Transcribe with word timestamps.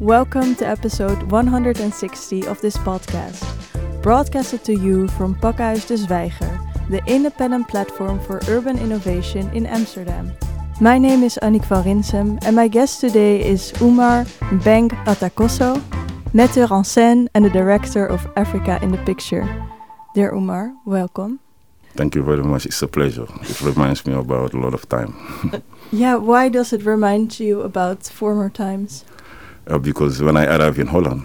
Welcome 0.00 0.54
to 0.56 0.66
episode 0.66 1.30
160 1.30 2.46
of 2.46 2.58
this 2.62 2.78
podcast, 2.78 3.44
broadcasted 4.00 4.64
to 4.64 4.72
you 4.72 5.08
from 5.08 5.34
Pakhuis 5.34 5.86
de 5.86 5.98
Zwijger, 5.98 6.88
the 6.88 7.02
independent 7.06 7.68
platform 7.68 8.18
for 8.18 8.40
urban 8.48 8.78
innovation 8.78 9.50
in 9.52 9.66
Amsterdam. 9.66 10.32
My 10.80 10.96
name 10.96 11.22
is 11.22 11.38
Annick 11.42 11.66
van 11.66 11.84
Rinsum, 11.84 12.38
and 12.46 12.56
my 12.56 12.66
guest 12.66 13.02
today 13.02 13.44
is 13.44 13.72
Oumar 13.72 14.24
Mbengue 14.50 14.96
Atakosso, 15.04 15.82
metteur 16.32 16.70
en 16.70 16.82
scène 16.82 17.28
and 17.34 17.44
the 17.44 17.50
director 17.50 18.06
of 18.06 18.26
Africa 18.36 18.78
in 18.80 18.92
the 18.92 19.04
Picture. 19.04 19.44
Dear 20.14 20.32
Oumar, 20.32 20.74
welcome. 20.86 21.40
Thank 21.94 22.14
you 22.14 22.22
very 22.22 22.42
much. 22.42 22.64
It's 22.64 22.80
a 22.80 22.88
pleasure. 22.88 23.26
It 23.42 23.60
reminds 23.60 24.06
me 24.06 24.14
about 24.14 24.54
a 24.54 24.58
lot 24.58 24.72
of 24.72 24.88
time. 24.88 25.12
Yeah, 25.92 26.14
why 26.14 26.48
does 26.48 26.72
it 26.72 26.86
remind 26.86 27.40
you 27.40 27.62
about 27.62 28.04
former 28.04 28.48
times? 28.48 29.04
Uh, 29.70 29.78
because 29.78 30.20
when 30.20 30.36
I 30.36 30.46
arrived 30.46 30.78
in 30.80 30.88
Holland, 30.88 31.22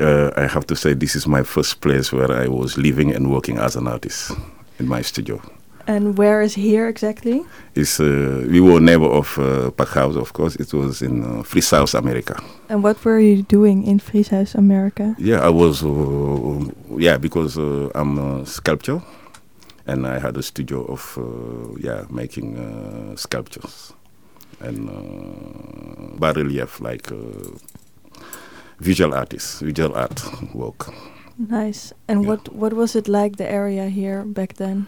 uh, 0.00 0.30
I 0.36 0.46
have 0.48 0.66
to 0.66 0.74
say 0.74 0.94
this 0.94 1.14
is 1.14 1.26
my 1.26 1.44
first 1.44 1.80
place 1.80 2.12
where 2.12 2.32
I 2.32 2.48
was 2.48 2.76
living 2.76 3.14
and 3.14 3.30
working 3.30 3.58
as 3.58 3.76
an 3.76 3.86
artist 3.86 4.32
in 4.80 4.88
my 4.88 5.02
studio. 5.02 5.40
And 5.86 6.16
where 6.18 6.42
is 6.42 6.54
here 6.54 6.88
exactly? 6.88 7.44
It's, 7.74 8.00
uh, 8.00 8.46
we 8.48 8.60
were 8.60 8.80
neighbor 8.80 9.06
of 9.06 9.38
uh, 9.38 9.70
Pakhuis, 9.70 10.16
of 10.16 10.32
course. 10.32 10.56
It 10.56 10.72
was 10.72 11.02
in 11.02 11.22
uh, 11.22 11.42
Free 11.42 11.60
South 11.60 11.94
America. 11.94 12.42
And 12.68 12.82
what 12.82 13.04
were 13.04 13.20
you 13.20 13.42
doing 13.42 13.84
in 13.86 13.98
Free 13.98 14.22
South 14.22 14.54
America? 14.54 15.14
Yeah, 15.18 15.40
I 15.40 15.50
was, 15.50 15.84
uh, 15.84 16.72
yeah, 16.98 17.18
because 17.18 17.58
uh, 17.58 17.90
I'm 17.94 18.18
a 18.18 18.46
sculptor 18.46 19.00
and 19.86 20.06
I 20.06 20.18
had 20.18 20.36
a 20.36 20.42
studio 20.42 20.84
of, 20.84 21.18
uh, 21.18 21.74
yeah, 21.78 22.04
making 22.10 22.58
uh, 22.58 23.16
sculptures 23.16 23.92
and 24.62 24.88
uh, 24.88 26.16
bas 26.18 26.36
relief, 26.36 26.80
like 26.80 27.10
uh, 27.12 27.50
visual 28.80 29.14
artists, 29.14 29.60
visual 29.60 29.94
art 29.94 30.22
work. 30.54 30.92
Nice. 31.38 31.92
And 32.08 32.22
Yeah. 32.22 32.28
what 32.30 32.48
what 32.54 32.72
was 32.72 32.94
it 32.96 33.08
like 33.08 33.36
the 33.36 33.50
area 33.50 33.88
here 33.88 34.24
back 34.24 34.54
then? 34.54 34.86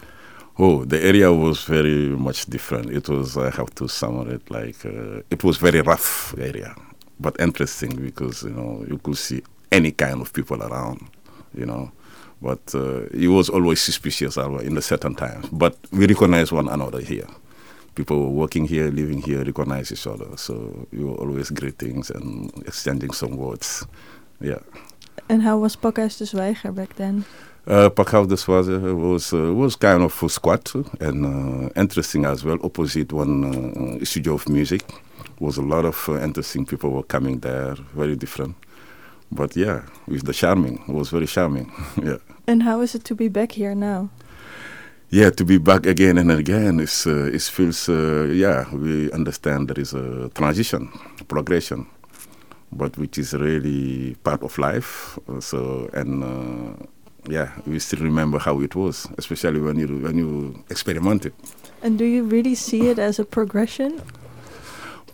Oh, 0.57 0.85
the 0.85 1.03
area 1.03 1.33
was 1.33 1.65
very 1.65 2.15
much 2.15 2.45
different. 2.45 2.89
It 2.89 3.09
was, 3.09 3.35
I 3.37 3.49
have 3.49 3.75
to 3.75 3.87
sum 3.89 4.29
it 4.31 4.49
like, 4.49 4.85
uh, 4.85 5.21
it 5.29 5.43
was 5.43 5.57
very 5.57 5.81
rough 5.81 6.33
area, 6.37 6.73
but 7.19 7.35
interesting 7.41 7.93
because, 7.97 8.43
you 8.43 8.53
know, 8.53 8.85
you 8.89 8.97
could 8.99 9.17
see 9.17 9.41
any 9.71 9.91
kind 9.91 10.21
of 10.21 10.31
people 10.31 10.63
around, 10.63 11.01
you 11.53 11.65
know. 11.65 11.91
But 12.41 12.73
uh, 12.73 13.01
it 13.11 13.27
was 13.27 13.49
always 13.49 13.81
suspicious 13.81 14.37
in 14.37 14.75
the 14.75 14.81
certain 14.81 15.15
times. 15.15 15.49
But 15.51 15.75
we 15.91 16.07
recognize 16.07 16.53
one 16.53 16.69
another 16.69 17.01
here. 17.01 17.27
People 17.95 18.19
were 18.19 18.29
working 18.29 18.67
here, 18.67 18.91
living 18.91 19.21
here, 19.21 19.43
recognize 19.43 19.91
each 19.91 20.05
other. 20.07 20.37
So 20.37 20.87
we 20.91 21.03
were 21.03 21.15
always 21.15 21.49
greetings 21.49 22.09
and 22.11 22.51
exchanging 22.67 23.13
some 23.13 23.37
words. 23.37 23.85
Yeah. 24.41 24.59
And 25.29 25.41
how 25.41 25.57
was 25.57 25.75
Pakhuis 25.75 26.17
de 26.17 26.25
Zwijger 26.25 26.73
back 26.75 26.95
then? 26.95 27.25
Uh, 27.67 27.89
Pakhuis 27.89 28.27
de 28.27 28.35
Zwijger 28.35 28.95
was 28.95 29.33
uh, 29.33 29.53
was 29.53 29.75
kind 29.75 30.03
of 30.03 30.23
a 30.23 30.29
squat 30.29 30.75
and 30.99 31.25
uh, 31.25 31.69
interesting 31.75 32.25
as 32.25 32.43
well. 32.43 32.57
Opposite 32.61 33.13
one 33.13 33.99
uh, 34.01 34.05
studio 34.05 34.33
of 34.33 34.47
music 34.49 34.83
was 35.39 35.57
a 35.57 35.61
lot 35.61 35.85
of 35.85 36.09
uh, 36.09 36.19
interesting 36.21 36.65
people 36.65 36.91
were 36.91 37.03
coming 37.03 37.39
there, 37.39 37.75
very 37.95 38.15
different. 38.15 38.55
But 39.31 39.55
yeah, 39.55 39.81
with 40.07 40.25
the 40.25 40.33
charming, 40.33 40.83
it 40.87 40.93
was 40.93 41.09
very 41.09 41.27
charming. 41.27 41.71
yeah, 42.03 42.17
And 42.47 42.63
how 42.63 42.81
is 42.81 42.93
it 42.95 43.03
to 43.05 43.15
be 43.15 43.27
back 43.27 43.53
here 43.53 43.73
now? 43.75 44.09
Yeah. 45.09 45.29
To 45.29 45.45
be 45.45 45.57
back 45.57 45.85
again 45.85 46.17
and 46.17 46.31
again 46.31 46.79
is 46.79 47.07
uh, 47.07 47.31
it 47.33 47.41
feels 47.41 47.89
uh, 47.89 48.27
yeah. 48.31 48.65
We 48.73 49.11
understand 49.11 49.69
there 49.69 49.81
is 49.81 49.93
a 49.93 50.29
transition, 50.29 50.91
progression, 51.27 51.87
but 52.71 52.97
which 52.97 53.17
is 53.17 53.33
really 53.33 54.15
part 54.23 54.43
of 54.43 54.57
life. 54.57 55.19
Uh, 55.27 55.39
so 55.39 55.89
and. 55.93 56.23
Uh, 56.23 56.85
yeah, 57.29 57.51
we 57.65 57.79
still 57.79 58.01
remember 58.01 58.39
how 58.39 58.59
it 58.61 58.75
was, 58.75 59.07
especially 59.17 59.59
when 59.59 59.79
you 59.79 59.87
when 59.87 60.17
you 60.17 60.63
experiment 60.69 61.25
it. 61.25 61.33
And 61.81 61.97
do 61.97 62.05
you 62.05 62.23
really 62.23 62.55
see 62.55 62.89
it 62.89 62.99
as 62.99 63.19
a 63.19 63.25
progression? 63.25 64.01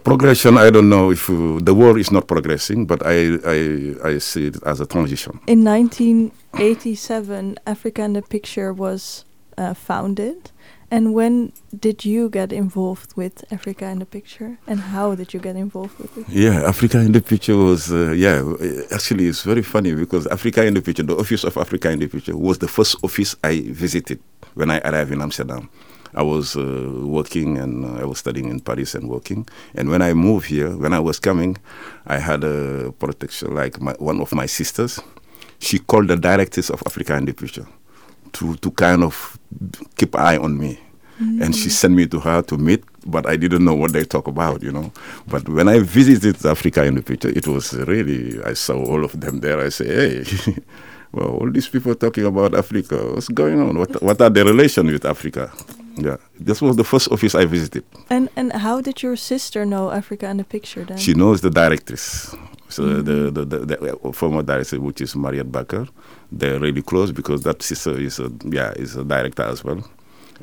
Progression, 0.04 0.58
I 0.58 0.72
don't 0.72 0.90
know 0.90 1.12
if 1.12 1.30
uh, 1.30 1.60
the 1.62 1.76
world 1.76 1.98
is 2.00 2.12
not 2.12 2.28
progressing, 2.28 2.86
but 2.88 3.06
I, 3.06 3.38
I 3.46 3.96
I 4.04 4.18
see 4.18 4.48
it 4.48 4.58
as 4.66 4.82
a 4.82 4.86
transition. 4.86 5.40
In 5.48 5.64
1987, 5.64 7.60
Africa 7.68 8.04
in 8.04 8.14
the 8.14 8.22
Picture 8.22 8.74
was 8.74 9.26
uh, 9.58 9.74
founded. 9.74 10.52
And 10.94 11.14
when 11.14 11.54
did 11.80 12.04
you 12.04 12.30
get 12.30 12.52
involved 12.52 13.16
with 13.16 13.46
Africa 13.50 13.88
in 13.88 14.00
the 14.00 14.06
Picture? 14.06 14.58
And 14.68 14.82
how 14.82 15.16
did 15.16 15.34
you 15.34 15.40
get 15.40 15.56
involved 15.56 15.98
with 15.98 16.18
it? 16.18 16.28
Yeah, 16.28 16.64
Africa 16.68 17.00
in 17.00 17.14
the 17.14 17.22
Picture 17.22 17.56
was 17.56 17.94
uh, 17.94 18.12
yeah. 18.12 18.44
Actually, 18.92 19.28
it's 19.28 19.44
very 19.44 19.62
funny 19.62 19.96
because 19.96 20.28
Africa 20.28 20.66
in 20.66 20.74
the 20.74 20.82
Picture, 20.82 21.04
the 21.04 21.16
office 21.16 21.46
of 21.46 21.56
Africa 21.56 21.90
in 21.92 22.00
the 22.00 22.08
Picture, 22.08 22.36
was 22.36 22.58
the 22.58 22.68
first 22.68 22.98
office 23.04 23.38
I 23.42 23.62
visited 23.62 24.20
when 24.56 24.70
I 24.70 24.80
arrived 24.80 25.14
in 25.14 25.22
Amsterdam. 25.22 25.70
I 26.14 26.24
was 26.24 26.58
uh, 26.58 26.92
working 27.06 27.58
and 27.58 27.86
uh, 27.86 28.02
I 28.02 28.04
was 28.04 28.20
studying 28.20 28.50
in 28.50 28.60
Paris 28.60 28.94
and 28.94 29.08
working. 29.08 29.48
And 29.76 29.90
when 29.90 30.02
I 30.02 30.14
moved 30.14 30.48
here, 30.48 30.76
when 30.76 30.94
I 30.94 31.00
was 31.00 31.22
coming, 31.22 31.58
I 32.06 32.18
had 32.18 32.44
a 32.44 32.92
protection 33.00 33.56
like 33.56 33.80
my, 33.80 33.94
one 33.94 34.20
of 34.20 34.34
my 34.34 34.46
sisters. 34.46 35.00
She 35.60 35.80
called 35.80 36.10
the 36.10 36.18
directors 36.18 36.70
of 36.70 36.84
Africa 36.86 37.16
in 37.16 37.26
the 37.26 37.34
Picture 37.34 37.66
to 38.34 38.56
to 38.58 38.72
kind 38.72 39.04
of 39.04 39.38
keep 39.96 40.16
eye 40.16 40.38
on 40.38 40.58
me. 40.58 40.80
And 41.22 41.56
she 41.56 41.70
sent 41.70 41.94
me 41.94 42.08
to 42.08 42.20
her 42.20 42.42
to 42.42 42.58
meet, 42.58 42.84
but 43.06 43.30
I 43.30 43.36
didn't 43.36 43.64
know 43.64 43.76
what 43.76 43.94
they 43.94 44.04
talk 44.04 44.28
about, 44.28 44.64
you 44.64 44.72
know. 44.72 44.92
But 45.28 45.48
when 45.48 45.68
I 45.68 45.78
visited 45.78 46.44
Africa 46.44 46.84
in 46.84 46.96
the 46.96 47.04
picture, 47.04 47.30
it 47.30 47.48
was 47.48 47.74
really, 47.74 48.42
I 48.44 48.54
saw 48.54 48.84
all 48.84 49.06
of 49.06 49.20
them 49.20 49.40
there. 49.40 49.60
I 49.60 49.70
say, 49.70 49.86
hey, 49.86 50.24
well, 51.12 51.28
all 51.28 51.52
these 51.52 51.70
people 51.70 51.94
talking 51.94 52.26
about 52.26 52.56
Africa, 52.56 52.96
what's 53.14 53.28
going 53.28 53.60
on? 53.62 53.78
What, 53.78 54.02
what 54.02 54.20
are 54.20 54.32
the 54.32 54.44
relation 54.44 54.88
with 54.88 55.06
Africa? 55.06 55.52
Yeah, 55.96 56.18
this 56.40 56.60
was 56.60 56.76
the 56.76 56.84
first 56.84 57.12
office 57.12 57.36
I 57.36 57.46
visited. 57.46 57.84
And 58.10 58.30
and 58.36 58.52
how 58.54 58.82
did 58.82 59.04
your 59.04 59.18
sister 59.18 59.66
know 59.66 59.92
Africa 59.92 60.30
in 60.30 60.38
the 60.38 60.44
Picture 60.44 60.86
then? 60.86 60.98
She 60.98 61.14
knows 61.14 61.42
the 61.42 61.50
directress. 61.50 62.34
So 62.72 63.02
the, 63.02 63.32
the, 63.32 63.46
the, 63.46 63.58
the 63.66 64.14
former 64.14 64.42
director, 64.42 64.80
which 64.80 65.02
is 65.02 65.16
Mariette 65.16 65.52
Bakker, 65.52 65.90
they're 66.32 66.60
really 66.60 66.82
close 66.82 67.12
because 67.12 67.42
that 67.44 67.62
sister 67.62 68.00
is 68.00 68.20
a, 68.20 68.32
yeah, 68.46 68.72
is 68.72 68.96
a 68.96 69.04
director 69.04 69.44
as 69.44 69.64
well. 69.64 69.84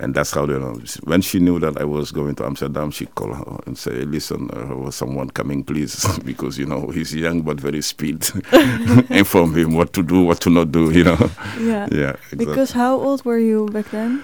And 0.00 0.15
that's 0.15 0.31
how 0.31 0.47
they 0.47 0.56
know. 0.56 0.81
When 1.05 1.22
she 1.22 1.41
knew 1.41 1.59
that 1.59 1.81
I 1.81 1.84
was 1.84 2.12
going 2.12 2.37
to 2.37 2.47
Amsterdam, 2.47 2.93
she 2.93 3.06
called 3.06 3.37
her 3.37 3.59
and 3.67 3.77
said, 3.77 4.09
"Listen, 4.09 4.49
uh, 4.53 4.77
was 4.77 4.94
someone 4.94 5.28
coming, 5.31 5.65
please, 5.65 6.06
because 6.25 6.56
you 6.56 6.67
know 6.67 6.87
he's 6.91 7.12
young 7.12 7.43
but 7.43 7.59
very 7.61 7.83
speed. 7.83 8.25
Inform 9.11 9.56
him 9.56 9.75
what 9.75 9.93
to 9.94 10.05
do, 10.05 10.22
what 10.22 10.41
to 10.43 10.50
not 10.50 10.71
do. 10.71 10.93
You 10.93 11.03
know." 11.03 11.31
yeah. 11.59 11.88
yeah. 11.91 12.11
Exactly. 12.11 12.47
Because 12.47 12.71
how 12.71 12.94
old 12.97 13.25
were 13.25 13.41
you 13.41 13.67
back 13.72 13.91
then? 13.91 14.22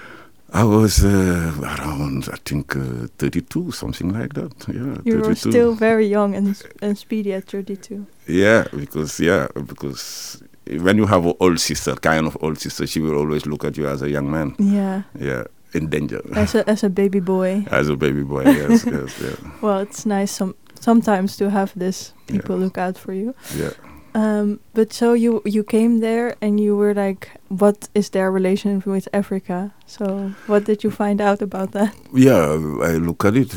I 0.55 0.63
was 0.63 1.03
uh, 1.03 1.51
around, 1.61 2.29
I 2.31 2.37
think, 2.45 2.75
uh, 2.75 3.07
32, 3.17 3.71
something 3.71 4.13
like 4.13 4.33
that. 4.35 4.53
Yeah. 4.67 4.97
You 5.03 5.19
were 5.19 5.35
still 5.35 5.73
very 5.73 6.07
young 6.07 6.33
and, 6.35 6.55
and 6.81 6.97
speedy 6.97 7.33
at 7.33 7.43
32. 7.49 8.05
Yeah, 8.27 8.63
because 8.73 9.19
yeah, 9.19 9.47
because 9.53 10.41
when 10.79 10.97
you 10.97 11.05
have 11.07 11.25
an 11.25 11.33
old 11.41 11.59
sister, 11.59 11.95
kind 11.95 12.25
of 12.25 12.37
old 12.41 12.57
sister, 12.59 12.87
she 12.87 13.01
will 13.01 13.15
always 13.17 13.45
look 13.45 13.65
at 13.65 13.77
you 13.77 13.87
as 13.87 14.01
a 14.01 14.09
young 14.09 14.31
man. 14.31 14.55
Yeah, 14.57 15.01
Yeah, 15.19 15.43
in 15.73 15.89
danger. 15.89 16.21
as 16.35 16.55
a 16.55 16.63
as 16.69 16.83
a 16.83 16.89
baby 16.89 17.19
boy. 17.19 17.65
As 17.71 17.89
a 17.89 17.95
baby 17.97 18.23
boy, 18.23 18.43
yes, 18.45 18.85
yes, 18.85 19.19
yeah, 19.21 19.51
Well, 19.61 19.79
it's 19.79 20.05
nice 20.05 20.31
some 20.31 20.55
sometimes 20.79 21.35
to 21.37 21.49
have 21.49 21.73
this 21.75 22.13
Yeah. 22.27 22.37
people 22.41 22.57
look 22.57 22.77
out 22.77 22.97
for 22.97 23.13
you. 23.13 23.33
yeah. 23.57 23.71
Um, 24.15 24.61
but 24.73 24.93
so 24.93 25.11
you 25.11 25.41
you 25.43 25.61
came 25.65 25.99
there 25.99 26.37
and 26.41 26.57
you 26.57 26.77
were 26.77 26.93
like, 26.93 27.29
what 27.49 27.89
is 27.93 28.11
their 28.11 28.31
relation 28.31 28.81
with 28.85 29.09
Africa? 29.11 29.73
So 29.87 30.31
what 30.47 30.63
did 30.63 30.85
you 30.85 30.89
find 30.89 31.19
out 31.19 31.41
about 31.41 31.73
that? 31.73 31.93
Yeah, 32.13 32.55
I 32.81 32.95
look 32.95 33.25
at 33.25 33.35
it. 33.35 33.51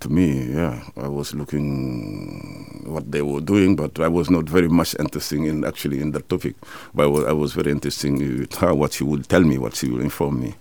To 0.00 0.08
me, 0.10 0.52
yeah, 0.52 0.84
I 0.98 1.08
was 1.08 1.34
looking 1.34 2.84
what 2.84 3.10
they 3.10 3.22
were 3.22 3.40
doing, 3.40 3.74
but 3.74 4.00
I 4.00 4.08
was 4.08 4.28
not 4.28 4.44
very 4.50 4.68
much 4.68 4.94
interested 4.98 5.40
in 5.40 5.64
actually 5.64 5.98
in 6.02 6.12
the 6.12 6.20
topic. 6.20 6.56
But 6.94 7.04
I 7.04 7.06
was, 7.06 7.24
I 7.24 7.32
was 7.32 7.52
very 7.54 7.70
interested 7.70 8.12
with 8.12 8.54
her, 8.56 8.74
what 8.74 8.92
she 8.92 9.04
would 9.04 9.26
tell 9.30 9.40
me, 9.40 9.56
what 9.56 9.74
she 9.76 9.88
would 9.88 10.02
inform 10.02 10.40
me, 10.40 10.56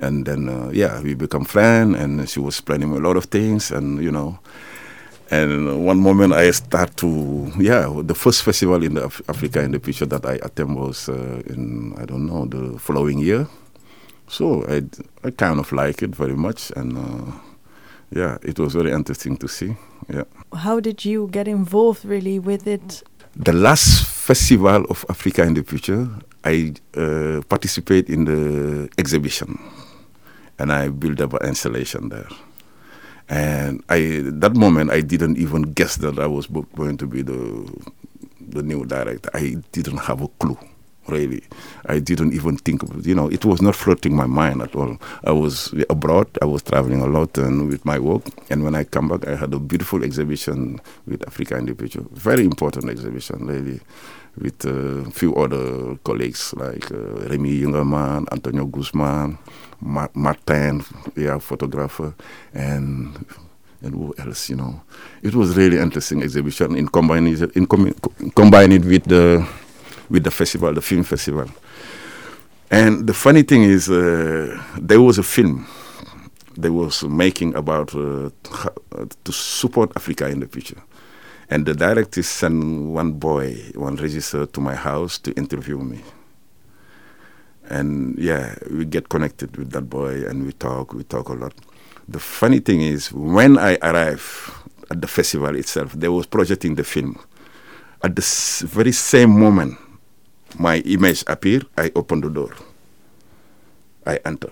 and 0.00 0.26
then 0.26 0.48
uh, 0.48 0.70
yeah, 0.74 1.00
we 1.00 1.14
become 1.14 1.44
friends, 1.44 1.96
and 1.96 2.28
she 2.28 2.40
was 2.40 2.60
planning 2.60 2.92
a 2.92 2.98
lot 2.98 3.16
of 3.16 3.26
things, 3.26 3.70
and 3.70 4.02
you 4.02 4.10
know. 4.10 4.40
And 5.30 5.84
one 5.84 6.00
moment 6.00 6.32
I 6.32 6.50
start 6.52 6.96
to, 6.98 7.52
yeah, 7.58 7.92
the 8.02 8.14
first 8.14 8.42
festival 8.42 8.82
in 8.82 8.94
the 8.94 9.04
Af- 9.04 9.20
Africa 9.28 9.60
in 9.60 9.72
the 9.72 9.78
picture 9.78 10.06
that 10.06 10.24
I 10.24 10.38
attend 10.42 10.74
was 10.76 11.08
uh, 11.08 11.42
in, 11.46 11.94
I 11.98 12.06
don't 12.06 12.24
know, 12.26 12.46
the 12.46 12.78
following 12.78 13.18
year. 13.18 13.46
So 14.26 14.64
I, 14.66 14.82
I 15.24 15.30
kind 15.30 15.60
of 15.60 15.70
like 15.72 16.02
it 16.02 16.16
very 16.16 16.34
much. 16.34 16.70
And 16.76 16.96
uh, 16.96 17.32
yeah, 18.10 18.38
it 18.42 18.58
was 18.58 18.72
very 18.74 18.90
interesting 18.90 19.36
to 19.36 19.48
see. 19.48 19.76
Yeah. 20.08 20.24
How 20.54 20.80
did 20.80 21.04
you 21.04 21.28
get 21.30 21.46
involved 21.46 22.06
really 22.06 22.38
with 22.38 22.66
it? 22.66 23.02
The 23.36 23.52
last 23.52 24.06
festival 24.06 24.86
of 24.88 25.04
Africa 25.10 25.42
in 25.42 25.54
the 25.54 25.62
picture, 25.62 26.08
I 26.44 26.72
uh, 26.96 27.42
participate 27.48 28.08
in 28.08 28.24
the 28.24 28.88
exhibition. 28.96 29.58
And 30.58 30.72
I 30.72 30.88
build 30.88 31.20
up 31.20 31.34
an 31.34 31.48
installation 31.48 32.08
there. 32.08 32.28
And 33.28 33.82
I, 33.88 34.22
that 34.24 34.56
moment, 34.56 34.90
I 34.90 35.00
didn't 35.02 35.36
even 35.38 35.62
guess 35.72 35.96
that 35.96 36.18
I 36.18 36.26
was 36.26 36.46
going 36.46 36.96
to 36.98 37.06
be 37.06 37.22
the 37.22 37.70
the 38.40 38.62
new 38.62 38.86
director. 38.86 39.28
I 39.34 39.56
didn't 39.72 39.98
have 39.98 40.22
a 40.22 40.28
clue, 40.28 40.56
really. 41.08 41.42
I 41.84 41.98
didn't 41.98 42.32
even 42.32 42.56
think 42.56 42.82
of. 42.82 43.06
You 43.06 43.14
know, 43.14 43.28
it 43.28 43.44
was 43.44 43.60
not 43.60 43.74
floating 43.74 44.16
my 44.16 44.24
mind 44.26 44.62
at 44.62 44.74
all. 44.74 44.96
I 45.24 45.32
was 45.32 45.74
abroad. 45.90 46.28
I 46.40 46.46
was 46.46 46.62
traveling 46.62 47.02
a 47.02 47.06
lot 47.06 47.36
and 47.36 47.68
with 47.68 47.84
my 47.84 47.98
work. 47.98 48.22
And 48.48 48.64
when 48.64 48.74
I 48.74 48.84
come 48.84 49.08
back, 49.08 49.28
I 49.28 49.36
had 49.36 49.52
a 49.52 49.58
beautiful 49.58 50.02
exhibition 50.02 50.80
with 51.06 51.26
Africa 51.26 51.56
in 51.58 51.66
the 51.66 51.74
Picture. 51.74 52.04
Very 52.12 52.44
important 52.44 52.88
exhibition, 52.88 53.46
really 53.46 53.80
with 54.40 54.64
a 54.64 55.10
few 55.10 55.34
other 55.36 55.96
colleagues 56.04 56.54
like 56.56 56.90
uh, 56.90 57.28
Remy 57.28 57.60
Jungerman, 57.62 58.26
Antonio 58.32 58.64
Guzman, 58.66 59.38
Ma- 59.80 60.08
Martin, 60.14 60.84
yeah, 61.16 61.38
photographer, 61.38 62.14
and 62.54 63.24
and 63.82 63.94
who 63.94 64.14
else, 64.18 64.48
you 64.50 64.56
know. 64.56 64.80
It 65.22 65.34
was 65.34 65.56
really 65.56 65.78
interesting 65.78 66.22
exhibition 66.22 66.76
in 66.76 66.88
combining 66.88 67.36
in 67.54 67.66
com- 67.66 67.94
combine 68.34 68.72
it 68.72 68.84
with 68.84 69.04
the 69.04 69.46
with 70.10 70.24
the 70.24 70.30
festival, 70.30 70.72
the 70.74 70.82
film 70.82 71.04
festival. 71.04 71.48
And 72.70 73.06
the 73.06 73.14
funny 73.14 73.42
thing 73.42 73.62
is, 73.62 73.88
uh, 73.88 74.62
there 74.78 75.00
was 75.00 75.18
a 75.18 75.22
film 75.22 75.66
they 76.56 76.70
was 76.70 77.04
making 77.04 77.54
about 77.54 77.94
uh, 77.94 78.30
to 79.24 79.32
support 79.32 79.92
Africa 79.96 80.28
in 80.28 80.40
the 80.40 80.46
future. 80.48 80.82
And 81.50 81.64
the 81.64 81.74
director 81.74 82.22
sent 82.22 82.90
one 82.90 83.12
boy, 83.12 83.54
one 83.74 83.96
regisseur 83.96 84.50
to 84.52 84.60
my 84.60 84.74
house 84.74 85.18
to 85.18 85.32
interview 85.32 85.78
me. 85.78 86.00
And 87.70 88.18
yeah, 88.18 88.54
we 88.70 88.84
get 88.84 89.08
connected 89.08 89.56
with 89.56 89.70
that 89.72 89.88
boy 89.88 90.24
and 90.26 90.44
we 90.44 90.52
talk, 90.52 90.92
we 90.92 91.04
talk 91.04 91.28
a 91.28 91.34
lot. 91.34 91.54
The 92.08 92.18
funny 92.18 92.60
thing 92.60 92.80
is, 92.80 93.12
when 93.12 93.58
I 93.58 93.76
arrived 93.82 94.52
at 94.90 95.00
the 95.02 95.06
festival 95.08 95.54
itself, 95.56 95.92
they 95.92 96.08
was 96.08 96.26
projecting 96.26 96.74
the 96.74 96.84
film. 96.84 97.18
At 98.02 98.16
the 98.16 98.22
very 98.66 98.92
same 98.92 99.38
moment, 99.38 99.78
my 100.58 100.78
image 100.78 101.24
appeared, 101.26 101.66
I 101.76 101.92
opened 101.94 102.24
the 102.24 102.30
door. 102.30 102.54
I 104.06 104.18
enter. 104.24 104.50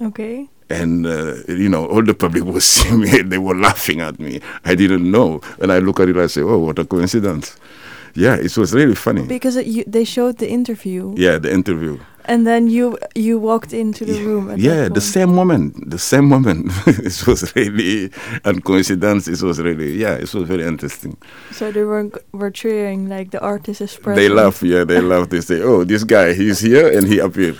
Okay. 0.00 0.48
And, 0.70 1.06
uh, 1.06 1.34
you 1.48 1.68
know, 1.68 1.86
all 1.86 2.02
the 2.02 2.14
public 2.14 2.44
was 2.44 2.64
seeing 2.74 3.00
me, 3.00 3.22
they 3.22 3.38
were 3.38 3.54
laughing 3.54 4.00
at 4.00 4.18
me. 4.18 4.40
I 4.64 4.74
didn't 4.74 5.10
know. 5.10 5.38
When 5.58 5.70
I 5.70 5.78
look 5.78 6.00
at 6.00 6.08
it, 6.08 6.16
I 6.16 6.26
say, 6.26 6.40
oh, 6.40 6.58
what 6.58 6.78
a 6.78 6.84
coincidence. 6.84 7.56
Yeah, 8.14 8.36
it 8.36 8.56
was 8.56 8.72
really 8.72 8.94
funny. 8.94 9.26
Because 9.26 9.56
it, 9.56 9.66
you, 9.66 9.84
they 9.86 10.04
showed 10.04 10.38
the 10.38 10.48
interview, 10.48 11.12
Yeah, 11.16 11.38
the 11.38 11.52
interview. 11.52 11.98
and 12.26 12.46
then 12.46 12.68
you 12.68 12.96
you 13.16 13.38
walked 13.40 13.72
into 13.74 14.04
the 14.04 14.22
room. 14.24 14.50
At 14.50 14.58
yeah, 14.60 14.88
the 14.88 15.00
same 15.00 15.34
moment, 15.34 15.90
the 15.90 15.98
same 15.98 16.28
moment. 16.28 16.70
it 16.86 17.26
was 17.26 17.52
really 17.56 18.10
a 18.44 18.54
coincidence. 18.60 19.26
It 19.26 19.42
was 19.42 19.58
really, 19.58 19.96
yeah, 19.98 20.14
it 20.14 20.32
was 20.32 20.46
very 20.48 20.62
interesting. 20.62 21.16
So 21.50 21.72
they 21.72 21.82
were 21.82 22.08
were 22.32 22.52
cheering 22.52 23.08
like 23.08 23.32
the 23.32 23.40
artist 23.40 23.80
is 23.80 23.96
present. 23.96 24.16
They 24.16 24.28
laugh, 24.28 24.62
yeah, 24.62 24.84
they 24.84 25.00
laugh. 25.00 25.28
They 25.28 25.40
say, 25.40 25.60
oh, 25.60 25.82
this 25.84 26.04
guy, 26.04 26.34
he's 26.34 26.60
here 26.60 26.86
and 26.96 27.08
he 27.08 27.18
appeared. 27.18 27.58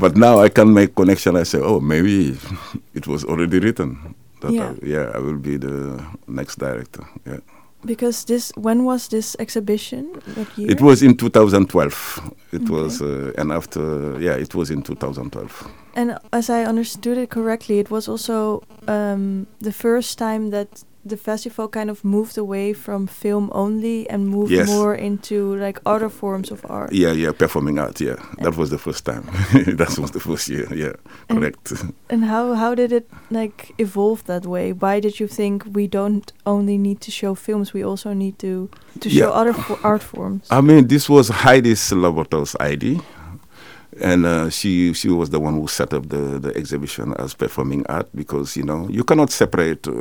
But 0.00 0.16
now 0.16 0.40
I 0.44 0.48
can 0.48 0.72
make 0.72 0.94
connection. 0.94 1.36
I 1.36 1.44
say, 1.44 1.58
oh, 1.62 1.80
maybe 1.80 2.36
it 2.94 3.06
was 3.06 3.24
already 3.24 3.58
written. 3.60 4.14
That 4.40 4.52
Yeah. 4.52 4.70
I, 4.82 4.86
yeah, 4.86 5.12
I 5.14 5.18
will 5.18 5.38
be 5.38 5.58
the 5.58 6.00
next 6.26 6.58
director. 6.58 7.04
Yeah. 7.26 7.40
Because 7.84 8.24
this 8.26 8.52
when 8.56 8.84
was 8.84 9.08
this 9.08 9.36
exhibition? 9.38 10.04
It 10.56 10.80
was 10.80 11.02
in 11.02 11.16
2012. 11.16 12.20
It 12.52 12.62
Okay. 12.62 12.72
was, 12.74 13.00
uh, 13.02 13.32
and 13.38 13.52
after, 13.52 13.80
yeah, 14.20 14.36
it 14.40 14.54
was 14.54 14.70
in 14.70 14.82
2012. 14.82 15.66
And 15.94 16.18
as 16.32 16.48
I 16.50 16.64
understood 16.68 17.18
it 17.18 17.30
correctly, 17.30 17.78
it 17.78 17.90
was 17.90 18.08
also 18.08 18.62
um, 18.88 19.46
the 19.60 19.72
first 19.72 20.18
time 20.18 20.50
that 20.50 20.84
the 21.04 21.16
festival 21.16 21.66
kind 21.68 21.88
of 21.90 22.04
moved 22.04 22.36
away 22.36 22.74
from 22.74 23.06
film 23.06 23.48
only 23.52 24.08
and 24.10 24.28
moved 24.28 24.52
Yes. 24.52 24.68
more 24.68 24.94
into 24.94 25.56
like 25.56 25.78
other 25.86 26.08
forms 26.10 26.50
of 26.50 26.60
art. 26.68 26.92
Yeah, 26.92 27.12
yeah, 27.12 27.32
performing 27.32 27.78
art. 27.78 28.00
Yeah, 28.00 28.16
that 28.42 28.56
was 28.56 28.68
the 28.70 28.78
first 28.78 29.04
time. 29.06 29.24
that 29.80 29.96
was 29.98 30.10
the 30.10 30.20
first 30.20 30.48
year. 30.48 30.66
Yeah, 30.74 30.92
correct. 31.28 31.72
And 32.10 32.24
how 32.24 32.54
how 32.54 32.74
did 32.74 32.92
it 32.92 33.08
like 33.30 33.72
evolve 33.78 34.24
that 34.26 34.44
way? 34.44 34.72
Why 34.72 35.00
did 35.00 35.18
you 35.20 35.28
think 35.28 35.64
we 35.72 35.86
don't 35.86 36.32
only 36.44 36.76
need 36.78 37.00
to 37.00 37.10
show 37.10 37.34
films, 37.34 37.72
we 37.72 37.82
also 37.84 38.12
need 38.12 38.38
to 38.38 38.68
to 39.00 39.08
show 39.08 39.30
other 39.30 39.52
fo- 39.54 39.78
art 39.82 40.02
forms? 40.02 40.46
I 40.50 40.60
mean, 40.60 40.86
this 40.88 41.08
was 41.08 41.28
Heidi's 41.30 41.90
Laboto's 41.92 42.54
idea, 42.60 43.00
and 44.00 44.24
uh, 44.26 44.48
she 44.50 44.92
she 44.94 45.08
was 45.08 45.30
the 45.30 45.38
one 45.40 45.54
who 45.54 45.68
set 45.68 45.92
up 45.92 46.08
the, 46.08 46.38
the 46.38 46.56
exhibition 46.56 47.14
as 47.18 47.34
performing 47.34 47.86
art 47.86 48.08
because 48.14 48.56
you 48.56 48.62
know 48.64 48.88
you 48.88 49.04
cannot 49.04 49.30
separate 49.30 49.86
uh, 49.86 49.92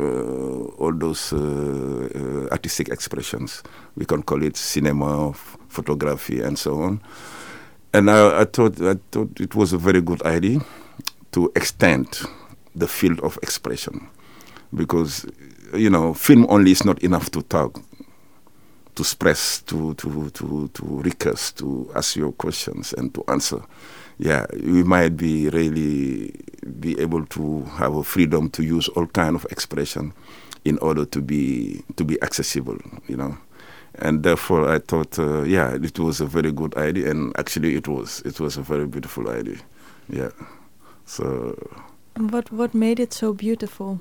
all 0.77 0.93
those 0.93 1.33
uh, 1.33 1.37
uh, 1.37 2.47
artistic 2.51 2.89
expressions. 2.89 3.61
We 3.95 4.05
can 4.05 4.23
call 4.23 4.41
it 4.43 4.55
cinema, 4.57 5.33
photography, 5.67 6.41
and 6.41 6.57
so 6.57 6.81
on. 6.81 7.01
And 7.93 8.09
I, 8.09 8.41
I 8.41 8.45
thought 8.45 8.81
I 8.81 8.95
thought 9.11 9.39
it 9.39 9.55
was 9.55 9.73
a 9.73 9.77
very 9.77 10.01
good 10.01 10.21
idea 10.23 10.61
to 11.31 11.51
extend 11.55 12.21
the 12.75 12.87
field 12.87 13.19
of 13.21 13.37
expression 13.43 14.07
because 14.73 15.25
you 15.73 15.89
know 15.89 16.13
film 16.13 16.45
only 16.49 16.71
is 16.71 16.85
not 16.85 16.99
enough 17.03 17.29
to 17.31 17.41
talk 17.43 17.81
to 18.95 19.01
express, 19.01 19.61
to 19.63 19.93
to 19.95 20.29
to 20.31 20.69
to 20.73 20.85
recurse, 21.01 21.51
to 21.53 21.91
ask 21.95 22.15
your 22.15 22.31
questions 22.31 22.93
and 22.93 23.13
to 23.13 23.23
answer. 23.27 23.61
Yeah, 24.17 24.45
we 24.53 24.83
might 24.83 25.15
be 25.15 25.49
really 25.49 26.33
be 26.79 26.99
able 26.99 27.25
to 27.27 27.63
have 27.77 27.95
a 27.95 28.03
freedom 28.03 28.49
to 28.49 28.63
use 28.63 28.89
all 28.89 29.07
kind 29.07 29.35
of 29.35 29.45
expression 29.49 30.13
in 30.65 30.77
order 30.79 31.05
to 31.05 31.21
be 31.21 31.83
to 31.95 32.03
be 32.03 32.21
accessible, 32.21 32.77
you 33.07 33.15
know. 33.15 33.37
And 33.95 34.23
therefore, 34.23 34.69
I 34.69 34.79
thought, 34.79 35.17
uh, 35.17 35.43
yeah, 35.43 35.73
it 35.73 35.99
was 35.99 36.21
a 36.21 36.25
very 36.25 36.51
good 36.51 36.75
idea, 36.77 37.09
and 37.09 37.37
actually, 37.39 37.75
it 37.75 37.87
was. 37.87 38.21
It 38.25 38.39
was 38.39 38.57
a 38.57 38.61
very 38.61 38.85
beautiful 38.85 39.29
idea. 39.29 39.57
Yeah. 40.09 40.31
So 41.05 41.55
what 42.19 42.51
what 42.51 42.73
made 42.73 42.99
it 42.99 43.13
so 43.13 43.33
beautiful? 43.33 43.99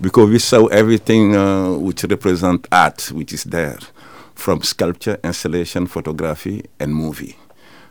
Because 0.00 0.30
we 0.30 0.38
saw 0.38 0.66
everything 0.66 1.34
uh, 1.36 1.72
which 1.72 2.04
represent 2.04 2.66
art 2.70 3.10
which 3.12 3.32
is 3.32 3.44
there 3.44 3.78
from 4.34 4.62
sculpture 4.62 5.18
installation 5.24 5.86
photography 5.86 6.64
and 6.78 6.94
movie. 6.94 7.36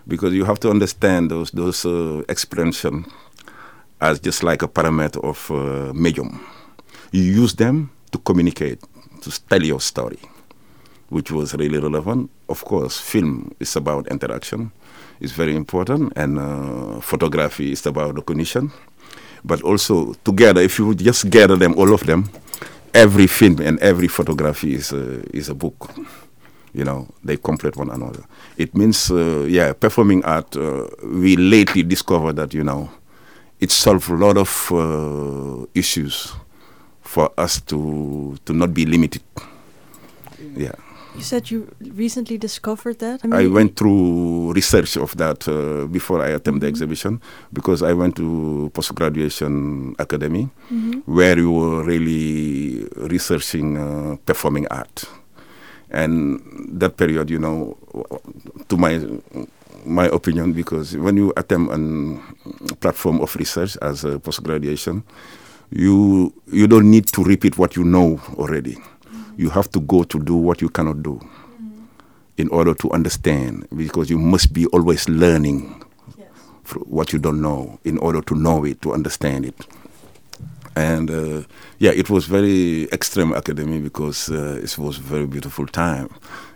Because 0.07 0.33
you 0.33 0.45
have 0.45 0.59
to 0.61 0.69
understand 0.69 1.29
those 1.31 1.51
those 1.51 1.85
uh, 1.85 2.23
expression 2.29 3.05
as 3.99 4.19
just 4.19 4.43
like 4.43 4.61
a 4.61 4.67
parameter 4.67 5.21
of 5.23 5.51
uh, 5.51 5.93
medium. 5.93 6.45
You 7.11 7.23
use 7.23 7.55
them 7.55 7.89
to 8.11 8.17
communicate 8.19 8.79
to 9.21 9.31
tell 9.49 9.63
your 9.63 9.81
story 9.81 10.19
which 11.09 11.31
was 11.31 11.53
really 11.55 11.79
relevant. 11.79 12.29
Of 12.49 12.63
course 12.65 12.99
film 12.99 13.53
is 13.59 13.75
about 13.75 14.07
interaction 14.07 14.71
it's 15.19 15.31
very 15.31 15.55
important 15.55 16.13
and 16.15 16.37
uh, 16.39 16.99
photography 17.01 17.71
is 17.71 17.85
about 17.85 18.15
recognition 18.15 18.71
but 19.47 19.61
also 19.63 20.13
together 20.23 20.61
if 20.61 20.77
you 20.77 20.87
would 20.87 20.99
just 20.99 21.29
gather 21.29 21.55
them 21.55 21.73
all 21.77 21.93
of 21.93 22.05
them 22.05 22.29
every 22.93 23.27
film 23.27 23.59
and 23.59 23.79
every 23.79 24.07
photography 24.07 24.73
is 24.73 24.91
a, 24.91 25.21
is 25.35 25.49
a 25.49 25.55
book. 25.55 25.89
You 26.73 26.83
know 26.83 27.07
they 27.23 27.37
complete 27.37 27.75
one 27.75 27.89
another. 27.89 28.23
It 28.57 28.75
means 28.75 29.09
uh, 29.11 29.45
yeah 29.49 29.73
performing 29.73 30.23
art 30.25 30.55
uh, 30.55 30.87
we 31.03 31.35
lately 31.35 31.81
discovered 31.83 32.35
that 32.35 32.53
you 32.53 32.63
know 32.63 32.89
it 33.59 33.71
solves 33.71 34.09
a 34.09 34.13
lot 34.13 34.37
of 34.37 34.71
uh, 34.71 35.65
issues 35.73 36.33
for 37.01 37.31
us 37.37 37.61
to 37.61 38.37
to 38.45 38.53
not 38.53 38.73
be 38.73 38.85
limited. 38.85 39.23
Yeah 40.55 40.75
You 41.17 41.23
said 41.23 41.49
you 41.49 41.67
recently 41.95 42.37
discovered 42.37 42.99
that. 42.99 43.21
I 43.23 43.27
mean, 43.27 43.51
went 43.53 43.75
through 43.75 44.53
research 44.53 44.97
of 44.97 45.17
that 45.17 45.47
uh, 45.47 45.87
before 45.87 46.21
I 46.21 46.29
attended 46.29 46.61
the 46.61 46.67
Mhm. 46.67 46.73
exhibition 46.73 47.21
because 47.51 47.81
I 47.81 47.93
went 47.93 48.15
to 48.17 48.69
post 48.73 48.93
graduation 48.93 49.95
academy 49.97 50.49
Mhm. 50.71 51.01
where 51.07 51.35
we 51.35 51.45
were 51.47 51.83
really 51.83 52.85
researching 53.09 53.77
uh, 53.77 54.17
performing 54.27 54.67
art, 54.69 55.05
and 55.89 56.39
that 56.79 56.97
period, 56.97 57.31
you 57.31 57.39
know, 57.39 57.77
to 58.69 58.77
my 58.77 59.01
my 59.85 60.05
opinion, 60.13 60.53
because 60.53 60.95
when 60.97 61.17
you 61.17 61.33
attempt 61.35 61.73
a 61.73 62.75
platform 62.75 63.21
of 63.21 63.35
research 63.37 63.75
as 63.81 64.03
a 64.05 64.19
post 64.19 64.43
graduation, 64.43 65.01
you 65.71 66.31
you 66.51 66.67
don't 66.67 66.91
need 66.91 67.07
to 67.07 67.23
repeat 67.23 67.57
what 67.57 67.75
you 67.75 67.83
know 67.83 68.19
already. 68.37 68.77
You 69.37 69.49
have 69.51 69.69
to 69.71 69.79
go 69.79 70.03
to 70.03 70.19
do 70.19 70.35
what 70.35 70.61
you 70.61 70.69
cannot 70.69 71.03
do 71.03 71.13
mm-hmm. 71.21 71.85
in 72.37 72.49
order 72.49 72.73
to 72.73 72.91
understand, 72.91 73.67
because 73.75 74.09
you 74.09 74.17
must 74.17 74.51
be 74.53 74.65
always 74.67 75.07
learning 75.07 75.83
Yes. 76.17 76.27
what 76.85 77.13
you 77.13 77.19
don't 77.19 77.39
know 77.41 77.79
in 77.83 77.97
order 77.99 78.21
to 78.21 78.35
know 78.35 78.65
it, 78.65 78.81
to 78.81 78.93
understand 78.93 79.45
it. 79.45 79.55
And 80.77 81.09
uh, 81.09 81.41
yeah, 81.79 81.91
it 81.91 82.07
was 82.07 82.27
very 82.27 82.83
extreme 82.91 83.33
academy 83.33 83.79
because 83.79 84.29
uh, 84.29 84.61
it 84.61 84.77
was 84.77 84.99
a 84.99 85.01
very 85.01 85.25
beautiful 85.25 85.65
time. 85.65 86.07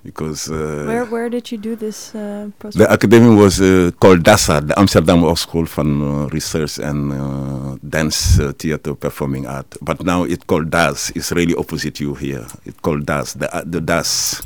Because 0.03 0.47
uh, 0.47 0.85
where 0.85 1.05
where 1.05 1.27
did 1.29 1.51
you 1.51 1.57
do 1.57 1.75
this? 1.75 2.13
Uh, 2.13 2.51
the 2.59 2.85
academy 2.87 3.33
was 3.33 3.59
uh, 3.59 3.89
called 3.99 4.21
DasArts, 4.23 4.67
the 4.67 4.77
Amsterdam 4.79 5.35
School 5.35 5.65
for 5.65 5.81
uh, 5.81 6.27
Research 6.27 6.77
and 6.77 7.79
Dance 7.89 8.37
Theater 8.59 8.93
Performing 8.93 9.47
Art. 9.47 9.75
But 9.81 10.03
now 10.03 10.23
it's 10.23 10.43
called 10.43 10.69
DAS. 10.69 11.11
It's 11.15 11.31
really 11.31 11.55
opposite 11.55 11.99
you 11.99 12.13
here. 12.13 12.45
It's 12.63 12.79
called 12.79 13.07
DAS, 13.07 13.33
the 13.33 13.47
the 13.65 13.81
DAS. 13.81 14.43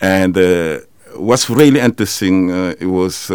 And 0.00 0.36
what's 1.16 1.50
really 1.50 1.80
interesting 1.80 2.50
it 2.50 2.86
was 2.86 3.30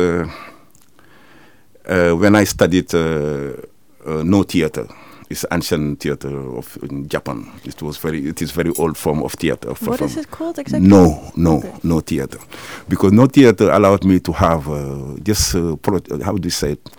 when 1.85 2.35
I 2.35 2.45
studied 2.45 2.93
Noh 2.93 4.43
theater 4.43 4.87
it's 5.29 5.45
ancient 5.51 5.99
theater 5.99 6.29
of 6.57 6.77
in 6.83 7.07
Japan. 7.07 7.51
It 7.65 7.81
was 7.81 7.97
very, 7.97 8.27
it 8.27 8.41
is 8.41 8.51
very 8.51 8.71
old 8.77 8.97
form 8.97 9.23
of 9.23 9.33
theater. 9.33 9.69
Of 9.69 9.85
what 9.85 10.01
is 10.01 10.17
it 10.17 10.31
called 10.31 10.57
exactly? 10.59 10.87
No, 10.87 11.31
no, 11.35 11.57
okay. 11.57 11.73
Noh 11.83 11.99
theater, 11.99 12.39
because 12.87 13.11
Noh 13.11 13.27
theater 13.27 13.69
allowed 13.71 14.03
me 14.05 14.19
to 14.19 14.31
have 14.31 14.69
uh, 14.69 15.17
just 15.23 15.55
uh, 15.55 15.75
how 16.23 16.33
do 16.37 16.45
you 16.45 16.49
say 16.51 16.71
it? 16.73 16.89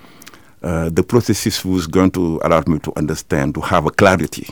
Uh, 0.63 0.89
the 0.91 1.03
processes 1.03 1.65
was 1.65 1.87
going 1.87 2.11
to 2.11 2.41
allow 2.43 2.63
me 2.67 2.79
to 2.81 2.93
understand, 2.97 3.55
to 3.55 3.61
have 3.61 3.87
a 3.87 3.91
clarity 3.91 4.47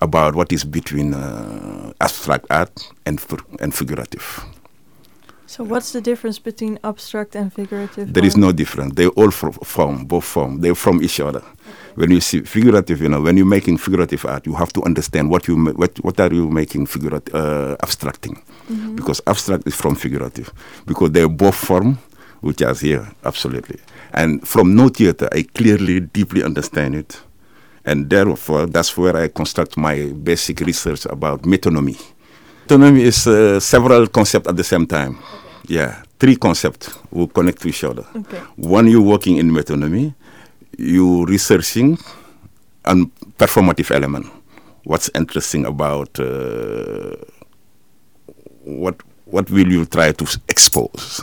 about 0.00 0.34
what 0.34 0.52
is 0.52 0.64
between 0.64 1.14
uh, 1.14 1.92
abstract 2.00 2.46
art 2.50 2.72
and 3.06 3.20
and 3.60 3.74
figurative. 3.74 4.44
So 5.46 5.62
what's 5.62 5.92
the 5.92 6.00
difference 6.00 6.40
between 6.40 6.80
abstract 6.82 7.36
and 7.36 7.52
figurative? 7.52 8.12
There 8.12 8.22
art? 8.22 8.26
is 8.26 8.36
no 8.36 8.50
difference. 8.50 8.94
They 8.94 9.06
all 9.06 9.30
form, 9.30 10.04
both 10.06 10.24
form. 10.24 10.60
They're 10.60 10.74
from 10.74 11.00
each 11.02 11.20
other. 11.20 11.42
Okay. 11.94 12.00
When 12.00 12.10
you 12.10 12.20
see 12.20 12.40
figurative, 12.42 13.00
you 13.00 13.08
know, 13.08 13.20
when 13.20 13.36
you're 13.36 13.46
making 13.46 13.78
figurative 13.78 14.24
art, 14.26 14.46
you 14.46 14.54
have 14.54 14.72
to 14.72 14.82
understand 14.82 15.30
what 15.30 15.46
you 15.46 15.56
what 15.56 15.96
what 16.02 16.18
are 16.20 16.32
you 16.34 16.50
making 16.50 16.86
figurative, 16.86 17.34
uh, 17.34 17.76
abstracting, 17.82 18.42
mm 18.68 18.76
-hmm. 18.76 18.96
because 18.96 19.22
abstract 19.26 19.66
is 19.66 19.74
from 19.74 19.94
figurative, 19.96 20.50
because 20.86 21.12
they're 21.12 21.28
both 21.28 21.54
form, 21.54 21.96
which 22.42 22.60
is 22.60 22.80
here 22.80 23.06
absolutely. 23.22 23.78
And 24.12 24.46
from 24.46 24.74
Noh 24.74 24.90
theater, 24.90 25.28
I 25.32 25.44
clearly, 25.54 26.00
deeply 26.12 26.42
understand 26.44 26.94
it, 26.94 27.22
and 27.84 28.10
therefore 28.10 28.66
that's 28.66 28.96
where 28.96 29.24
I 29.24 29.28
construct 29.28 29.76
my 29.76 30.12
basic 30.12 30.60
research 30.60 31.06
about 31.06 31.42
metonymy. 31.46 31.96
Metonymy 32.66 33.00
is 33.02 33.26
uh, 33.26 33.60
several 33.60 34.06
concepts 34.08 34.48
at 34.48 34.56
the 34.56 34.64
same 34.64 34.86
time. 34.86 35.16
Yeah, 35.68 36.02
three 36.18 36.36
concepts 36.36 36.90
will 37.10 37.28
connect 37.28 37.60
to 37.62 37.68
each 37.68 37.84
other. 37.84 38.04
Okay. 38.16 38.40
One, 38.56 38.88
you're 38.90 39.02
working 39.02 39.36
in 39.36 39.50
metonymy, 39.50 40.14
you 40.78 41.24
researching 41.26 41.98
and 42.84 43.14
performative 43.38 43.90
element. 43.94 44.26
What's 44.84 45.10
interesting 45.14 45.64
about 45.66 46.18
uh, 46.20 47.16
what 48.64 49.00
what 49.26 49.50
will 49.50 49.70
you 49.72 49.86
try 49.86 50.12
to 50.12 50.40
expose, 50.48 51.22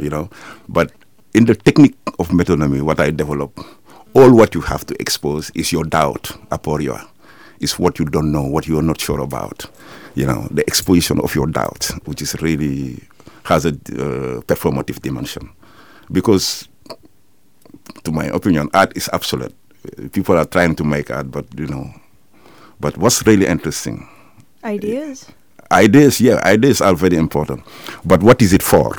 you 0.00 0.08
know? 0.08 0.30
But 0.68 0.92
in 1.34 1.44
the 1.44 1.54
technique 1.54 1.96
of 2.18 2.28
metonymy, 2.28 2.82
what 2.82 3.00
I 3.00 3.10
develop, 3.10 3.58
all 4.14 4.34
what 4.34 4.54
you 4.54 4.60
have 4.62 4.84
to 4.86 4.94
expose 5.00 5.50
is 5.54 5.72
your 5.72 5.84
doubt, 5.84 6.24
aporia, 6.50 7.06
is 7.60 7.78
what 7.78 7.98
you 7.98 8.04
don't 8.06 8.32
know, 8.32 8.42
what 8.42 8.66
you 8.66 8.78
are 8.78 8.82
not 8.82 9.00
sure 9.00 9.20
about. 9.20 9.66
You 10.14 10.26
know, 10.26 10.48
the 10.50 10.64
exposition 10.66 11.20
of 11.20 11.34
your 11.34 11.46
doubt, 11.46 11.90
which 12.04 12.22
is 12.22 12.34
really 12.42 13.02
has 13.44 13.64
a 13.64 13.70
uh, 13.70 14.40
performative 14.42 15.00
dimension. 15.00 15.50
Because, 16.10 16.68
to 18.04 18.12
my 18.12 18.26
opinion, 18.26 18.68
art 18.74 18.96
is 18.96 19.08
absolute. 19.12 19.54
People 20.12 20.36
are 20.36 20.44
trying 20.44 20.74
to 20.76 20.84
make 20.84 21.10
art, 21.10 21.30
but 21.30 21.46
you 21.58 21.66
know, 21.66 21.92
but 22.80 22.96
what's 22.96 23.26
really 23.26 23.46
interesting? 23.46 24.08
Ideas. 24.64 25.26
Ideas, 25.70 26.20
yeah, 26.20 26.40
ideas 26.44 26.80
are 26.80 26.94
very 26.94 27.16
important. 27.16 27.62
But 28.04 28.22
what 28.22 28.42
is 28.42 28.52
it 28.52 28.62
for? 28.62 28.94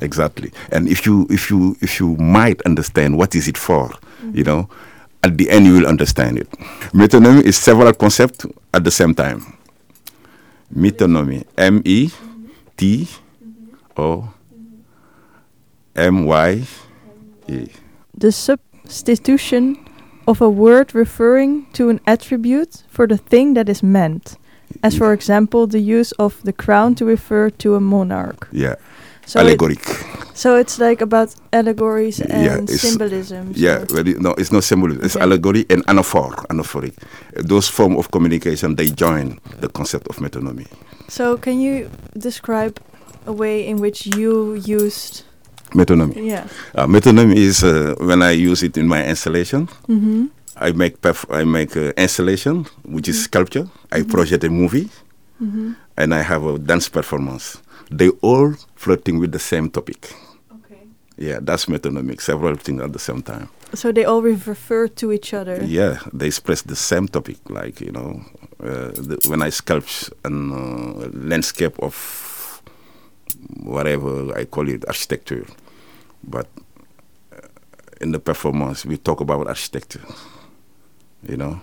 Exactly. 0.00 0.52
And 0.70 0.88
if 0.88 1.06
you 1.06 1.26
if 1.30 1.50
you 1.50 1.76
if 1.80 1.98
you 1.98 2.16
might 2.16 2.60
understand 2.62 3.16
what 3.16 3.34
is 3.34 3.48
it 3.48 3.56
for, 3.56 3.88
mm-hmm. 3.88 4.36
you 4.36 4.44
know, 4.44 4.68
at 5.22 5.38
the 5.38 5.48
end 5.50 5.66
you 5.66 5.74
will 5.74 5.86
understand 5.86 6.38
it. 6.38 6.50
Metonymy 6.92 7.42
is 7.42 7.56
several 7.56 7.92
concepts 7.94 8.44
at 8.74 8.84
the 8.84 8.90
same 8.90 9.14
time. 9.14 9.56
Metonymy, 10.74 11.44
M 11.56 11.80
E 11.84 12.10
T 12.76 13.08
O 13.96 14.32
M 15.96 16.26
Y 16.26 16.62
E. 17.48 17.68
The 18.16 18.32
substitution 18.32 19.76
of 20.26 20.40
a 20.40 20.48
word 20.48 20.94
referring 20.94 21.66
to 21.72 21.88
an 21.88 22.00
attribute 22.06 22.82
for 22.88 23.06
the 23.06 23.16
thing 23.16 23.54
that 23.54 23.68
is 23.68 23.82
meant. 23.82 24.36
As 24.82 24.96
for 24.96 25.12
example, 25.12 25.66
the 25.66 25.80
use 25.80 26.12
of 26.12 26.42
the 26.42 26.52
crown 26.52 26.94
to 26.96 27.04
refer 27.04 27.50
to 27.50 27.76
a 27.76 27.80
monarch. 27.80 28.48
Yeah. 28.52 28.74
So 29.26 29.40
allegoric. 29.40 29.80
It, 29.80 30.36
so 30.36 30.56
it's 30.56 30.78
like 30.78 31.00
about 31.00 31.34
allegories 31.52 32.20
and 32.20 32.44
yeah, 32.44 32.76
symbolism. 32.76 33.52
Yeah, 33.56 33.84
well, 33.90 34.04
no, 34.04 34.34
it's 34.34 34.52
not 34.52 34.62
symbolism. 34.64 35.04
It's 35.04 35.16
okay. 35.16 35.24
allegory 35.24 35.66
and 35.68 35.84
anaphor, 35.86 36.34
anaphoric. 36.46 36.94
Those 37.32 37.68
form 37.68 37.96
of 37.96 38.10
communication 38.10 38.76
they 38.76 38.86
join 38.86 39.40
the 39.60 39.68
concept 39.68 40.06
of 40.08 40.16
metonymy. 40.16 40.66
So 41.08 41.36
can 41.36 41.58
you 41.60 41.90
describe 42.16 42.80
a 43.26 43.32
way 43.32 43.66
in 43.66 43.78
which 43.78 44.06
you 44.06 44.54
used 44.54 45.24
metonymy? 45.76 46.14
Yeah. 46.16 46.44
Uh, 46.74 46.86
metonymy 46.86 47.36
is 47.36 47.62
uh, 47.62 47.94
when 48.00 48.22
I 48.22 48.32
use 48.32 48.62
it 48.62 48.76
in 48.76 48.86
my 48.88 49.04
installation. 49.04 49.68
Mm 49.88 50.00
-hmm. 50.00 50.20
I 50.56 50.72
make 50.72 50.96
I 51.30 51.44
make 51.44 51.76
uh, 51.76 51.92
installation, 51.96 52.64
which 52.84 53.08
is 53.08 53.16
mm 53.16 53.20
-hmm. 53.20 53.24
sculpture. 53.24 53.64
I 53.64 53.68
mm 53.68 54.02
-hmm. 54.02 54.10
project 54.10 54.44
a 54.44 54.48
movie, 54.48 54.88
mm-hmm. 55.40 55.74
and 55.96 56.14
I 56.14 56.22
have 56.22 56.42
a 56.48 56.58
dance 56.58 56.90
performance. 56.90 57.58
They 57.96 58.10
all 58.20 58.54
flirting 58.74 59.20
with 59.20 59.32
the 59.32 59.38
same 59.38 59.68
topic. 59.70 60.16
Okay. 60.50 60.82
Yeah, 61.18 61.44
that's 61.44 61.68
metonymic. 61.68 62.20
Several 62.20 62.56
things 62.56 62.82
at 62.82 62.92
the 62.92 62.98
same 62.98 63.22
time. 63.22 63.46
So 63.74 63.92
they 63.92 64.04
all 64.04 64.22
refer 64.22 64.88
to 64.88 65.12
each 65.12 65.34
other. 65.34 65.62
Yeah, 65.64 65.98
they 66.18 66.26
express 66.26 66.62
the 66.62 66.76
same 66.76 67.08
topic. 67.08 67.36
Like 67.50 67.84
you 67.84 67.92
know, 67.92 68.22
uh, 68.62 68.90
the, 69.08 69.16
when 69.28 69.42
I 69.42 69.50
sculpt 69.50 70.12
a 70.24 70.28
uh, 70.28 71.10
landscape 71.12 71.76
of 71.82 71.94
whatever 73.62 74.36
I 74.38 74.44
call 74.44 74.68
it, 74.68 74.84
architecture, 74.86 75.44
but 76.26 76.46
uh, 77.32 77.46
in 78.00 78.12
the 78.12 78.18
performance 78.18 78.84
we 78.84 78.96
talk 78.96 79.20
about 79.20 79.46
architecture. 79.46 80.04
You 81.26 81.36
know, 81.36 81.60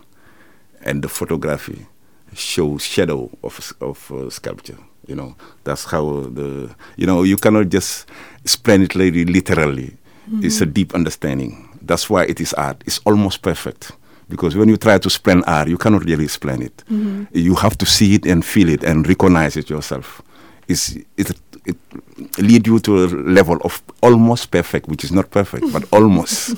and 0.82 1.02
the 1.04 1.08
photography 1.10 1.86
shows 2.34 2.84
shadow 2.84 3.30
of 3.44 3.74
of 3.80 4.12
uh, 4.12 4.30
sculpture. 4.30 4.78
You 5.08 5.16
know, 5.16 5.36
that's 5.64 5.86
how 5.86 6.22
the 6.22 6.76
you 6.98 7.06
know 7.06 7.24
you 7.24 7.38
cannot 7.38 7.70
just 7.70 8.08
explain 8.44 8.82
it 8.84 8.96
literally. 8.96 9.98
Mm-hmm. 10.30 10.46
It's 10.46 10.62
a 10.62 10.66
deep 10.66 10.96
understanding 10.96 11.70
that's 11.84 12.10
why 12.10 12.24
it 12.24 12.40
is 12.40 12.54
art. 12.54 12.82
It's 12.86 13.00
almost 13.06 13.42
perfect. 13.42 13.92
Because 14.30 14.56
when 14.56 14.70
you 14.70 14.78
try 14.78 14.98
to 14.98 15.08
explain 15.08 15.44
art, 15.46 15.68
you 15.68 15.78
cannot 15.78 16.06
really 16.06 16.24
explain 16.24 16.62
it. 16.62 16.78
Mm-hmm. 16.90 17.26
You 17.34 17.56
have 17.56 17.78
to 17.78 17.86
see 17.86 18.16
it 18.16 18.26
and 18.26 18.44
feel 18.44 18.70
it 18.70 18.84
and 18.84 19.08
recognize 19.08 19.58
it 19.58 19.70
yourself. 19.70 20.22
It's, 20.68 20.96
it, 21.18 21.32
it 21.66 21.78
lead 22.38 22.68
you 22.68 22.80
to 22.80 23.04
a 23.04 23.08
level 23.08 23.58
of 23.64 23.82
almost 24.02 24.52
perfect, 24.52 24.88
which 24.88 25.04
is 25.04 25.12
not 25.12 25.32
perfect, 25.32 25.72
but 25.72 25.84
almost. 25.92 26.56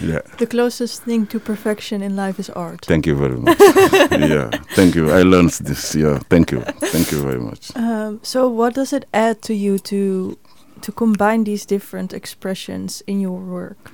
Yeah. 0.00 0.20
The 0.38 0.46
closest 0.46 1.04
thing 1.04 1.26
to 1.28 1.38
perfection 1.38 2.02
in 2.02 2.16
life 2.16 2.40
is 2.40 2.50
art. 2.50 2.84
Thank 2.84 3.06
you 3.06 3.14
very 3.14 3.36
much. 3.36 3.58
yeah, 4.10 4.50
thank 4.74 4.96
you. 4.96 5.10
I 5.12 5.22
learned 5.22 5.50
this. 5.50 5.94
Yeah, 5.94 6.18
thank 6.28 6.50
you. 6.50 6.62
Thank 6.92 7.12
you 7.12 7.22
very 7.22 7.40
much. 7.40 7.74
Um, 7.76 8.18
so, 8.22 8.48
what 8.48 8.74
does 8.74 8.92
it 8.92 9.04
add 9.12 9.40
to 9.42 9.54
you 9.54 9.78
to 9.78 10.36
to 10.80 10.92
combine 10.92 11.44
these 11.44 11.64
different 11.64 12.12
expressions 12.12 13.02
in 13.06 13.20
your 13.20 13.38
work? 13.38 13.92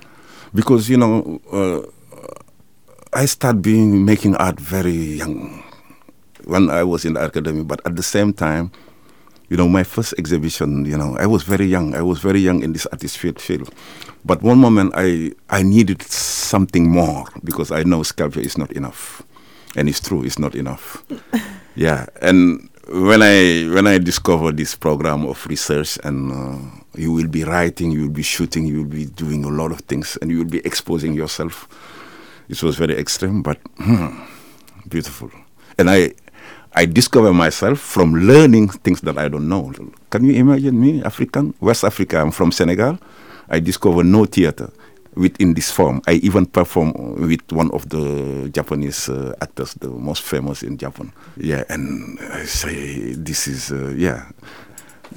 because 0.53 0.89
you 0.89 0.97
know 0.97 1.39
uh, 1.51 1.81
I 3.13 3.25
started 3.25 3.61
being 3.61 4.05
making 4.05 4.35
art 4.35 4.59
very 4.59 5.19
young 5.19 5.63
when 6.45 6.69
I 6.69 6.83
was 6.83 7.05
in 7.05 7.13
the 7.13 7.25
academy, 7.25 7.63
but 7.63 7.85
at 7.85 7.95
the 7.95 8.03
same 8.03 8.33
time, 8.33 8.71
you 9.51 9.57
know, 9.57 9.67
my 9.67 9.83
first 9.83 10.13
exhibition, 10.17 10.85
you 10.85 10.97
know, 10.97 11.17
I 11.19 11.25
was 11.27 11.43
very 11.43 11.65
young. 11.65 11.93
I 11.93 12.01
was 12.01 12.19
very 12.19 12.39
young 12.39 12.63
in 12.63 12.71
this 12.71 12.85
artist 12.85 13.17
field. 13.17 13.41
field. 13.41 13.69
But 14.23 14.41
one 14.41 14.57
moment 14.59 14.93
I 14.95 15.33
I 15.49 15.61
needed 15.61 16.01
something 16.03 16.89
more 16.89 17.25
because 17.43 17.69
I 17.69 17.83
know 17.83 18.01
sculpture 18.03 18.39
is 18.39 18.57
not 18.57 18.71
enough, 18.71 19.23
and 19.75 19.89
it's 19.89 19.99
true, 19.99 20.23
it's 20.23 20.39
not 20.39 20.55
enough. 20.55 21.03
yeah, 21.75 22.05
and 22.21 22.69
when 22.87 23.21
I 23.21 23.67
when 23.75 23.87
I 23.87 23.97
discovered 23.97 24.55
this 24.55 24.73
program 24.73 25.25
of 25.25 25.45
research 25.47 25.99
and 26.05 26.31
uh, 26.31 26.57
you 26.95 27.11
will 27.11 27.27
be 27.27 27.43
writing, 27.43 27.91
you 27.91 28.03
will 28.03 28.15
be 28.15 28.23
shooting, 28.23 28.65
you 28.65 28.77
will 28.83 28.93
be 28.95 29.05
doing 29.05 29.43
a 29.43 29.49
lot 29.49 29.73
of 29.73 29.81
things, 29.81 30.17
and 30.21 30.31
you 30.31 30.37
will 30.37 30.51
be 30.51 30.61
exposing 30.63 31.13
yourself. 31.13 31.67
It 32.47 32.63
was 32.63 32.77
very 32.77 32.95
extreme, 32.97 33.41
but 33.43 33.57
hmm, 33.75 34.15
beautiful. 34.87 35.29
And 35.77 35.89
I 35.89 36.13
I 36.73 36.85
discover 36.85 37.33
myself 37.33 37.79
from 37.79 38.13
learning 38.15 38.69
things 38.69 39.01
that 39.01 39.17
I 39.17 39.27
don't 39.27 39.47
know. 39.49 39.73
Can 40.09 40.25
you 40.25 40.33
imagine 40.33 40.79
me, 40.79 41.03
African, 41.03 41.53
West 41.59 41.83
Africa? 41.83 42.19
I'm 42.21 42.31
from 42.31 42.51
Senegal. 42.51 42.97
I 43.49 43.59
discover 43.59 44.03
Noh 44.03 44.25
theater. 44.25 44.71
within 45.15 45.53
this 45.53 45.71
form. 45.71 46.01
I 46.07 46.13
even 46.23 46.45
perform 46.45 46.93
with 47.27 47.41
one 47.51 47.71
of 47.71 47.89
the 47.89 48.49
Japanese 48.53 49.09
uh, 49.09 49.33
actors, 49.41 49.73
the 49.75 49.89
most 49.89 50.21
famous 50.23 50.63
in 50.63 50.77
Japan. 50.77 51.11
Yeah, 51.37 51.63
and 51.69 52.19
I 52.31 52.45
say 52.45 53.13
this 53.13 53.47
is 53.47 53.71
uh, 53.71 53.93
yeah, 53.95 54.29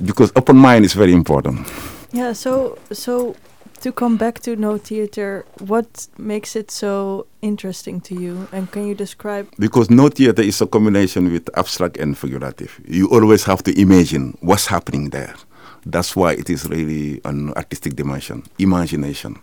because 0.05 0.33
open 0.37 0.57
mind 0.57 0.85
is 0.85 0.95
very 0.95 1.13
important. 1.13 1.67
Yeah. 2.13 2.33
So 2.33 2.79
so 2.93 3.37
to 3.85 3.93
come 3.93 4.17
back 4.17 4.41
to 4.41 4.57
Noh 4.57 4.79
theater, 4.79 5.45
what 5.61 6.09
makes 6.17 6.57
it 6.57 6.71
so 6.71 7.27
interesting 7.43 8.01
to 8.01 8.15
you? 8.15 8.49
And 8.51 8.71
can 8.73 8.87
you 8.89 8.95
describe? 8.95 9.47
Because 9.59 9.91
Noh 9.91 10.09
theater 10.09 10.41
is 10.41 10.63
a 10.63 10.67
combination 10.67 11.31
with 11.31 11.51
abstract 11.55 11.99
and 11.99 12.17
figurative. 12.17 12.81
You 12.89 13.11
always 13.11 13.45
have 13.45 13.63
to 13.65 13.79
imagine 13.79 14.39
what's 14.41 14.67
happening 14.67 15.11
there. 15.11 15.35
That's 15.85 16.17
why 16.17 16.33
it 16.33 16.49
is 16.49 16.67
really 16.67 17.21
an 17.27 17.53
artistic 17.53 17.95
dimension, 17.95 18.45
imagination. 18.59 19.37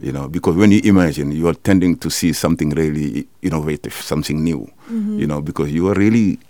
You 0.00 0.10
know, 0.10 0.26
because 0.26 0.56
when 0.56 0.72
you 0.72 0.80
imagine, 0.82 1.30
you 1.30 1.46
are 1.46 1.54
tending 1.54 1.96
to 1.98 2.10
see 2.10 2.32
something 2.32 2.70
really 2.70 3.28
innovative, 3.42 3.94
something 3.94 4.42
new. 4.42 4.68
Mm-hmm. 4.90 5.20
You 5.20 5.26
know, 5.28 5.40
because 5.40 5.70
you 5.70 5.86
are 5.88 5.94
really 5.94 6.40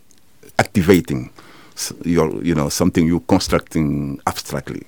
activating 0.58 1.28
your, 2.06 2.42
you 2.42 2.54
know, 2.54 2.70
something 2.70 3.06
you're 3.06 3.28
constructing 3.28 4.18
abstractly. 4.26 4.86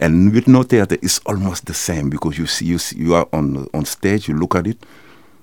And 0.00 0.32
with 0.32 0.48
Noh 0.48 0.62
theater, 0.62 0.96
it's 1.02 1.18
almost 1.26 1.66
the 1.66 1.74
same 1.74 2.08
because 2.08 2.38
you 2.38 2.46
see, 2.46 2.64
you, 2.64 2.78
see, 2.78 2.96
you 2.98 3.14
are 3.14 3.28
on 3.34 3.68
on 3.74 3.84
stage, 3.84 4.28
you 4.28 4.34
look 4.34 4.54
at 4.54 4.66
it, 4.66 4.78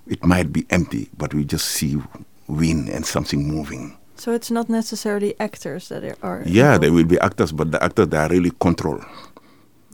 it 0.07 0.25
might 0.25 0.51
be 0.51 0.65
empty, 0.71 1.09
but 1.15 1.33
we 1.33 1.45
just 1.45 1.65
see 1.67 2.01
wind 2.47 2.89
and 2.89 3.05
something 3.05 3.47
moving. 3.47 3.95
So 4.15 4.31
it's 4.31 4.49
not 4.49 4.67
necessarily 4.67 5.39
actors 5.39 5.89
that 5.89 6.03
are. 6.23 6.41
Yeah, 6.43 6.63
involved. 6.63 6.83
there 6.83 6.91
will 6.91 7.05
be 7.05 7.19
actors, 7.19 7.51
but 7.51 7.71
the 7.71 7.83
actors 7.83 8.07
they 8.07 8.17
are 8.17 8.29
really 8.29 8.51
control. 8.59 8.99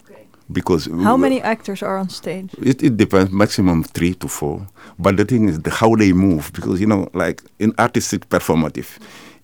Okay. 0.06 0.28
Because 0.50 0.86
how 0.86 1.18
many 1.18 1.42
actors 1.42 1.84
are 1.84 1.98
on 1.98 2.08
stage? 2.08 2.54
It, 2.62 2.82
it 2.82 2.96
depends, 2.96 3.34
maximum 3.34 3.84
three 3.84 4.14
to 4.14 4.30
four. 4.30 4.66
But 4.98 5.18
the 5.18 5.26
thing 5.26 5.50
is 5.50 5.60
the, 5.60 5.72
how 5.72 5.94
they 5.96 6.14
move, 6.14 6.54
because 6.54 6.80
you 6.80 6.88
know, 6.88 7.10
like 7.14 7.44
in 7.60 7.74
artistic 7.78 8.30
performative, 8.30 8.98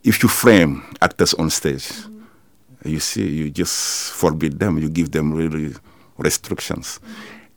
if 0.06 0.24
you 0.24 0.30
frame 0.30 0.82
actors 1.02 1.34
on 1.34 1.50
stage. 1.50 1.90
Mm 1.90 2.04
-hmm 2.04 2.19
you 2.86 3.00
see, 3.00 3.28
you 3.28 3.50
just 3.50 4.12
forbid 4.14 4.60
them, 4.60 4.78
you 4.78 4.90
give 4.90 5.12
them 5.12 5.34
really 5.34 5.74
restrictions. 6.18 7.00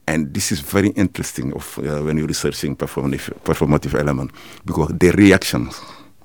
And 0.06 0.34
this 0.34 0.50
is 0.50 0.60
very 0.60 0.88
interesting 0.90 1.52
of, 1.52 1.78
uh, 1.78 2.00
when 2.02 2.18
you're 2.18 2.26
researching 2.26 2.74
performative, 2.76 3.32
performative 3.44 3.98
element 3.98 4.32
because 4.64 4.88
their 4.94 5.12
reactions, 5.12 5.80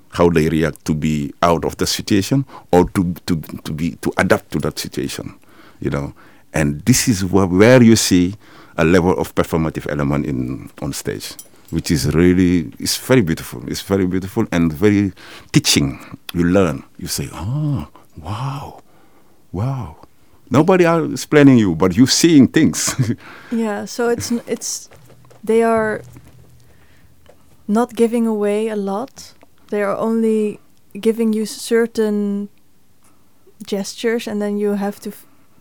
how 0.10 0.30
they 0.30 0.50
react 0.50 0.84
to 0.86 0.96
be 0.96 1.34
out 1.44 1.64
of 1.64 1.78
the 1.78 1.86
situation 1.86 2.46
or 2.72 2.90
to, 2.90 3.14
to, 3.28 3.36
to 3.40 3.72
be 3.74 3.92
to 4.02 4.12
adapt 4.18 4.52
to 4.52 4.60
that 4.60 4.80
situation, 4.80 5.36
you 5.80 5.92
know. 5.92 6.14
And 6.54 6.82
this 6.82 7.08
is 7.08 7.22
wh- 7.22 7.52
where 7.52 7.84
you 7.84 7.96
see 7.96 8.34
a 8.78 8.84
level 8.84 9.18
of 9.20 9.36
performative 9.36 9.90
element 9.92 10.26
in 10.26 10.72
on 10.82 10.92
stage, 10.94 11.36
which 11.70 11.92
is 11.92 12.16
really 12.16 12.74
it's 12.80 12.98
very 12.98 13.22
beautiful. 13.22 13.62
It's 13.70 13.82
very 13.82 14.08
beautiful 14.08 14.48
and 14.52 14.74
very 14.74 15.14
teaching. 15.52 16.00
You 16.34 16.46
learn. 16.46 16.84
You 16.98 17.08
say, 17.08 17.30
oh, 17.32 17.88
wow 18.18 18.82
wow. 19.52 19.96
Nobody 20.50 20.86
are 20.86 21.04
explaining 21.06 21.58
you 21.58 21.76
but 21.76 21.96
you're 21.96 22.08
seeing 22.08 22.48
things. 22.48 22.96
Yeah 23.52 23.86
so 23.86 24.10
it's 24.10 24.32
it's 24.48 24.90
they 25.44 25.64
are 25.64 26.02
not 27.68 27.96
giving 27.96 28.28
away 28.28 28.70
a 28.70 28.76
lot. 28.76 29.34
They 29.70 29.82
are 29.84 29.96
only 29.96 30.60
giving 31.00 31.34
you 31.34 31.46
certain 31.46 32.50
gestures 33.66 34.28
and 34.28 34.42
then 34.42 34.58
you 34.58 34.74
have 34.74 35.00
to 35.02 35.12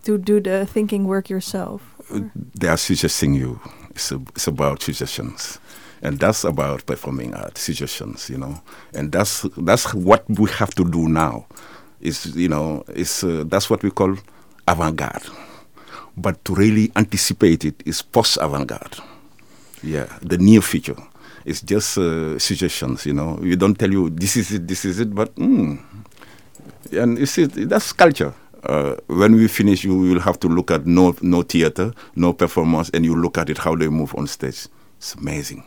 to 0.04 0.18
do 0.18 0.40
the 0.40 0.66
thinking 0.66 1.06
work 1.06 1.28
yourself. 1.28 1.82
Uh, 2.10 2.20
they 2.54 2.68
are 2.68 2.76
suggesting 2.76 3.34
you. 3.34 3.60
It's, 3.90 4.12
a, 4.12 4.20
it's 4.36 4.46
about 4.46 4.82
suggestions. 4.82 5.58
And 6.02 6.20
that's 6.20 6.44
about 6.44 6.86
performing 6.86 7.34
art 7.34 7.58
suggestions 7.58 8.30
you 8.30 8.38
know. 8.38 8.60
And 8.94 9.10
that's 9.10 9.42
that's 9.56 9.94
what 9.94 10.24
we 10.28 10.50
have 10.50 10.74
to 10.74 10.84
do 10.84 11.08
now 11.08 11.46
is 12.00 12.26
you 12.36 12.48
know 12.48 12.84
is 12.94 13.24
uh, 13.24 13.44
that's 13.46 13.70
what 13.70 13.82
we 13.82 13.90
call 13.90 14.16
avant-garde. 14.68 15.26
But 16.16 16.44
to 16.46 16.54
really 16.54 16.90
anticipate 16.96 17.64
it 17.64 17.82
is 17.84 18.02
post-avant-garde. 18.02 18.98
Yeah 19.82 20.06
the 20.22 20.38
near 20.38 20.62
future 20.62 20.96
it's 21.46 21.62
just 21.62 21.96
uh, 21.96 22.38
suggestions 22.38 23.06
you 23.06 23.12
know. 23.12 23.38
We 23.40 23.56
don't 23.56 23.78
tell 23.78 23.90
you 23.90 24.10
this 24.10 24.36
is 24.36 24.52
it 24.52 24.66
this 24.66 24.84
is 24.84 24.98
it 25.00 25.14
but 25.14 25.34
mm. 25.36 25.78
and 26.92 27.18
you 27.18 27.26
see 27.26 27.44
that's 27.46 27.92
culture. 27.92 28.34
Uh, 28.64 28.96
when 29.06 29.36
we 29.36 29.46
finish 29.46 29.84
you 29.84 29.96
will 29.96 30.18
have 30.18 30.40
to 30.40 30.48
look 30.48 30.72
at 30.72 30.86
no 30.86 31.14
Noh 31.22 31.42
theater 31.42 31.92
no 32.16 32.32
performance 32.32 32.90
and 32.92 33.04
you 33.04 33.14
look 33.14 33.38
at 33.38 33.48
it 33.48 33.58
how 33.58 33.76
they 33.76 33.88
move 33.88 34.14
on 34.16 34.26
stage. 34.26 34.66
It's 34.98 35.14
amazing. 35.14 35.62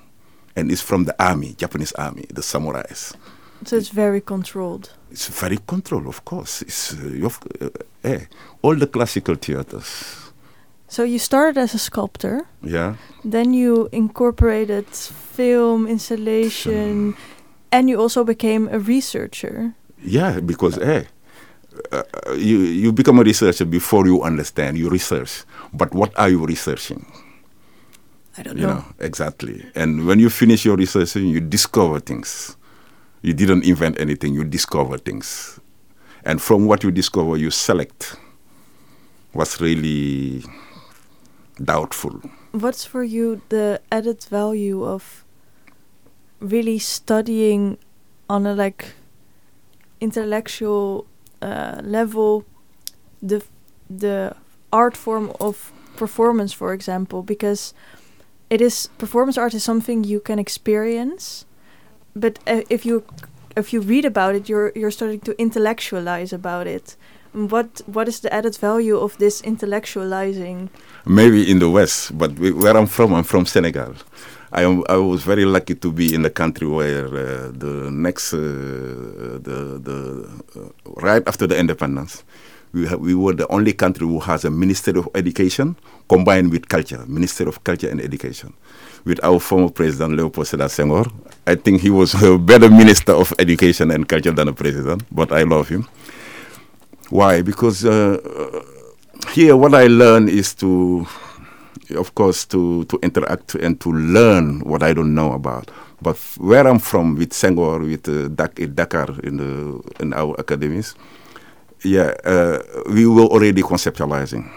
And 0.56 0.70
it's 0.70 0.82
from 0.82 1.06
the 1.06 1.16
army 1.24 1.56
japanese 1.58 1.94
army 1.94 2.26
the 2.30 2.42
samurais. 2.42 3.16
So 3.66 3.78
it's 3.78 3.90
very 3.90 4.20
controlled. 4.20 4.92
It's 5.12 5.28
very 5.28 5.58
controlled, 5.66 6.08
of 6.08 6.24
course. 6.26 6.62
It's 6.62 6.94
uh, 6.94 7.30
uh, 7.62 7.70
eh, 8.04 8.26
all 8.62 8.76
the 8.76 8.88
classical 8.88 9.36
theaters. 9.36 10.32
So 10.88 11.04
you 11.04 11.20
started 11.20 11.58
as 11.58 11.74
a 11.74 11.80
sculptor. 11.80 12.46
Yeah. 12.64 12.96
Then 13.24 13.54
you 13.54 13.90
incorporated 13.92 14.88
film 14.88 15.88
installation, 15.88 17.16
and 17.72 17.90
you 17.90 18.00
also 18.00 18.24
became 18.24 18.68
a 18.72 18.80
researcher. 18.80 19.74
Yeah, 20.04 20.40
because 20.40 20.78
eh, 20.78 21.04
uh, 21.92 22.04
you 22.36 22.60
you 22.60 22.92
become 22.92 23.20
a 23.20 23.24
researcher 23.24 23.66
before 23.66 24.06
you 24.08 24.24
understand. 24.24 24.78
You 24.78 24.90
research, 24.90 25.44
but 25.74 25.94
what 25.94 26.12
are 26.18 26.30
you 26.30 26.46
researching? 26.46 27.06
I 28.38 28.44
don't 28.44 28.58
you 28.58 28.68
know. 28.68 28.74
know. 28.76 28.86
exactly. 29.00 29.66
And 29.76 30.06
when 30.06 30.20
you 30.20 30.30
finish 30.30 30.66
your 30.66 30.78
research, 30.78 31.16
you 31.16 31.42
discover 31.42 32.00
things 32.00 32.56
you 33.22 33.34
didn't 33.34 33.66
invent 33.66 34.00
anything, 34.00 34.34
you 34.34 34.44
discover 34.44 34.98
things. 34.98 35.60
And 36.24 36.42
from 36.42 36.66
what 36.66 36.84
you 36.84 36.92
discover, 36.92 37.38
you 37.38 37.52
select 37.52 38.16
what's 39.34 39.62
really 39.62 40.44
doubtful. 41.64 42.22
What's 42.52 42.86
for 42.86 43.04
you 43.04 43.42
the 43.50 43.82
added 43.92 44.24
value 44.24 44.84
of 44.84 45.24
really 46.40 46.80
studying 46.80 47.78
on 48.30 48.46
a 48.46 48.54
like 48.54 48.94
intellectual 50.00 51.06
uh, 51.42 51.82
level 51.84 52.46
the 53.22 53.44
the 53.90 54.36
art 54.72 54.96
form 54.96 55.32
of 55.40 55.72
performance 55.98 56.54
for 56.54 56.74
example 56.74 57.22
because 57.24 57.74
it 58.50 58.62
is 58.62 58.88
performance 58.98 59.38
art 59.38 59.54
is 59.54 59.64
something 59.64 60.04
you 60.04 60.20
can 60.20 60.40
experience 60.40 61.46
but 62.20 62.40
uh, 62.48 62.62
if 62.70 62.86
you 62.86 63.04
if 63.56 63.74
you 63.74 63.82
read 63.82 64.06
about 64.06 64.36
it, 64.36 64.50
you're 64.50 64.72
you're 64.76 64.92
starting 64.92 65.20
to 65.22 65.40
intellectualize 65.40 66.34
about 66.34 66.68
it. 66.68 66.96
What 67.34 67.82
what 67.86 68.08
is 68.08 68.20
the 68.20 68.34
added 68.34 68.58
value 68.58 68.98
of 68.98 69.18
this 69.18 69.42
intellectualizing? 69.42 70.70
Maybe 71.06 71.50
in 71.50 71.60
the 71.60 71.70
West, 71.70 72.18
but 72.18 72.32
where 72.40 72.76
I'm 72.76 72.88
from, 72.88 73.14
I'm 73.14 73.24
from 73.24 73.46
Senegal. 73.46 73.94
I 74.52 74.64
am, 74.64 74.84
I 74.90 74.96
was 74.96 75.24
very 75.24 75.46
lucky 75.46 75.76
to 75.76 75.92
be 75.92 76.14
in 76.16 76.24
the 76.24 76.32
country 76.32 76.68
where 76.68 77.06
uh, 77.06 77.52
the 77.54 77.90
next 77.92 78.34
uh, 78.34 78.38
the 78.38 79.80
the 79.80 80.28
uh, 80.56 80.70
right 81.02 81.22
after 81.28 81.46
the 81.46 81.58
independence, 81.58 82.24
we 82.74 82.88
we 82.96 83.14
were 83.14 83.34
the 83.34 83.48
only 83.50 83.74
country 83.74 84.08
who 84.08 84.20
has 84.22 84.46
a 84.46 84.50
Ministry 84.50 84.98
of 84.98 85.08
Education 85.14 85.76
combined 86.08 86.52
with 86.52 86.68
culture, 86.68 87.06
Ministry 87.06 87.46
of 87.46 87.64
Culture 87.64 87.90
and 87.90 88.02
Education 88.02 88.54
with 89.06 89.24
our 89.24 89.40
former 89.40 89.70
president 89.70 90.16
Leopold 90.16 90.48
Senghor. 90.48 91.12
I 91.48 91.56
think 91.56 91.82
he 91.82 91.90
was 91.90 92.14
a 92.22 92.38
better 92.38 92.70
minister 92.70 93.14
of 93.14 93.34
education 93.40 93.92
and 93.92 94.08
culture 94.08 94.32
than 94.32 94.48
a 94.48 94.54
president, 94.54 95.04
but 95.12 95.32
I 95.32 95.44
love 95.44 95.68
him. 95.70 95.88
Why? 97.10 97.42
Because 97.42 97.86
uh, 97.86 98.18
here 99.34 99.56
what 99.58 99.74
I 99.74 99.88
learn 99.88 100.30
is 100.30 100.54
to, 100.56 101.08
of 101.96 102.14
course, 102.14 102.46
to, 102.46 102.84
to 102.86 103.00
interact 103.02 103.56
and 103.56 103.80
to 103.82 103.92
learn 103.92 104.60
what 104.62 104.84
I 104.84 104.94
don't 104.94 105.16
know 105.16 105.34
about. 105.34 105.72
But 106.02 106.18
where 106.38 106.68
I'm 106.68 106.80
from, 106.80 107.16
with 107.16 107.32
Senghor, 107.32 107.80
with 107.82 108.08
uh, 108.08 108.28
Dakar 108.68 109.10
in, 109.24 109.38
the, 109.38 109.82
in 110.00 110.14
our 110.14 110.36
academies, 110.38 110.96
yeah, 111.84 112.14
uh, 112.26 112.60
we 112.92 113.08
were 113.08 113.24
already 113.24 113.62
conceptualizing 113.62 114.52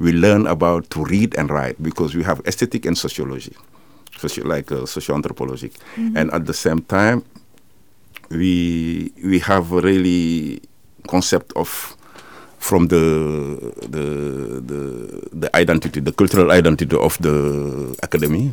we 0.00 0.12
learn 0.12 0.46
about 0.46 0.88
to 0.90 1.04
read 1.04 1.36
and 1.36 1.50
write 1.50 1.80
because 1.80 2.14
we 2.14 2.24
have 2.24 2.40
aesthetic 2.46 2.86
and 2.86 2.96
sociology, 2.96 3.54
socio- 4.16 4.46
like 4.46 4.72
uh, 4.72 4.86
socio-anthropology, 4.86 5.68
mm-hmm. 5.68 6.16
and 6.16 6.32
at 6.32 6.46
the 6.46 6.54
same 6.54 6.80
time, 6.80 7.22
we 8.30 9.12
we 9.22 9.38
have 9.40 9.70
a 9.72 9.80
really 9.80 10.62
concept 11.06 11.52
of 11.54 11.96
from 12.58 12.88
the 12.88 13.04
the 13.82 14.60
the 14.64 14.80
the 15.32 15.56
identity, 15.56 16.00
the 16.00 16.12
cultural 16.12 16.50
identity 16.50 16.96
of 16.96 17.18
the 17.18 17.94
academy. 18.02 18.52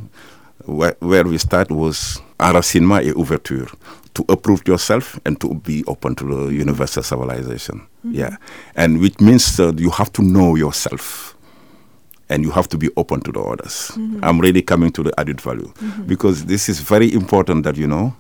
Where, 0.66 0.98
where 1.00 1.24
we 1.24 1.38
start 1.38 1.72
was 1.72 2.20
enracinement 2.42 3.06
et 3.06 3.16
ouverture 3.16 3.72
to 4.16 4.26
uproot 4.28 4.68
yourself 4.68 5.18
and 5.24 5.40
to 5.40 5.54
be 5.54 5.82
open 5.88 6.14
to 6.16 6.26
the 6.26 6.54
universal 6.54 7.04
civilization. 7.04 7.88
Mm-hmm. 8.04 8.16
Yeah, 8.16 8.36
and 8.76 9.00
which 9.00 9.22
means 9.22 9.60
uh, 9.62 9.72
you 9.78 9.92
have 9.92 10.12
to 10.14 10.22
know 10.22 10.56
yourself 10.56 11.37
and 12.30 12.44
you 12.44 12.52
have 12.52 12.68
to 12.70 12.78
be 12.78 12.90
open 12.98 13.22
to 13.22 13.32
the 13.32 13.40
others. 13.42 13.92
I'm 14.22 14.40
really 14.40 14.62
coming 14.62 14.92
to 14.92 15.04
the 15.04 15.18
added 15.20 15.40
value 15.42 15.72
because 16.06 16.46
this 16.46 16.70
is 16.70 16.80
very 16.80 17.14
important 17.14 17.64
that 17.64 17.78
you 17.78 17.88
know. 17.88 18.16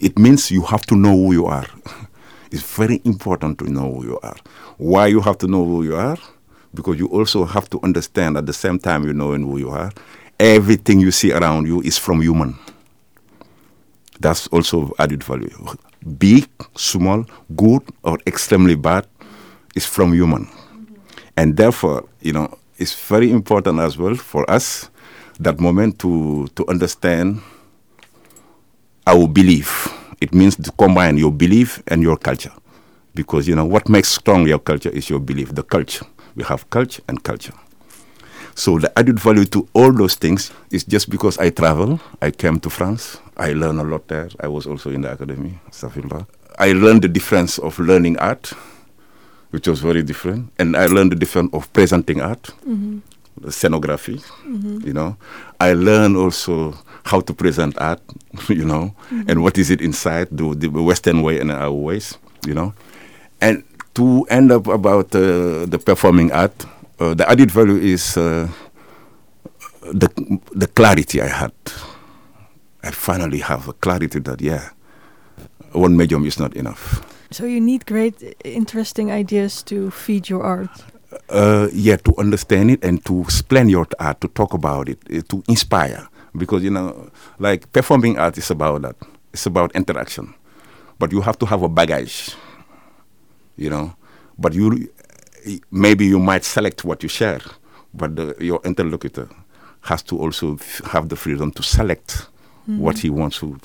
It 0.00 0.18
means 0.18 0.50
you 0.50 0.62
have 0.62 0.86
to 0.86 0.96
know 0.96 1.12
who 1.14 1.32
you 1.32 1.46
are. 1.46 1.66
it's 2.50 2.62
very 2.76 3.00
important 3.04 3.58
to 3.58 3.64
know 3.70 3.92
who 3.94 4.06
you 4.06 4.18
are. 4.22 4.36
Why 4.78 5.06
you 5.08 5.20
have 5.20 5.38
to 5.38 5.46
know 5.46 5.64
who 5.64 5.84
you 5.84 5.96
are? 5.96 6.16
Because 6.72 6.98
you 6.98 7.06
also 7.08 7.44
have 7.44 7.68
to 7.70 7.80
understand 7.82 8.36
at 8.36 8.46
the 8.46 8.52
same 8.52 8.78
time 8.78 9.04
you 9.06 9.12
knowing 9.12 9.42
who 9.44 9.58
you 9.58 9.70
are, 9.70 9.92
everything 10.40 11.00
you 11.00 11.10
see 11.10 11.32
around 11.32 11.66
you 11.66 11.80
is 11.82 11.98
from 11.98 12.20
human. 12.22 12.58
That's 14.20 14.46
also 14.48 14.92
added 14.98 15.22
value. 15.22 15.50
Big, 16.18 16.48
small, 16.76 17.24
good, 17.54 17.82
or 18.02 18.18
extremely 18.26 18.74
bad 18.74 19.06
is 19.74 19.86
from 19.86 20.12
human. 20.12 20.48
And 21.36 21.56
therefore, 21.56 22.08
you 22.20 22.32
know, 22.32 22.58
it's 22.78 22.94
very 23.08 23.30
important 23.30 23.78
as 23.80 23.96
well 23.98 24.14
for 24.14 24.48
us 24.50 24.90
that 25.40 25.60
moment 25.60 25.98
to 26.00 26.46
to 26.54 26.66
understand 26.68 27.40
our 29.06 29.28
belief. 29.28 29.88
It 30.20 30.32
means 30.34 30.56
to 30.56 30.70
combine 30.72 31.18
your 31.18 31.32
belief 31.32 31.82
and 31.88 32.02
your 32.02 32.16
culture. 32.16 32.52
Because 33.14 33.46
you 33.46 33.54
know 33.54 33.64
what 33.66 33.88
makes 33.88 34.08
strong 34.08 34.46
your 34.46 34.58
culture 34.58 34.90
is 34.90 35.08
your 35.10 35.20
belief, 35.20 35.54
the 35.54 35.62
culture. 35.62 36.06
We 36.34 36.42
have 36.44 36.68
culture 36.70 37.02
and 37.08 37.22
culture. 37.22 37.52
So 38.56 38.78
the 38.78 38.96
added 38.98 39.18
value 39.18 39.44
to 39.46 39.68
all 39.74 39.92
those 39.92 40.14
things 40.14 40.52
is 40.70 40.84
just 40.84 41.10
because 41.10 41.38
I 41.38 41.50
travel, 41.50 42.00
I 42.22 42.30
came 42.30 42.60
to 42.60 42.70
France, 42.70 43.18
I 43.36 43.52
learned 43.52 43.80
a 43.80 43.84
lot 43.84 44.06
there. 44.08 44.28
I 44.40 44.46
was 44.48 44.66
also 44.66 44.90
in 44.90 45.02
the 45.02 45.12
academy. 45.12 45.58
I 46.58 46.72
learned 46.72 47.02
the 47.02 47.08
difference 47.08 47.58
of 47.58 47.78
learning 47.80 48.16
art, 48.18 48.52
which 49.54 49.68
was 49.68 49.78
very 49.80 50.02
different, 50.02 50.50
and 50.58 50.76
I 50.76 50.86
learned 50.86 51.12
the 51.12 51.16
difference 51.16 51.50
of 51.54 51.72
presenting 51.72 52.20
art, 52.20 52.50
the 53.40 53.50
scenography. 53.50 54.18
You 54.84 54.92
know, 54.92 55.16
I 55.60 55.74
learned 55.74 56.16
also 56.16 56.74
how 57.04 57.20
to 57.20 57.32
present 57.32 57.78
art. 57.78 58.02
You 58.48 58.64
know, 58.64 58.94
and 59.28 59.42
what 59.44 59.56
is 59.58 59.70
it 59.70 59.80
inside 59.80 60.26
the, 60.32 60.54
the 60.58 60.68
Western 60.82 61.22
way 61.22 61.38
and 61.38 61.52
our 61.52 61.70
ways. 61.70 62.18
You 62.44 62.54
know, 62.54 62.74
and 63.40 63.62
to 63.94 64.26
end 64.28 64.50
up 64.50 64.66
about 64.66 65.14
uh, 65.14 65.66
the 65.70 65.78
performing 65.78 66.32
art, 66.32 66.66
uh, 66.98 67.14
the 67.14 67.24
added 67.30 67.50
value 67.52 67.76
is 67.78 68.16
uh, 68.16 68.48
the 69.82 70.08
the 70.52 70.66
clarity 70.66 71.22
I 71.22 71.28
had. 71.28 71.54
I 72.82 72.90
finally 72.90 73.38
have 73.38 73.68
a 73.68 73.72
clarity 73.72 74.18
that 74.26 74.40
yeah, 74.42 74.70
one 75.72 75.96
medium 75.96 76.26
is 76.26 76.40
not 76.40 76.54
enough. 76.56 77.13
So 77.34 77.46
you 77.46 77.60
need 77.60 77.84
great, 77.86 78.36
interesting 78.44 79.10
ideas 79.10 79.64
to 79.64 79.90
feed 79.90 80.28
your 80.28 80.44
art. 80.44 80.70
Uh, 81.28 81.66
yeah, 81.72 81.96
to 81.96 82.14
understand 82.16 82.70
it 82.70 82.84
and 82.84 83.04
to 83.06 83.22
explain 83.22 83.68
your 83.68 83.88
art, 83.98 84.20
to 84.20 84.28
talk 84.28 84.54
about 84.54 84.88
it, 84.88 84.98
uh, 85.12 85.20
to 85.30 85.42
inspire. 85.48 86.06
Because 86.36 86.62
you 86.62 86.70
know, 86.70 87.10
like 87.40 87.72
performing 87.72 88.18
art 88.18 88.38
is 88.38 88.50
about 88.52 88.82
that. 88.82 88.94
It's 89.32 89.46
about 89.46 89.74
interaction, 89.74 90.32
but 91.00 91.10
you 91.10 91.20
have 91.22 91.36
to 91.38 91.46
have 91.46 91.62
a 91.64 91.68
baggage. 91.68 92.36
You 93.56 93.70
know, 93.70 93.96
but 94.38 94.54
you 94.54 94.88
maybe 95.72 96.06
you 96.06 96.20
might 96.20 96.44
select 96.44 96.84
what 96.84 97.02
you 97.02 97.08
share, 97.08 97.40
but 97.92 98.14
the, 98.14 98.36
your 98.38 98.60
interlocutor 98.64 99.28
has 99.80 100.04
to 100.04 100.18
also 100.18 100.54
f- 100.54 100.82
have 100.86 101.08
the 101.08 101.16
freedom 101.16 101.50
to 101.50 101.62
select 101.64 102.28
what 102.66 102.98
he 102.98 103.10
wants 103.10 103.38
to 103.40 103.58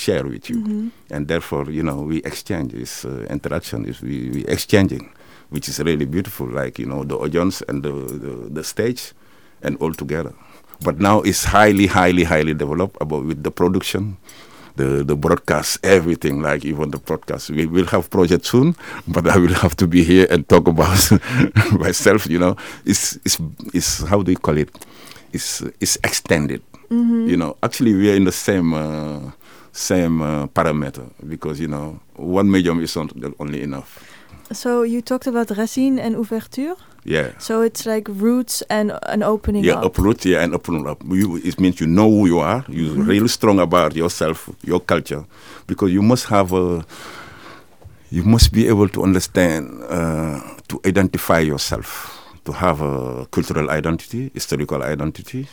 share 0.00 0.24
with 0.24 0.48
you, 0.50 0.90
and 1.10 1.28
therefore, 1.28 1.70
you 1.70 1.82
know, 1.82 2.00
we 2.10 2.18
exchange. 2.24 2.72
This 2.72 3.04
uh, 3.04 3.26
interaction 3.28 3.84
is 3.84 4.00
we, 4.00 4.30
we 4.34 4.40
exchanging, 4.46 5.12
which 5.50 5.68
is 5.68 5.78
really 5.80 6.06
beautiful. 6.06 6.46
Like 6.48 6.78
you 6.78 6.86
know, 6.86 7.04
the 7.04 7.16
audience 7.16 7.62
and 7.68 7.82
the, 7.82 7.92
the, 7.92 8.32
the 8.56 8.64
stage, 8.64 9.12
and 9.62 9.76
all 9.82 9.92
together. 9.92 10.32
But 10.82 10.98
now 10.98 11.20
it's 11.20 11.44
highly, 11.44 11.86
highly, 11.86 12.24
highly 12.24 12.54
developed 12.54 12.96
about 13.00 13.24
with 13.26 13.42
the 13.44 13.50
production, 13.50 14.16
the 14.76 15.04
the 15.04 15.16
broadcast, 15.16 15.78
everything. 15.84 16.40
Like 16.40 16.64
even 16.64 16.90
the 16.90 16.98
broadcast, 16.98 17.50
we 17.50 17.66
will 17.66 17.86
have 17.92 18.08
project 18.08 18.46
soon, 18.46 18.74
but 19.06 19.28
I 19.28 19.36
will 19.36 19.54
have 19.60 19.76
to 19.76 19.86
be 19.86 20.02
here 20.02 20.26
and 20.30 20.48
talk 20.48 20.66
about 20.68 20.96
myself. 21.84 22.26
You 22.26 22.38
know, 22.38 22.56
it's 22.86 23.18
it's 23.28 23.36
it's 23.74 24.02
how 24.08 24.22
do 24.22 24.30
you 24.32 24.38
call 24.40 24.56
it? 24.56 24.70
It's 25.32 25.60
it's 25.80 25.98
extended. 26.02 26.62
You 27.28 27.36
know, 27.36 27.54
actually 27.62 27.94
we 27.94 28.10
are 28.10 28.16
in 28.16 28.24
the 28.24 28.32
same. 28.32 28.74
Uh, 28.74 29.30
same 29.72 30.20
uh, 30.22 30.46
parameter 30.48 31.10
because 31.28 31.60
you 31.60 31.68
know 31.68 32.00
one 32.16 32.50
medium 32.50 32.80
is 32.82 32.96
not 32.96 33.12
only 33.38 33.62
enough. 33.62 34.04
So 34.52 34.82
you 34.82 35.00
talked 35.00 35.26
about 35.28 35.50
racine 35.56 35.98
and 35.98 36.16
ouverture. 36.16 36.74
Yeah. 37.04 37.30
So 37.38 37.62
it's 37.62 37.86
like 37.86 38.08
roots 38.08 38.62
and 38.68 38.92
an 39.04 39.22
opening 39.22 39.64
Yeah, 39.64 39.74
up. 39.78 39.84
uproot, 39.84 40.24
yeah, 40.26 40.42
and 40.42 40.54
open 40.54 40.86
up. 40.86 41.02
You, 41.08 41.36
it 41.36 41.58
means 41.60 41.80
you 41.80 41.86
know 41.86 42.10
who 42.10 42.26
you 42.26 42.40
are. 42.40 42.64
You're 42.68 42.94
really 43.04 43.28
strong 43.28 43.58
about 43.60 43.94
yourself, 43.96 44.50
your 44.62 44.80
culture, 44.80 45.24
because 45.66 45.92
you 45.92 46.02
must 46.02 46.26
have 46.26 46.52
a. 46.52 46.84
You 48.10 48.24
must 48.24 48.52
be 48.52 48.66
able 48.66 48.88
to 48.88 49.04
understand, 49.04 49.82
uh, 49.88 50.40
to 50.68 50.80
identify 50.84 51.38
yourself, 51.38 52.18
to 52.44 52.52
have 52.52 52.80
a 52.82 53.24
cultural 53.30 53.70
identity, 53.70 54.30
historical 54.34 54.82
identity, 54.82 55.46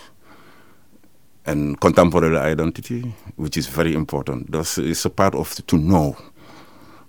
and 1.48 1.80
contemporary 1.80 2.38
identity, 2.38 3.16
which 3.38 3.58
is 3.58 3.68
very 3.68 3.94
important. 3.94 4.52
That's 4.52 4.78
it's 4.78 5.06
a 5.06 5.10
part 5.10 5.34
of 5.34 5.56
to 5.68 5.78
know, 5.78 6.18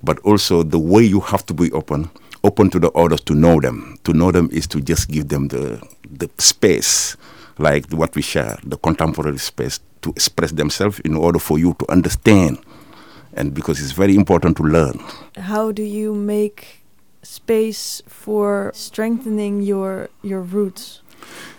but 0.03 0.19
also 0.21 0.63
the 0.63 0.79
way 0.79 1.03
you 1.03 1.21
have 1.21 1.45
to 1.47 1.55
be 1.55 1.71
open, 1.73 2.11
open 2.45 2.71
to 2.71 2.79
the 2.79 2.91
others 2.93 3.21
to 3.23 3.35
know 3.35 3.61
them. 3.61 3.99
To 4.05 4.13
know 4.13 4.31
them 4.31 4.49
is 4.53 4.67
to 4.69 4.81
just 4.81 5.11
give 5.11 5.29
them 5.29 5.49
the 5.49 5.83
the 6.09 6.31
space, 6.39 7.17
like 7.59 7.91
what 7.93 8.15
we 8.15 8.23
share, 8.23 8.57
the 8.65 8.79
contemporary 8.79 9.39
space 9.39 9.81
to 10.03 10.11
express 10.11 10.53
themselves 10.53 11.01
in 11.01 11.17
order 11.17 11.41
for 11.41 11.59
you 11.59 11.75
to 11.81 11.91
understand, 11.91 12.59
and 13.35 13.53
because 13.53 13.81
it's 13.83 13.93
very 13.93 14.15
important 14.15 14.57
to 14.57 14.63
learn. 14.63 15.01
How 15.37 15.73
do 15.73 15.83
you 15.83 16.15
make 16.15 16.85
space 17.23 18.03
for 18.07 18.71
strengthening 18.75 19.63
your 19.63 20.09
your 20.23 20.41
roots? 20.41 21.03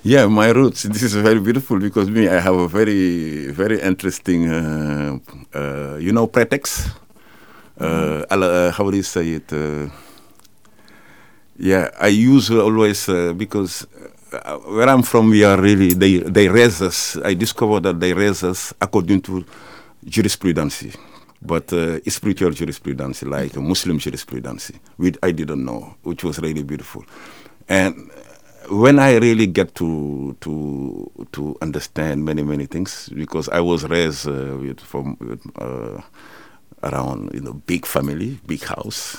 Yeah, 0.03 0.27
my 0.27 0.49
roots. 0.51 0.83
This 0.93 1.03
is 1.03 1.13
very 1.15 1.39
beautiful 1.39 1.79
because 1.79 2.09
me, 2.09 2.27
I 2.27 2.39
have 2.39 2.55
a 2.55 2.67
very, 2.67 3.47
very 3.51 3.81
interesting, 3.81 4.47
uh, 4.49 5.19
uh, 5.53 5.97
you 5.99 6.11
know, 6.13 6.27
pretext. 6.27 6.89
Uh, 7.79 8.23
ala- 8.31 8.67
uh, 8.69 8.71
how 8.71 8.89
do 8.91 8.97
you 8.97 9.03
say 9.03 9.27
it? 9.39 9.51
Uh, 9.53 9.89
yeah, 11.57 11.89
I 11.99 12.07
use 12.07 12.51
always 12.51 13.09
uh, 13.09 13.33
because 13.33 13.85
uh, 14.33 14.57
where 14.59 14.89
I'm 14.89 15.03
from, 15.03 15.29
we 15.29 15.43
are 15.43 15.59
really 15.59 15.93
they 15.93 16.19
they 16.19 16.47
raise 16.49 16.81
us. 16.81 17.17
I 17.23 17.33
discovered 17.33 17.83
that 17.83 17.99
they 17.99 18.13
raise 18.13 18.43
us 18.43 18.73
according 18.81 19.21
to 19.23 19.45
jurisprudence, 20.05 20.85
but 21.41 21.71
uh, 21.73 21.99
spiritual 22.09 22.51
jurisprudence, 22.51 23.23
like 23.23 23.55
Muslim 23.57 23.99
jurisprudence, 23.99 24.71
which 24.97 25.17
I 25.23 25.31
didn't 25.31 25.65
know, 25.65 25.95
which 26.03 26.23
was 26.23 26.39
really 26.39 26.63
beautiful, 26.63 27.05
and 27.67 28.11
when 28.69 28.99
I 28.99 29.17
really 29.17 29.47
get 29.47 29.75
to 29.75 30.35
to 30.41 31.25
to 31.31 31.57
understand 31.61 32.23
many 32.25 32.43
many 32.43 32.65
things 32.65 33.09
because 33.09 33.49
I 33.49 33.59
was 33.59 33.83
raised 33.89 34.27
uh, 34.27 34.57
with 34.57 34.79
from 34.79 35.17
uh, 35.57 36.01
around 36.83 37.31
you 37.33 37.41
know 37.41 37.53
big 37.53 37.85
family, 37.85 38.39
big 38.45 38.63
house, 38.63 39.17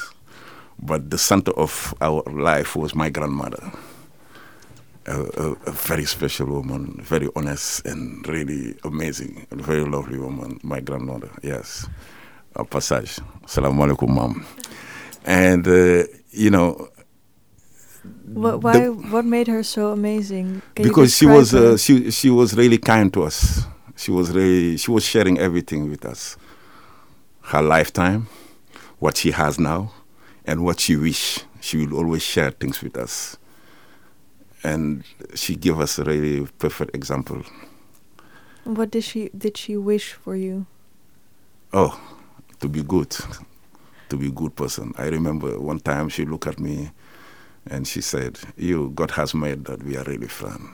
but 0.80 1.10
the 1.10 1.18
center 1.18 1.52
of 1.52 1.94
our 2.00 2.22
life 2.30 2.76
was 2.76 2.94
my 2.94 3.10
grandmother. 3.10 3.72
A, 5.06 5.18
a, 5.18 5.52
a 5.66 5.70
very 5.72 6.04
special 6.04 6.46
woman, 6.46 7.00
very 7.02 7.28
honest 7.34 7.84
and 7.86 8.26
really 8.28 8.76
amazing, 8.84 9.46
a 9.50 9.56
very 9.56 9.84
lovely 9.84 10.18
woman. 10.18 10.60
My 10.62 10.78
grandmother, 10.80 11.30
yes. 11.42 11.88
A 12.54 12.64
passage. 12.64 13.18
Assalamu 13.44 13.86
alaikum, 13.86 14.08
mom. 14.10 14.44
And 15.24 15.66
uh, 15.66 16.04
you 16.30 16.50
know, 16.50 16.88
What, 18.26 18.62
why? 18.62 18.88
what 18.88 19.24
made 19.24 19.48
her 19.48 19.62
so 19.62 19.92
amazing? 19.92 20.62
Can 20.74 20.84
because 20.84 21.16
she 21.16 21.26
was 21.26 21.54
uh, 21.54 21.76
she 21.76 22.10
she 22.10 22.30
was 22.30 22.54
really 22.56 22.78
kind 22.78 23.12
to 23.12 23.24
us. 23.24 23.64
She 23.96 24.10
was 24.10 24.30
really 24.30 24.76
she 24.76 24.90
was 24.90 25.04
sharing 25.04 25.38
everything 25.38 25.90
with 25.90 26.04
us. 26.04 26.36
Her 27.42 27.62
lifetime, 27.62 28.28
what 28.98 29.16
she 29.16 29.32
has 29.32 29.58
now, 29.58 29.92
and 30.44 30.64
what 30.64 30.80
she 30.80 30.96
wish. 30.96 31.40
She 31.60 31.86
will 31.86 31.98
always 31.98 32.22
share 32.22 32.50
things 32.52 32.80
with 32.82 32.96
us. 32.96 33.36
And 34.62 35.04
she 35.34 35.56
gave 35.56 35.78
us 35.78 35.98
a 35.98 36.04
really 36.04 36.46
perfect 36.58 36.94
example. 36.94 37.42
what 38.64 38.90
did 38.90 39.04
she 39.04 39.30
did 39.36 39.56
she 39.56 39.76
wish 39.76 40.12
for 40.12 40.36
you? 40.36 40.66
Oh, 41.72 42.00
to 42.60 42.68
be 42.68 42.82
good, 42.82 43.10
to 44.08 44.16
be 44.16 44.28
a 44.28 44.30
good 44.30 44.56
person. 44.56 44.92
I 44.98 45.06
remember 45.08 45.58
one 45.58 45.80
time 45.80 46.08
she 46.08 46.24
looked 46.24 46.46
at 46.46 46.58
me, 46.58 46.90
and 47.70 47.86
she 47.88 48.00
said, 48.00 48.38
"You, 48.56 48.90
God 48.94 49.12
has 49.12 49.34
made 49.34 49.64
that 49.66 49.82
we 49.82 49.96
are 49.96 50.04
really 50.04 50.28
friends." 50.28 50.68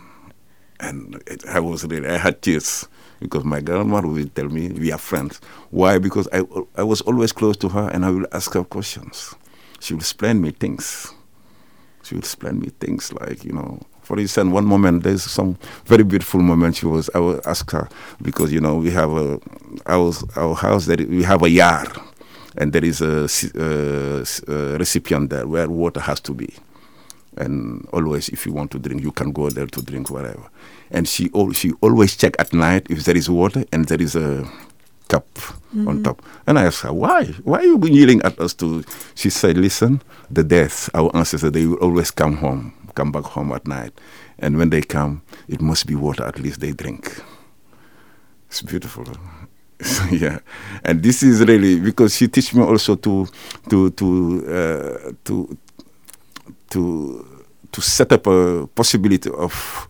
and 0.81 1.23
it, 1.27 1.45
I 1.47 1.61
was 1.61 1.85
really 1.85 2.09
I 2.09 2.19
had 2.19 2.43
tears 2.43 2.87
because 3.21 3.45
my 3.45 3.61
grandmother 3.61 4.09
would 4.09 4.35
tell 4.35 4.49
me 4.49 4.69
we 4.69 4.93
are 4.93 4.99
friends. 4.99 5.41
Why? 5.71 5.99
Because 5.99 6.29
I 6.33 6.43
I 6.77 6.83
was 6.83 7.01
always 7.03 7.33
close 7.33 7.57
to 7.59 7.69
her 7.71 7.89
and 7.93 8.05
I 8.05 8.11
will 8.11 8.27
ask 8.33 8.53
her 8.55 8.65
questions. 8.65 9.35
She 9.81 9.95
will 9.95 10.01
explain 10.01 10.41
me 10.41 10.51
things. 10.51 11.13
She 12.03 12.15
will 12.15 12.21
explain 12.21 12.61
me 12.61 12.69
things 12.81 13.13
like 13.13 13.45
you 13.45 13.53
know 13.53 13.81
For 14.03 14.19
instance, 14.21 14.53
one 14.53 14.65
moment 14.65 15.03
there's 15.03 15.25
some 15.25 15.57
very 15.87 16.05
beautiful 16.05 16.41
moment. 16.41 16.77
She 16.77 16.87
was 16.87 17.11
I 17.15 17.19
will 17.19 17.41
ask 17.45 17.69
her 17.73 17.89
because 18.23 18.53
you 18.53 18.61
know 18.61 18.77
we 18.77 18.91
have 18.93 19.11
a 19.11 19.41
our 19.87 20.13
our 20.37 20.55
house 20.55 20.87
that 20.87 21.01
we 21.09 21.25
have 21.25 21.43
a 21.43 21.51
yard, 21.51 21.91
and 22.57 22.73
there 22.73 22.85
is 22.85 23.01
a, 23.01 23.25
uh, 23.59 24.25
a 24.47 24.79
recipient 24.79 25.31
there 25.31 25.47
where 25.49 25.69
water 25.69 25.99
has 26.01 26.21
to 26.21 26.33
be, 26.35 26.55
and 27.37 27.87
always 27.93 28.29
if 28.29 28.47
you 28.47 28.53
want 28.53 28.71
to 28.73 28.79
drink, 28.79 29.03
you 29.03 29.13
can 29.13 29.33
go 29.33 29.51
there 29.51 29.67
to 29.67 29.83
drink 29.83 30.11
whatever. 30.11 30.49
And 30.91 31.09
she 31.09 31.31
al- 31.35 31.53
she 31.53 31.73
always 31.81 32.17
check 32.17 32.37
at 32.39 32.53
night 32.53 32.87
if 32.91 33.05
there 33.05 33.17
is 33.17 33.29
water 33.29 33.65
and 33.73 33.87
there 33.87 34.01
is 34.01 34.17
a 34.17 34.49
cup 35.09 35.27
mm-hmm. 35.35 35.89
on 35.89 36.03
top. 36.03 36.23
And 36.47 36.59
I 36.59 36.65
asked 36.65 36.83
her, 36.83 36.93
why? 36.93 37.27
Why 37.45 37.59
are 37.59 37.65
you 37.65 37.81
yelling 37.85 38.23
at 38.23 38.39
us 38.41 38.55
to? 38.55 38.85
She 39.15 39.31
said, 39.31 39.57
listen, 39.57 40.03
the 40.31 40.45
death, 40.45 40.91
our 40.95 41.15
ancestors, 41.15 41.53
they 41.53 41.67
will 41.67 41.77
always 41.77 42.11
come 42.11 42.37
home, 42.37 42.73
come 42.95 43.13
back 43.13 43.25
home 43.25 43.53
at 43.53 43.67
night. 43.67 43.93
And 44.39 44.59
when 44.59 44.71
they 44.71 44.83
come, 44.83 45.23
it 45.49 45.61
must 45.61 45.87
be 45.87 45.95
water 45.95 46.25
at 46.25 46.39
least 46.39 46.61
they 46.61 46.73
drink. 46.73 47.21
It's 48.49 48.63
beautiful. 48.63 49.07
yeah, 50.11 50.39
and 50.85 51.03
this 51.03 51.23
is 51.23 51.41
really 51.45 51.79
because 51.79 52.17
she 52.17 52.29
teach 52.29 52.55
me 52.55 52.63
also 52.63 52.95
to 52.97 53.29
to 53.69 53.91
to 53.91 54.07
uh, 54.49 55.13
to 55.25 55.57
to 56.71 57.47
to 57.73 57.81
set 57.81 58.13
up 58.13 58.27
a 58.27 58.67
possibility 58.75 59.31
of 59.31 59.89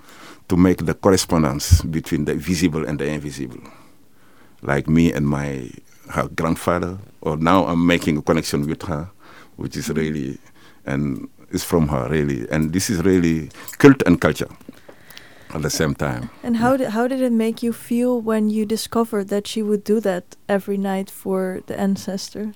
to 0.49 0.57
make 0.57 0.85
the 0.85 0.95
correspondence 0.95 1.83
between 1.83 2.25
the 2.25 2.35
visible 2.35 2.87
and 2.87 2.99
the 2.99 3.07
invisible 3.07 3.61
like 4.63 4.89
me 4.89 5.13
and 5.13 5.27
my 5.27 5.71
her 6.11 6.29
grandfather. 6.29 6.99
Or 7.21 7.37
now 7.37 7.67
I'm 7.67 7.87
making 7.87 8.19
a 8.19 8.23
connection 8.23 8.67
with 8.67 8.83
her, 8.83 9.11
which 9.57 9.77
is 9.77 9.89
mm-hmm. 9.89 9.99
really, 9.99 10.39
and 10.85 11.29
is 11.51 11.65
from 11.65 11.89
her 11.89 12.09
really. 12.09 12.49
And 12.51 12.73
this 12.73 12.91
is 12.91 13.05
really 13.05 13.51
cult 13.79 14.03
and 14.07 14.21
culture 14.21 14.49
at 15.55 15.63
the 15.63 15.71
same 15.71 15.95
time. 15.95 16.31
And 16.43 16.57
how 16.57 16.77
did 16.77 16.91
how 16.91 17.09
did 17.09 17.21
it 17.21 17.33
make 17.33 17.63
you 17.63 17.73
feel 17.73 18.21
when 18.21 18.51
you 18.51 18.67
discovered 18.67 19.29
that 19.29 19.47
she 19.47 19.63
would 19.63 19.85
do 19.85 20.01
that 20.01 20.37
every 20.49 20.77
night 20.77 21.11
for 21.11 21.63
the 21.67 21.79
ancestors? 21.79 22.55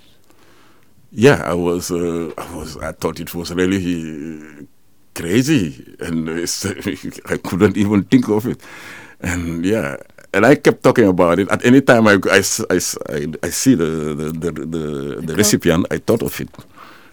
Yeah, 1.11 1.43
I 1.45 1.53
was 1.53 1.91
uh, 1.91 2.31
I 2.37 2.55
was 2.55 2.77
I 2.77 2.93
thought 2.93 3.19
it 3.19 3.35
was 3.35 3.53
really 3.53 4.67
crazy, 5.13 5.95
and 5.99 6.29
I 7.29 7.37
couldn't 7.37 7.77
even 7.77 8.03
think 8.03 8.29
of 8.29 8.47
it. 8.47 8.61
And 9.19 9.65
yeah, 9.65 9.97
and 10.33 10.45
I 10.45 10.55
kept 10.55 10.83
talking 10.83 11.07
about 11.07 11.39
it. 11.39 11.49
At 11.49 11.65
any 11.65 11.81
time 11.81 12.07
I, 12.07 12.13
I, 12.31 12.41
I, 12.69 12.75
I, 13.43 13.49
see 13.49 13.75
the, 13.75 14.15
the, 14.15 14.31
the, 14.31 14.51
the, 14.51 15.21
the 15.21 15.35
recipient, 15.35 15.85
I 15.91 15.97
thought 15.97 16.23
of 16.23 16.39
it, 16.39 16.49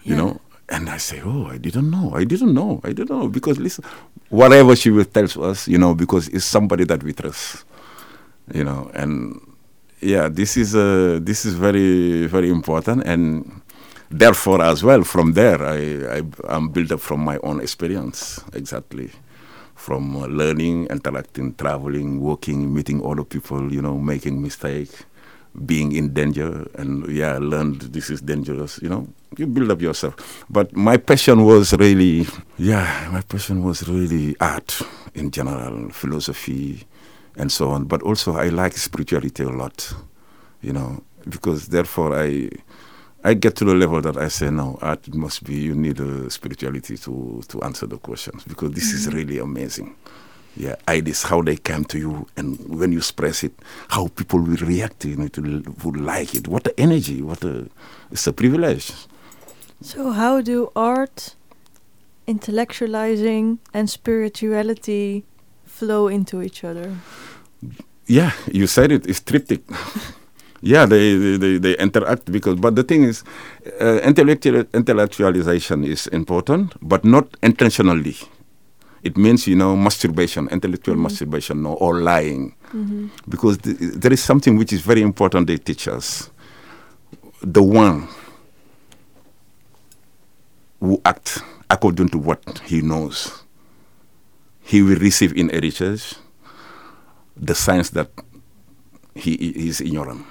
you 0.03 0.15
know. 0.15 0.39
And 0.69 0.89
I 0.89 0.97
say, 0.97 1.21
oh, 1.25 1.47
I 1.47 1.57
didn't 1.57 1.89
know. 1.89 2.13
I 2.13 2.23
didn't 2.23 2.53
know. 2.53 2.79
I 2.83 2.93
didn't 2.93 3.09
know. 3.09 3.27
Because 3.27 3.57
listen, 3.59 3.83
whatever 4.29 4.75
she 4.75 4.91
will 4.91 5.05
tell 5.05 5.27
us, 5.43 5.67
you 5.67 5.77
know, 5.77 5.95
because 5.95 6.27
it's 6.29 6.45
somebody 6.45 6.83
that 6.85 7.03
we 7.03 7.11
trust, 7.11 7.65
you 8.53 8.63
know. 8.63 8.89
And 8.93 9.41
yeah, 9.99 10.29
this 10.29 10.57
is, 10.57 10.75
uh, 10.75 11.19
this 11.21 11.43
is 11.43 11.55
very, 11.55 12.27
very 12.27 12.49
important. 12.49 13.03
And 13.05 13.58
therefore, 14.09 14.61
as 14.61 14.83
well, 14.83 15.03
from 15.03 15.33
there, 15.33 15.61
I, 15.63 16.17
I, 16.19 16.23
I'm 16.47 16.69
built 16.69 16.91
up 16.91 16.99
from 16.99 17.21
my 17.21 17.37
own 17.43 17.61
experience, 17.61 18.43
exactly 18.53 19.11
from 19.79 20.15
uh, 20.17 20.27
learning, 20.27 20.87
interacting, 20.87 21.55
traveling, 21.55 22.19
working, 22.19 22.73
meeting 22.73 23.01
other 23.03 23.23
people, 23.23 23.71
you 23.73 23.81
know, 23.81 23.97
making 23.97 24.41
mistakes, 24.41 25.05
being 25.65 25.93
in 25.93 26.13
danger, 26.13 26.69
and 26.75 27.07
yeah, 27.09 27.35
I 27.35 27.37
learned 27.37 27.81
this 27.93 28.09
is 28.09 28.21
dangerous, 28.21 28.79
you 28.83 28.89
know. 28.89 29.07
You 29.37 29.47
build 29.47 29.71
up 29.71 29.81
yourself. 29.81 30.45
But 30.49 30.75
my 30.75 30.97
passion 30.97 31.45
was 31.45 31.73
really, 31.73 32.27
yeah, 32.57 33.09
my 33.11 33.21
passion 33.21 33.63
was 33.63 33.87
really 33.87 34.35
art 34.41 34.81
in 35.15 35.31
general, 35.31 35.89
philosophy, 35.91 36.85
and 37.37 37.49
so 37.51 37.69
on. 37.69 37.85
But 37.85 38.01
also, 38.03 38.35
I 38.35 38.49
like 38.49 38.75
spirituality 38.77 39.43
a 39.43 39.49
lot, 39.49 39.93
you 40.61 40.73
know, 40.73 41.03
because 41.29 41.69
therefore 41.69 42.19
I 42.19 42.49
I 43.23 43.33
get 43.33 43.55
to 43.57 43.65
the 43.65 43.75
level 43.75 44.01
that 44.01 44.15
I 44.15 44.29
say, 44.29 44.49
no, 44.49 44.79
art 44.81 45.13
must 45.13 45.43
be, 45.43 45.55
you 45.55 45.75
need 45.75 45.99
a 45.99 46.29
spirituality 46.29 46.97
to, 46.97 47.41
to 47.49 47.61
answer 47.63 47.85
the 47.85 47.97
questions 47.97 48.43
because 48.45 48.71
this 48.71 48.87
mm-hmm. 48.87 49.09
is 49.09 49.13
really 49.13 49.39
amazing. 49.39 49.95
Yeah, 50.55 50.75
ideas, 50.87 51.23
how 51.23 51.41
they 51.41 51.57
come 51.57 51.85
to 51.85 51.99
you, 51.99 52.27
and 52.35 52.57
when 52.67 52.91
you 52.91 52.97
express 52.99 53.43
it, 53.43 53.53
how 53.89 54.07
people 54.07 54.39
will 54.39 54.57
react 54.57 55.01
to 55.01 55.21
it, 55.21 55.37
would 55.37 55.97
like 55.97 56.33
it. 56.33 56.47
What 56.47 56.63
the 56.63 56.77
energy, 56.79 57.21
what 57.21 57.43
a, 57.43 57.67
it's 58.11 58.25
a 58.25 58.33
privilege. 58.33 58.91
So, 59.81 60.11
how 60.11 60.41
do 60.41 60.71
art, 60.75 61.35
intellectualizing, 62.27 63.59
and 63.73 63.89
spirituality 63.89 65.23
flow 65.65 66.07
into 66.07 66.41
each 66.41 66.63
other? 66.63 66.95
Yeah, 68.07 68.31
you 68.51 68.67
said 68.67 68.91
it, 68.91 69.07
it's 69.07 69.21
triptych. 69.21 69.61
yeah, 70.61 70.85
they, 70.85 71.37
they, 71.37 71.57
they 71.57 71.77
interact 71.77 72.31
because, 72.31 72.55
but 72.59 72.75
the 72.75 72.83
thing 72.83 73.03
is, 73.03 73.23
uh, 73.79 73.99
intellectual, 74.03 74.63
intellectualization 74.65 75.85
is 75.85 76.07
important, 76.07 76.73
but 76.81 77.03
not 77.05 77.27
intentionally. 77.41 78.15
It 79.01 79.15
means, 79.17 79.47
you 79.47 79.55
know, 79.55 79.75
masturbation, 79.77 80.49
intellectual 80.49 80.95
mm-hmm. 80.95 81.03
masturbation, 81.03 81.63
no, 81.63 81.73
or 81.73 82.01
lying. 82.01 82.55
Mm-hmm. 82.73 83.07
Because 83.29 83.57
th- 83.59 83.77
there 83.79 84.11
is 84.11 84.21
something 84.21 84.57
which 84.57 84.73
is 84.73 84.81
very 84.81 85.01
important 85.01 85.47
they 85.47 85.57
teach 85.57 85.87
us. 85.87 86.29
The 87.41 87.63
one 87.63 88.09
who 90.81 91.01
acts 91.05 91.41
according 91.69 92.09
to 92.09 92.17
what 92.17 92.61
he 92.65 92.81
knows, 92.81 93.43
he 94.63 94.81
will 94.81 94.97
receive 94.97 95.35
in 95.37 95.49
heritage 95.49 96.15
the 97.37 97.55
signs 97.55 97.91
that 97.91 98.09
he 99.15 99.33
is 99.33 99.79
ignorant. 99.79 100.25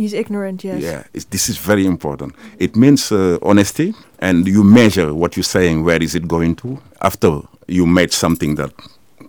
He's 0.00 0.14
ignorant, 0.14 0.64
yes. 0.64 0.80
Yeah, 0.80 1.04
this 1.28 1.50
is 1.50 1.58
very 1.58 1.84
important. 1.84 2.34
It 2.58 2.74
means 2.74 3.12
uh, 3.12 3.36
honesty, 3.42 3.92
and 4.18 4.46
you 4.48 4.64
measure 4.64 5.12
what 5.12 5.36
you're 5.36 5.44
saying, 5.44 5.84
where 5.84 6.02
is 6.02 6.14
it 6.14 6.26
going 6.26 6.56
to. 6.56 6.80
After 7.02 7.42
you 7.66 7.84
made 7.86 8.10
something 8.10 8.54
that 8.54 8.72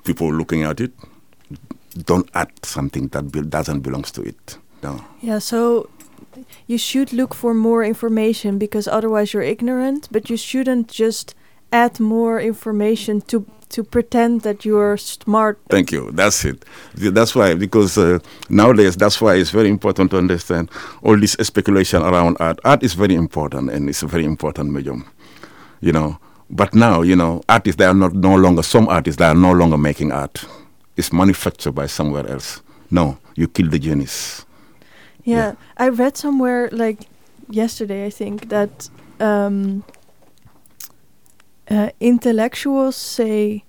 people 0.05 0.34
looking 0.34 0.63
at 0.63 0.79
it, 0.79 0.93
don't 2.05 2.29
add 2.34 2.51
something 2.63 3.10
that 3.10 3.34
be 3.34 3.41
doesn't 3.41 3.81
belong 3.81 4.03
to 4.03 4.21
it. 4.21 4.57
No. 4.81 5.03
Yeah, 5.19 5.39
so 5.39 5.89
you 6.67 6.77
should 6.77 7.12
look 7.12 7.34
for 7.34 7.53
more 7.53 7.84
information 7.84 8.57
because 8.57 8.88
otherwise 8.88 9.34
you're 9.34 9.43
ignorant, 9.43 10.07
but 10.10 10.29
you 10.29 10.38
shouldn't 10.38 10.88
just 10.88 11.36
add 11.73 11.99
more 11.99 12.39
information 12.39 13.19
to 13.23 13.45
to 13.71 13.84
pretend 13.84 14.41
that 14.41 14.65
you're 14.65 14.97
smart. 14.97 15.60
Thank 15.69 15.91
you. 15.91 16.12
That's 16.12 16.45
it. 16.45 16.65
That's 16.95 17.34
why, 17.36 17.55
because 17.55 17.97
uh, 17.97 18.19
nowadays, 18.49 18.95
that's 18.95 19.19
why 19.21 19.36
it's 19.36 19.49
very 19.49 19.69
important 19.69 20.12
to 20.12 20.17
understand 20.17 20.69
all 21.01 21.17
this 21.17 21.34
speculation 21.41 22.01
around 22.01 22.38
art. 22.39 22.60
Art 22.63 22.84
is 22.84 22.93
very 22.93 23.15
important, 23.15 23.69
and 23.71 23.89
it's 23.89 24.03
a 24.03 24.07
very 24.07 24.25
important 24.25 24.71
medium, 24.71 25.05
you 25.81 25.91
know. 25.91 26.17
But 26.49 26.75
now, 26.75 27.01
you 27.01 27.15
know, 27.15 27.41
artists 27.47 27.77
they 27.77 27.86
are 27.86 27.93
not 27.93 28.13
no 28.13 28.36
longer. 28.36 28.63
Some 28.63 28.88
artists 28.89 29.17
they 29.17 29.25
are 29.25 29.36
no 29.36 29.53
longer 29.53 29.77
making 29.77 30.12
art. 30.12 30.43
It's 30.97 31.13
manufactured 31.13 31.71
by 31.73 31.88
somewhere 31.88 32.27
else. 32.29 32.62
No, 32.89 33.17
you 33.36 33.47
kill 33.47 33.69
the 33.69 33.79
genius. 33.79 34.45
Yeah, 35.23 35.38
yeah. 35.38 35.55
I 35.77 35.89
read 35.89 36.17
somewhere 36.17 36.69
like 36.71 37.07
yesterday, 37.49 38.05
I 38.05 38.10
think 38.10 38.49
that. 38.49 38.89
Um, 39.19 39.84
uh, 41.71 41.89
intellectuals 41.99 42.95
say 42.95 43.63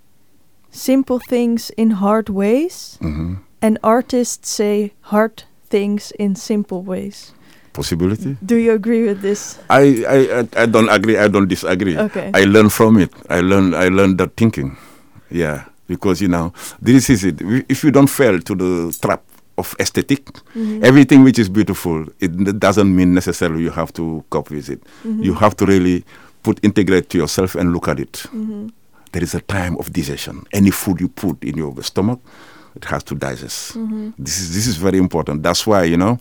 simple 0.70 1.20
things 1.20 1.70
in 1.76 1.90
hard 1.90 2.28
ways, 2.28 2.98
mm-hmm. 3.00 3.34
and 3.60 3.78
artists 3.82 4.48
say 4.48 4.92
hard 5.02 5.44
things 5.70 6.12
in 6.18 6.34
simple 6.34 6.82
ways. 6.82 7.32
Possibility? 7.72 8.36
Do 8.44 8.56
you 8.56 8.72
agree 8.72 9.06
with 9.06 9.22
this? 9.22 9.58
I, 9.70 10.04
I, 10.06 10.62
I 10.62 10.66
don't 10.66 10.90
agree. 10.90 11.16
I 11.16 11.28
don't 11.28 11.48
disagree. 11.48 11.96
Okay. 11.96 12.30
I 12.34 12.44
learn 12.44 12.68
from 12.68 12.98
it. 12.98 13.10
I 13.30 13.40
learn 13.40 13.74
I 13.74 13.88
learn 13.88 14.16
that 14.18 14.36
thinking. 14.36 14.76
Yeah, 15.30 15.64
because 15.86 16.20
you 16.20 16.28
know 16.28 16.52
this 16.82 17.08
is 17.08 17.24
it. 17.24 17.40
If 17.68 17.84
you 17.84 17.90
don't 17.90 18.08
fall 18.08 18.38
to 18.40 18.54
the 18.54 18.98
trap 19.00 19.22
of 19.58 19.76
esthetic 19.78 20.24
mm-hmm. 20.24 20.82
everything 20.84 21.24
which 21.24 21.38
is 21.38 21.48
beautiful, 21.48 22.06
it 22.20 22.58
doesn't 22.58 22.94
mean 22.94 23.14
necessarily 23.14 23.62
you 23.62 23.70
have 23.70 23.92
to 23.94 24.24
copy 24.30 24.56
with 24.56 24.68
it. 24.68 24.82
Mm-hmm. 25.04 25.22
You 25.22 25.34
have 25.34 25.56
to 25.56 25.66
really 25.66 26.04
put 26.42 26.58
integrate 26.64 27.08
to 27.10 27.18
yourself 27.18 27.54
and 27.54 27.72
look 27.72 27.88
at 27.88 28.00
it. 28.00 28.12
Mm-hmm. 28.12 28.68
There 29.12 29.22
is 29.22 29.34
a 29.34 29.40
time 29.40 29.76
of 29.78 29.92
digestion. 29.92 30.44
Any 30.52 30.70
food 30.70 31.00
you 31.00 31.08
put 31.08 31.42
in 31.44 31.56
your 31.56 31.82
stomach, 31.82 32.20
it 32.74 32.84
has 32.86 33.02
to 33.04 33.14
digest. 33.14 33.74
Mm-hmm. 33.76 34.10
This 34.18 34.40
is 34.40 34.54
this 34.54 34.66
is 34.66 34.76
very 34.76 34.98
important. 34.98 35.42
That's 35.42 35.66
why 35.66 35.84
you 35.84 35.96
know 35.96 36.18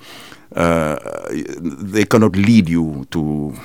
uh, 0.55 0.97
they 1.31 2.03
cannot 2.03 2.35
lead 2.35 2.69
you 2.69 3.05
to 3.11 3.55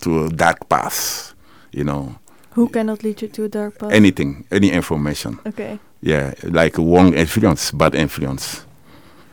to 0.00 0.24
a 0.24 0.28
dark 0.30 0.68
path. 0.68 1.34
You 1.72 1.84
know. 1.84 2.16
Who 2.52 2.68
cannot 2.68 3.02
lead 3.02 3.22
you 3.22 3.28
to 3.28 3.44
a 3.44 3.48
dark 3.48 3.78
path? 3.78 3.92
Anything, 3.92 4.44
any 4.50 4.70
information. 4.70 5.38
Okay. 5.46 5.78
Yeah, 6.02 6.34
like 6.42 6.76
wrong 6.76 7.14
influence, 7.14 7.70
bad 7.70 7.94
influence. 7.94 8.66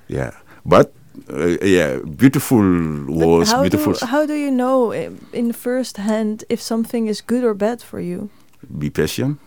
Yeah, 0.08 0.32
but 0.66 0.94
uh, 1.30 1.58
yeah, 1.62 2.00
beautiful 2.18 2.62
was 3.08 3.52
how 3.52 3.62
beautiful. 3.62 3.94
Do, 3.94 4.06
how 4.06 4.26
do 4.26 4.34
you 4.34 4.52
know 4.52 4.92
in 5.34 5.54
first 5.54 5.98
hand 5.98 6.44
if 6.50 6.62
something 6.62 7.08
is 7.08 7.22
good 7.22 7.44
or 7.44 7.54
bad 7.54 7.82
for 7.82 8.00
you? 8.00 8.30
Be 8.78 8.90
patient. 8.90 9.40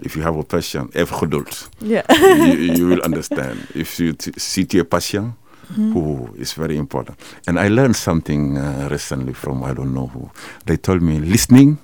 If 0.00 0.16
you 0.16 0.22
have 0.22 0.36
a 0.38 0.44
patient, 0.44 0.94
have 0.94 1.10
geduld. 1.10 1.68
Yeah. 1.80 2.02
you, 2.10 2.74
you 2.78 2.88
will 2.88 3.02
understand. 3.02 3.58
If 3.74 3.98
you 4.00 4.12
t- 4.14 4.32
sit 4.38 4.74
your 4.74 4.84
patient, 4.84 5.34
Mhm. 5.78 5.94
Ooh, 5.96 6.34
it's 6.36 6.52
very 6.54 6.76
important. 6.76 7.16
And 7.46 7.56
I 7.60 7.68
learned 7.68 7.94
something 7.94 8.58
uh, 8.58 8.88
recently 8.90 9.32
from 9.34 9.62
I 9.62 9.72
don't 9.72 9.94
know 9.94 10.08
who. 10.08 10.30
They 10.66 10.76
told 10.76 11.00
me 11.00 11.20
listening 11.20 11.78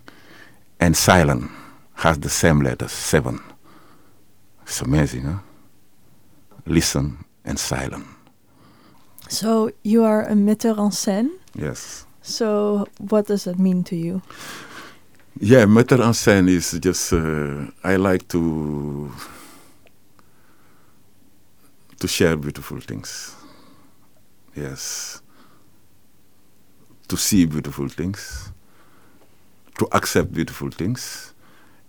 and 0.81 0.97
silent 0.97 1.51
has 1.95 2.19
the 2.19 2.29
same 2.29 2.63
letters, 2.65 2.91
seven. 2.91 3.39
It's 4.63 4.83
amazing, 4.83 5.23
huh? 5.23 5.39
Listen 6.67 7.25
and 7.45 7.59
silent. 7.59 8.07
So 9.29 9.71
you 9.83 10.05
are 10.05 10.23
a 10.23 10.35
metteur 10.35 10.79
en 10.79 10.91
scène. 10.91 11.31
Yes. 11.55 12.07
So 12.23 12.87
what 12.99 13.27
does 13.27 13.45
that 13.45 13.59
mean 13.59 13.85
to 13.85 13.97
you? 13.97 14.23
Yeah, 15.41 15.67
metteur 15.67 16.01
en 16.03 16.13
scène 16.13 16.49
is 16.49 16.79
just 16.81 17.13
uh, 17.13 17.67
I 17.85 17.97
like 17.97 18.29
to 18.29 19.13
to 21.99 22.09
share 22.09 22.37
beautiful 22.37 22.81
things. 22.81 23.35
Yes. 24.55 25.21
To 27.09 27.17
see 27.17 27.47
beautiful 27.47 27.89
things. 27.89 28.53
To 29.79 29.89
accept 29.93 30.33
beautiful 30.33 30.71
things. 30.71 31.33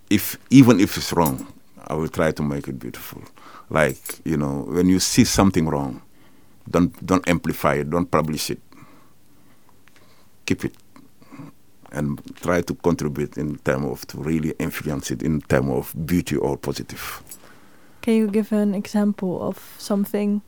If 0.10 0.38
even 0.50 0.80
if 0.80 0.98
it's 0.98 1.14
wrong, 1.14 1.48
I 1.88 1.94
will 1.94 2.10
try 2.10 2.32
to 2.32 2.44
make 2.44 2.68
it 2.68 2.80
beautiful. 2.80 3.22
Like, 3.70 4.20
you 4.26 4.38
know, 4.38 4.66
when 4.68 4.88
you 4.88 5.00
see 5.00 5.24
something 5.24 5.68
wrong, 5.68 6.02
don't 6.70 7.06
don't 7.06 7.28
amplify 7.28 7.76
it, 7.76 7.90
don't 7.90 8.10
publish 8.10 8.50
it. 8.52 8.60
Keep 10.46 10.66
it 10.66 10.76
and 11.92 12.22
try 12.42 12.62
to 12.62 12.76
contribute 12.76 13.38
in 13.38 13.58
terms 13.60 13.86
of 13.86 14.08
to 14.08 14.18
really 14.18 14.54
influence 14.60 15.12
it 15.12 15.24
in 15.24 15.42
terms 15.42 15.70
of 15.72 16.06
beauty 16.06 16.36
or 16.36 16.58
positive. 16.58 17.24
Can 18.02 18.16
you 18.16 18.28
give 18.28 18.52
an 18.52 18.74
example 18.76 19.42
of 19.42 19.76
something 19.78 20.42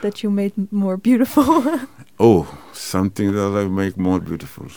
that 0.00 0.22
you 0.22 0.30
made 0.30 0.52
more 0.72 0.96
beautiful? 0.96 1.64
Oh, 2.20 2.46
something 2.72 3.32
that 3.32 3.52
I 3.56 3.64
make 3.64 3.96
more 3.96 4.20
beautiful. 4.20 4.68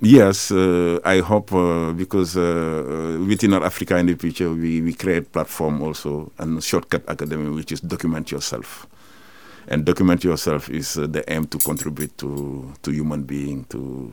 Yes, 0.00 0.50
uh, 0.50 0.98
I 1.04 1.18
hope 1.20 1.52
uh, 1.52 1.92
because 1.92 2.34
uh, 2.34 2.40
uh, 2.40 3.24
within 3.26 3.52
our 3.52 3.64
Africa 3.64 3.98
in 3.98 4.06
the 4.06 4.14
Picture 4.14 4.50
we, 4.50 4.80
we 4.80 4.94
create 4.94 5.32
platform 5.32 5.82
also 5.82 6.32
and 6.38 6.62
shortcut 6.62 7.02
academy 7.08 7.50
which 7.50 7.72
is 7.72 7.80
document 7.80 8.30
yourself. 8.30 8.86
And 9.68 9.84
document 9.84 10.22
yourself 10.22 10.70
is 10.70 10.96
uh, 10.96 11.06
the 11.06 11.24
aim 11.32 11.46
to 11.46 11.58
contribute 11.58 12.16
to 12.18 12.72
to 12.82 12.90
human 12.92 13.24
being 13.24 13.64
to 13.64 14.12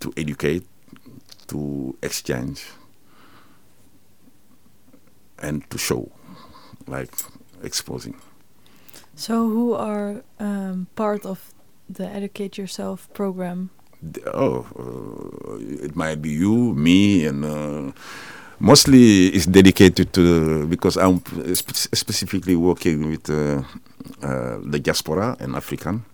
to 0.00 0.12
educate, 0.16 0.66
to 1.48 1.96
exchange, 2.02 2.64
and 5.38 5.68
to 5.70 5.78
show, 5.78 6.10
like 6.86 7.10
exposing. 7.62 8.14
so 9.16 9.48
who 9.48 9.74
are 9.74 10.22
um, 10.38 10.86
part 10.96 11.24
of 11.24 11.54
the 11.88 12.06
Educate 12.06 12.58
Yourself 12.58 13.08
program? 13.14 13.70
Oh, 14.26 14.66
uh, 14.76 15.84
it 15.84 15.96
might 15.96 16.20
be 16.20 16.30
you, 16.30 16.74
me, 16.74 17.24
and 17.26 17.44
uh, 17.44 17.92
mostly 18.58 19.28
it's 19.28 19.46
dedicated 19.46 20.12
to 20.14 20.66
because 20.66 20.96
I'm 20.96 21.20
p- 21.20 21.54
spe- 21.54 21.94
specifically 21.94 22.56
working 22.56 23.10
with 23.10 23.28
uh, 23.30 23.62
uh, 24.22 24.58
the 24.64 24.78
diaspora 24.78 25.36
and 25.40 25.56
African, 25.56 26.04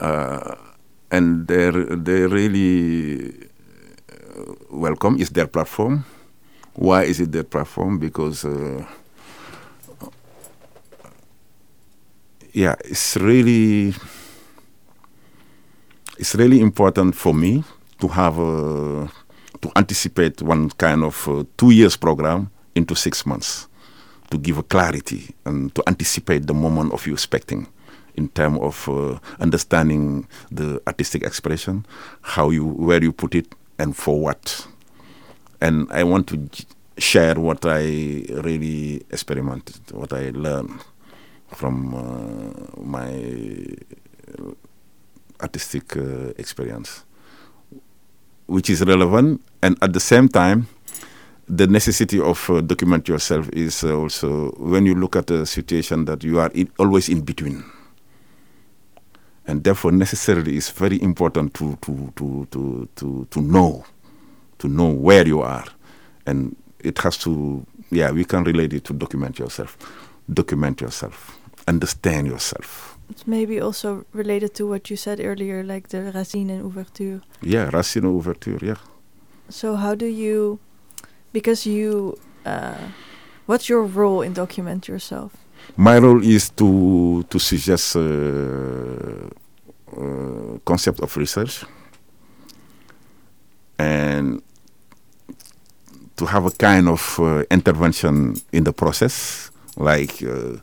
uh, 0.00 0.54
and 1.10 1.46
they're 1.46 1.72
they 1.96 2.26
really 2.26 3.32
uh, 4.10 4.54
welcome. 4.70 5.16
It's 5.20 5.30
their 5.30 5.46
platform. 5.46 6.04
Why 6.74 7.02
is 7.04 7.20
it 7.20 7.32
their 7.32 7.44
platform? 7.44 7.98
Because 7.98 8.44
uh, 8.44 8.84
yeah, 12.52 12.74
it's 12.84 13.16
really 13.16 13.94
it's 16.18 16.34
really 16.34 16.60
important 16.60 17.14
for 17.14 17.34
me 17.34 17.64
to 18.00 18.08
have 18.08 18.38
a, 18.38 19.08
to 19.62 19.70
anticipate 19.76 20.42
one 20.42 20.70
kind 20.70 21.04
of 21.04 21.28
uh, 21.28 21.44
two 21.56 21.70
years 21.70 21.96
program 21.96 22.50
into 22.74 22.94
six 22.94 23.26
months 23.26 23.68
to 24.30 24.38
give 24.38 24.58
a 24.58 24.62
clarity 24.62 25.34
and 25.44 25.74
to 25.74 25.82
anticipate 25.86 26.46
the 26.46 26.54
moment 26.54 26.92
of 26.92 27.06
you 27.06 27.12
expecting 27.12 27.66
in 28.14 28.28
terms 28.28 28.58
of 28.60 28.88
uh, 28.88 29.18
understanding 29.40 30.26
the 30.50 30.80
artistic 30.86 31.22
expression 31.22 31.84
how 32.22 32.50
you 32.50 32.64
where 32.64 33.02
you 33.02 33.12
put 33.12 33.34
it 33.34 33.54
and 33.78 33.96
for 33.96 34.20
what. 34.20 34.66
And 35.60 35.90
i 35.90 36.04
want 36.04 36.26
to 36.28 36.48
share 36.98 37.34
what 37.34 37.64
i 37.64 37.80
really 38.42 39.02
experimented 39.10 39.80
what 39.92 40.12
i 40.12 40.30
learned 40.34 40.80
from 41.54 41.94
uh, 41.94 42.80
my 42.80 43.10
artistic 45.42 45.96
uh, 45.96 46.32
experience, 46.38 47.04
which 48.50 48.68
is 48.68 48.82
relevant, 48.84 49.40
and 49.62 49.76
at 49.80 49.92
the 49.92 50.00
same 50.00 50.28
time, 50.28 50.66
the 51.48 51.68
necessity 51.68 52.20
of 52.20 52.50
uh, 52.50 52.60
document 52.60 53.06
yourself 53.08 53.48
is 53.52 53.84
uh, 53.84 53.96
also 53.96 54.50
when 54.58 54.86
you 54.86 54.94
look 54.94 55.14
at 55.14 55.30
a 55.30 55.46
situation 55.46 56.04
that 56.04 56.24
you 56.24 56.40
are 56.40 56.50
in, 56.52 56.68
always 56.76 57.08
in 57.08 57.20
between, 57.20 57.62
and 59.46 59.62
therefore 59.62 59.92
necessarily 59.92 60.56
it's 60.56 60.70
very 60.70 61.00
important 61.00 61.54
to 61.54 61.76
to 61.80 62.12
to 62.16 62.46
to 62.50 62.88
to 62.96 63.26
to 63.30 63.40
know, 63.40 63.84
to 64.58 64.66
know 64.66 64.88
where 64.88 65.26
you 65.26 65.40
are, 65.42 65.66
and 66.26 66.56
it 66.80 66.98
has 66.98 67.16
to 67.18 67.64
yeah 67.92 68.10
we 68.10 68.24
can 68.24 68.42
relate 68.42 68.72
it 68.72 68.82
to 68.84 68.92
document 68.92 69.38
yourself, 69.38 69.78
document 70.32 70.80
yourself, 70.80 71.38
understand 71.68 72.26
yourself. 72.26 72.98
It's 73.10 73.26
maybe 73.26 73.60
also 73.60 74.04
related 74.12 74.54
to 74.54 74.68
what 74.68 74.88
you 74.88 74.96
said 74.96 75.20
earlier, 75.20 75.64
like 75.64 75.88
the 75.88 76.12
racine 76.14 76.48
and 76.48 76.62
ouverture. 76.62 77.20
Yeah, 77.42 77.68
Racine 77.72 78.04
Ouverture, 78.04 78.62
yeah. 78.62 78.76
So 79.48 79.74
how 79.74 79.96
do 79.96 80.06
you, 80.06 80.60
because 81.32 81.66
you, 81.66 82.16
uh, 82.46 82.78
what's 83.46 83.68
your 83.68 83.82
role 83.82 84.22
in 84.22 84.32
document 84.32 84.86
yourself? 84.86 85.32
My 85.76 85.98
role 85.98 86.22
is 86.22 86.50
to 86.50 87.24
to 87.28 87.38
suggest 87.38 87.96
uh, 87.96 88.00
uh, 89.96 90.58
concept 90.64 91.00
of 91.00 91.16
research 91.16 91.64
and 93.78 94.42
to 96.16 96.26
have 96.26 96.46
a 96.46 96.50
kind 96.50 96.88
of 96.88 97.18
uh, 97.18 97.42
intervention 97.50 98.36
in 98.52 98.64
the 98.64 98.72
process, 98.72 99.50
like 99.76 100.22
uh, 100.22 100.56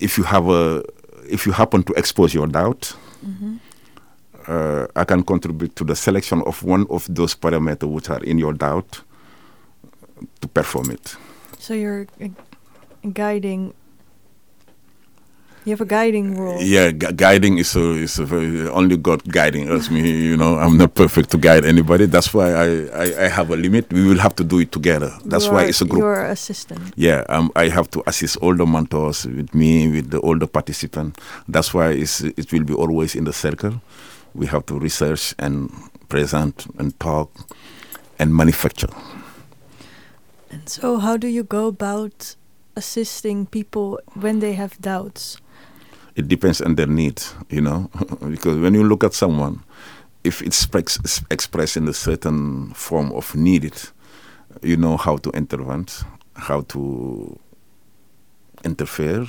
if 0.00 0.18
you 0.18 0.24
have 0.24 0.48
a 0.48 0.82
if 1.28 1.46
you 1.46 1.52
happen 1.52 1.82
to 1.82 1.92
expose 1.94 2.32
your 2.34 2.46
doubt, 2.46 2.94
uh, 4.46 4.86
I 4.96 5.04
can 5.04 5.22
contribute 5.22 5.76
to 5.76 5.84
the 5.84 5.94
selection 5.94 6.42
of 6.46 6.62
one 6.62 6.86
of 6.90 7.06
those 7.14 7.34
parameters 7.34 7.90
which 7.90 8.08
are 8.10 8.22
in 8.24 8.38
your 8.38 8.54
doubt 8.54 9.02
to 10.40 10.48
perform 10.48 10.90
it. 10.90 11.16
So 11.58 11.74
you're 11.74 12.06
a 12.20 12.30
guiding. 13.12 13.74
You 15.68 15.72
have 15.72 15.82
a 15.82 15.84
guiding 15.84 16.34
role. 16.40 16.62
Yeah, 16.62 16.90
gu- 16.92 17.12
guiding 17.12 17.58
is 17.58 17.76
a, 17.76 17.90
is 17.92 18.18
a 18.18 18.24
very, 18.24 18.66
only 18.68 18.96
God 18.96 19.22
guiding 19.30 19.68
us. 19.70 19.90
Me, 19.90 20.00
you 20.00 20.34
know, 20.34 20.56
I'm 20.56 20.78
not 20.78 20.94
perfect 20.94 21.28
to 21.32 21.36
guide 21.36 21.66
anybody. 21.66 22.06
That's 22.06 22.32
why 22.32 22.52
I, 22.52 22.66
I, 23.04 23.24
I 23.24 23.28
have 23.28 23.50
a 23.50 23.56
limit. 23.56 23.92
We 23.92 24.02
will 24.08 24.16
have 24.16 24.34
to 24.36 24.44
do 24.44 24.60
it 24.60 24.72
together. 24.72 25.12
That's 25.26 25.44
You 25.44 25.52
why 25.52 25.64
it's 25.64 25.82
a 25.82 25.84
group. 25.84 26.00
Your 26.00 26.24
assistant. 26.24 26.94
Yeah, 26.96 27.22
um, 27.28 27.52
I 27.54 27.68
have 27.68 27.90
to 27.90 28.02
assist 28.06 28.38
all 28.38 28.54
the 28.56 28.64
mentors 28.64 29.26
with 29.26 29.54
me, 29.54 29.88
with 29.92 30.08
the 30.10 30.20
older 30.22 30.46
participant. 30.46 31.18
That's 31.46 31.74
why 31.74 31.90
it's, 31.90 32.22
it 32.22 32.50
will 32.50 32.64
be 32.64 32.72
always 32.72 33.14
in 33.14 33.24
the 33.24 33.34
circle. 33.34 33.82
We 34.34 34.46
have 34.46 34.64
to 34.66 34.78
research 34.78 35.34
and 35.38 35.70
present 36.08 36.64
and 36.78 36.98
talk 36.98 37.30
and 38.18 38.34
manufacture. 38.34 38.88
And 40.50 40.66
so, 40.66 40.96
how 40.96 41.18
do 41.18 41.28
you 41.28 41.42
go 41.44 41.66
about 41.66 42.36
assisting 42.74 43.44
people 43.44 44.00
when 44.14 44.38
they 44.40 44.54
have 44.54 44.80
doubts? 44.80 45.36
It 46.18 46.26
depends 46.26 46.60
on 46.60 46.74
their 46.74 46.88
need, 46.88 47.22
you 47.48 47.60
know, 47.60 47.88
because 48.28 48.58
when 48.58 48.74
you 48.74 48.82
look 48.82 49.04
at 49.04 49.14
someone, 49.14 49.62
if 50.24 50.42
it's 50.42 50.64
express, 50.64 50.98
it's 51.04 51.22
expressed 51.30 51.76
in 51.76 51.86
a 51.86 51.92
certain 51.92 52.72
form 52.74 53.12
of 53.12 53.34
needed, 53.36 53.74
you 54.60 54.76
know 54.76 54.96
how 54.96 55.16
to 55.18 55.30
intervene, 55.30 55.86
how 56.34 56.62
to 56.62 57.38
interfere, 58.64 59.26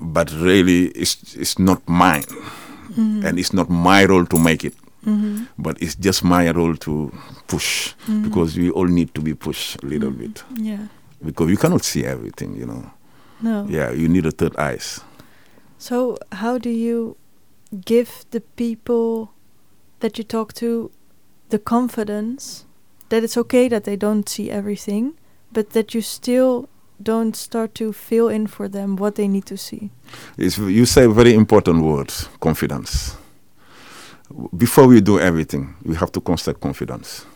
but 0.00 0.30
really 0.34 0.86
it's, 0.94 1.34
it's 1.34 1.58
not 1.58 1.86
mine, 1.88 2.22
mm-hmm. 2.22 3.26
and 3.26 3.36
it's 3.36 3.52
not 3.52 3.68
my 3.68 4.04
role 4.04 4.24
to 4.26 4.38
make 4.38 4.64
it, 4.64 4.74
Mm-hmm. 5.04 5.46
but 5.58 5.82
it's 5.82 5.96
just 5.96 6.22
my 6.22 6.48
role 6.52 6.76
to 6.76 7.10
push, 7.48 7.88
mm-hmm. 8.06 8.22
because 8.22 8.56
we 8.56 8.70
all 8.70 8.86
need 8.86 9.12
to 9.16 9.20
be 9.20 9.34
pushed 9.34 9.82
a 9.82 9.86
little 9.86 10.12
mm-hmm. 10.12 10.26
bit, 10.26 10.44
Yeah. 10.54 10.86
because 11.24 11.50
you 11.50 11.56
cannot 11.56 11.82
see 11.82 12.04
everything, 12.04 12.54
you 12.54 12.66
know. 12.66 12.88
No. 13.40 13.66
Yeah, 13.68 13.90
you 13.90 14.06
need 14.06 14.24
a 14.26 14.30
third 14.30 14.56
eyes. 14.56 15.00
So, 15.82 16.16
how 16.30 16.58
do 16.58 16.70
you 16.70 17.16
give 17.84 18.24
the 18.30 18.40
people 18.40 19.32
that 19.98 20.16
you 20.16 20.22
talk 20.22 20.52
to 20.52 20.92
the 21.48 21.58
confidence 21.58 22.66
that 23.08 23.24
it's 23.24 23.36
okay 23.36 23.66
that 23.66 23.82
they 23.82 23.96
don't 23.96 24.28
see 24.28 24.48
everything, 24.48 25.14
but 25.50 25.70
that 25.70 25.92
you 25.92 26.00
still 26.00 26.68
don't 27.02 27.34
start 27.34 27.74
to 27.74 27.92
fill 27.92 28.28
in 28.28 28.46
for 28.46 28.68
them 28.68 28.94
what 28.94 29.16
they 29.16 29.26
need 29.26 29.44
to 29.46 29.56
see. 29.56 29.90
It's, 30.38 30.56
you 30.56 30.86
say 30.86 31.06
very 31.08 31.34
important 31.34 31.82
words, 31.82 32.28
confidence. 32.38 33.16
Before 34.56 34.86
we 34.86 35.00
do 35.00 35.18
everything, 35.18 35.74
we 35.82 35.96
have 35.96 36.12
to 36.12 36.20
construct 36.20 36.60
confidence. 36.60 37.26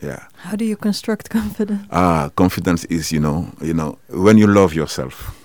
Yeah. 0.00 0.24
How 0.36 0.56
do 0.56 0.64
you 0.64 0.78
construct 0.78 1.28
confidence? 1.40 1.86
Ah, 1.90 2.30
confidence 2.34 2.86
is, 2.86 3.12
you 3.12 3.20
know, 3.20 3.52
you 3.60 3.74
know, 3.74 3.98
when 4.08 4.38
you 4.38 4.46
love 4.46 4.72
yourself, 4.72 5.37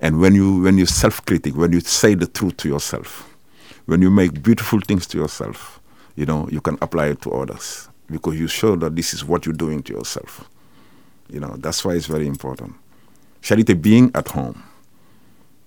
and 0.00 0.20
when 0.20 0.34
you 0.34 0.62
when 0.62 0.78
you 0.78 0.86
self-critic, 0.86 1.56
when 1.56 1.72
you 1.72 1.80
say 1.80 2.14
the 2.14 2.26
truth 2.26 2.56
to 2.58 2.68
yourself, 2.68 3.34
when 3.86 4.02
you 4.02 4.10
make 4.10 4.42
beautiful 4.42 4.80
things 4.80 5.06
to 5.08 5.18
yourself, 5.18 5.80
you 6.16 6.26
know, 6.26 6.48
you 6.50 6.60
can 6.60 6.78
apply 6.82 7.06
it 7.08 7.22
to 7.22 7.30
others 7.32 7.88
because 8.10 8.38
you 8.38 8.48
show 8.48 8.76
that 8.76 8.94
this 8.96 9.12
is 9.14 9.24
what 9.24 9.46
you're 9.46 9.54
doing 9.54 9.82
to 9.84 9.92
yourself. 9.92 10.48
You 11.28 11.40
know, 11.40 11.56
that's 11.58 11.84
why 11.84 11.94
it's 11.94 12.06
very 12.06 12.26
important. 12.26 12.74
Charity 13.42 13.74
being 13.74 14.10
at 14.14 14.28
home. 14.28 14.62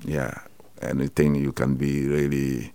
Yeah. 0.03 0.34
Anything 0.82 1.36
you 1.36 1.51
can 1.51 1.75
be 1.75 2.07
really 2.07 2.73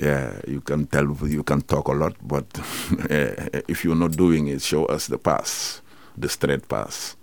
yeah, 0.00 0.40
you 0.46 0.60
can 0.60 0.86
tell, 0.86 1.06
you 1.26 1.42
can 1.42 1.60
talk 1.62 1.88
a 1.88 1.92
lot, 1.92 2.14
but 2.22 2.46
eh, 3.10 3.60
if 3.68 3.84
you're 3.84 3.94
not 3.94 4.12
doing 4.12 4.48
it, 4.48 4.62
show 4.62 4.86
us 4.86 5.06
the 5.06 5.18
path, 5.18 5.80
the 6.16 6.28
straight 6.28 6.68
path. 6.68 7.16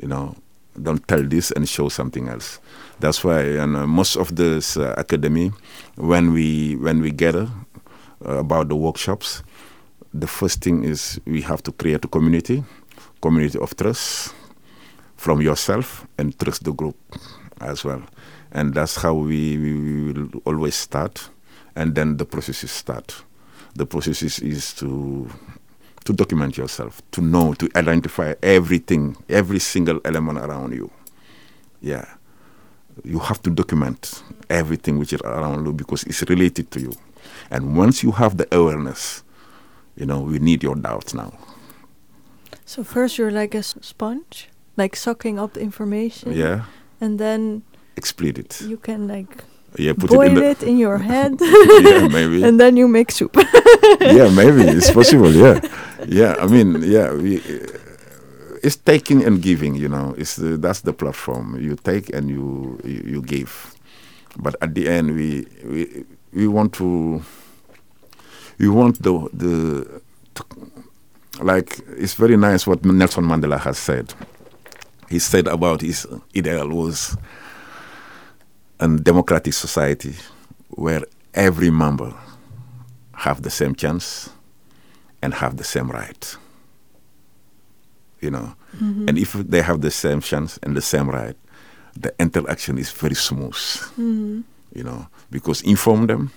You 0.00 0.08
know, 0.08 0.36
don't 0.80 1.06
tell 1.06 1.22
this 1.22 1.50
and 1.50 1.68
show 1.68 1.88
something 1.88 2.28
else. 2.28 2.58
That's 3.00 3.24
why, 3.24 3.40
and 3.40 3.76
uh, 3.76 3.86
most 3.86 4.16
of 4.16 4.36
this 4.36 4.76
uh, 4.76 4.94
academy, 4.98 5.52
when 5.96 6.34
we 6.34 6.76
when 6.76 7.00
we 7.00 7.10
gather 7.10 7.48
uh, 8.26 8.38
about 8.38 8.68
the 8.68 8.76
workshops, 8.76 9.42
the 10.12 10.26
first 10.26 10.60
thing 10.62 10.84
is 10.84 11.18
we 11.24 11.40
have 11.42 11.62
to 11.62 11.72
create 11.72 12.04
a 12.04 12.08
community, 12.08 12.62
community 13.22 13.58
of 13.58 13.74
trust 13.74 14.34
from 15.16 15.40
yourself 15.40 16.06
and 16.18 16.38
trust 16.38 16.64
the 16.64 16.72
group 16.72 16.96
as 17.60 17.84
well. 17.84 18.02
And 18.52 18.74
that's 18.74 18.96
how 18.96 19.14
we, 19.14 19.56
we, 19.56 20.12
will 20.12 20.28
always 20.44 20.74
start 20.74 21.30
and 21.76 21.94
then 21.94 22.16
the 22.18 22.24
processes 22.26 22.70
start. 22.70 23.22
The 23.76 23.86
process 23.86 24.22
is, 24.22 24.38
is 24.40 24.74
to 24.74 25.30
to 26.04 26.12
document 26.14 26.56
yourself, 26.56 27.00
to 27.12 27.20
know, 27.20 27.52
to 27.54 27.68
identify 27.76 28.34
everything, 28.42 29.16
every 29.28 29.58
single 29.58 30.00
element 30.04 30.38
around 30.38 30.72
you. 30.72 30.90
Yeah. 31.80 32.06
You 33.04 33.18
have 33.18 33.40
to 33.42 33.50
document 33.50 34.22
everything 34.48 34.98
which 34.98 35.12
is 35.12 35.20
around 35.22 35.66
you 35.66 35.72
because 35.72 36.02
it's 36.04 36.22
related 36.28 36.70
to 36.72 36.80
you. 36.80 36.92
And 37.50 37.76
once 37.76 38.02
you 38.02 38.12
have 38.12 38.36
the 38.36 38.46
awareness, 38.54 39.22
you 39.96 40.06
know, 40.06 40.20
we 40.20 40.38
need 40.38 40.62
your 40.62 40.74
doubts 40.76 41.14
now. 41.14 41.32
So 42.64 42.84
first 42.84 43.18
you're 43.18 43.30
like 43.32 43.54
a 43.54 43.62
sponge, 43.62 44.48
like 44.76 44.96
sucking 44.96 45.38
up 45.38 45.54
the 45.54 45.60
information. 45.60 46.32
Yeah. 46.32 46.64
And 47.00 47.18
then 47.18 47.62
Exploit 47.96 48.38
it. 48.38 48.60
you 48.62 48.76
can 48.76 49.08
like 49.08 49.44
Yeah, 49.78 49.92
put 49.94 50.10
boil 50.10 50.36
it 50.36 50.38
in 50.38 50.42
it 50.44 50.62
in 50.62 50.78
your 50.78 50.98
head. 51.10 51.36
yeah, 51.40 52.08
maybe. 52.08 52.42
and 52.46 52.58
then 52.60 52.76
you 52.76 52.86
make 52.88 53.10
soup. 53.10 53.36
yeah, 54.00 54.28
maybe 54.34 54.62
it's 54.62 54.90
possible. 54.90 55.32
Yeah, 55.32 55.60
yeah. 56.06 56.34
I 56.40 56.46
mean, 56.46 56.82
yeah. 56.82 57.12
We, 57.12 57.38
uh, 57.38 57.66
it's 58.62 58.76
taking 58.76 59.24
and 59.24 59.42
giving. 59.42 59.74
You 59.74 59.88
know, 59.88 60.14
it's 60.18 60.36
the, 60.36 60.56
that's 60.56 60.80
the 60.80 60.92
platform. 60.92 61.58
You 61.60 61.76
take 61.76 62.10
and 62.14 62.28
you, 62.28 62.80
you 62.84 63.02
you 63.06 63.22
give, 63.22 63.74
but 64.36 64.56
at 64.60 64.74
the 64.74 64.88
end, 64.88 65.14
we 65.14 65.46
we 65.64 66.04
we 66.32 66.48
want 66.48 66.72
to. 66.74 67.22
We 68.58 68.68
want 68.68 69.02
the 69.02 69.28
the 69.32 70.02
to, 70.34 70.44
like 71.42 71.78
it's 71.96 72.14
very 72.14 72.36
nice 72.36 72.66
what 72.66 72.84
Nelson 72.84 73.24
Mandela 73.24 73.58
has 73.60 73.78
said. 73.78 74.12
He 75.08 75.18
said 75.18 75.48
about 75.48 75.80
his 75.80 76.06
ideal 76.36 76.68
was 76.68 77.16
a 78.78 78.88
democratic 78.88 79.54
society 79.54 80.14
where 80.68 81.02
every 81.34 81.70
member 81.70 82.14
have 83.14 83.42
the 83.42 83.50
same 83.50 83.74
chance 83.74 84.30
and 85.22 85.34
have 85.34 85.56
the 85.56 85.64
same 85.64 85.90
right. 85.90 86.36
You 88.20 88.30
know, 88.30 88.54
mm-hmm. 88.76 89.08
and 89.08 89.18
if 89.18 89.32
they 89.32 89.62
have 89.62 89.80
the 89.80 89.90
same 89.90 90.20
chance 90.20 90.58
and 90.62 90.76
the 90.76 90.82
same 90.82 91.08
right, 91.08 91.36
the 91.96 92.14
interaction 92.18 92.78
is 92.78 92.90
very 92.90 93.14
smooth. 93.14 93.54
Mm-hmm. 93.54 94.40
You 94.74 94.84
know, 94.84 95.08
because 95.30 95.62
inform 95.62 96.06
them, 96.06 96.30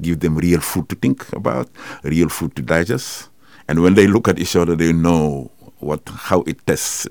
give 0.00 0.20
them 0.20 0.36
real 0.36 0.60
food 0.60 0.88
to 0.88 0.94
think 0.94 1.30
about, 1.32 1.68
real 2.02 2.28
food 2.28 2.54
to 2.56 2.62
digest, 2.62 3.28
and 3.68 3.82
when 3.82 3.94
they 3.94 4.06
look 4.06 4.28
at 4.28 4.38
each 4.38 4.56
other, 4.56 4.76
they 4.76 4.92
know 4.92 5.50
what 5.78 6.00
how 6.08 6.42
it 6.42 6.64
tests 6.66 7.06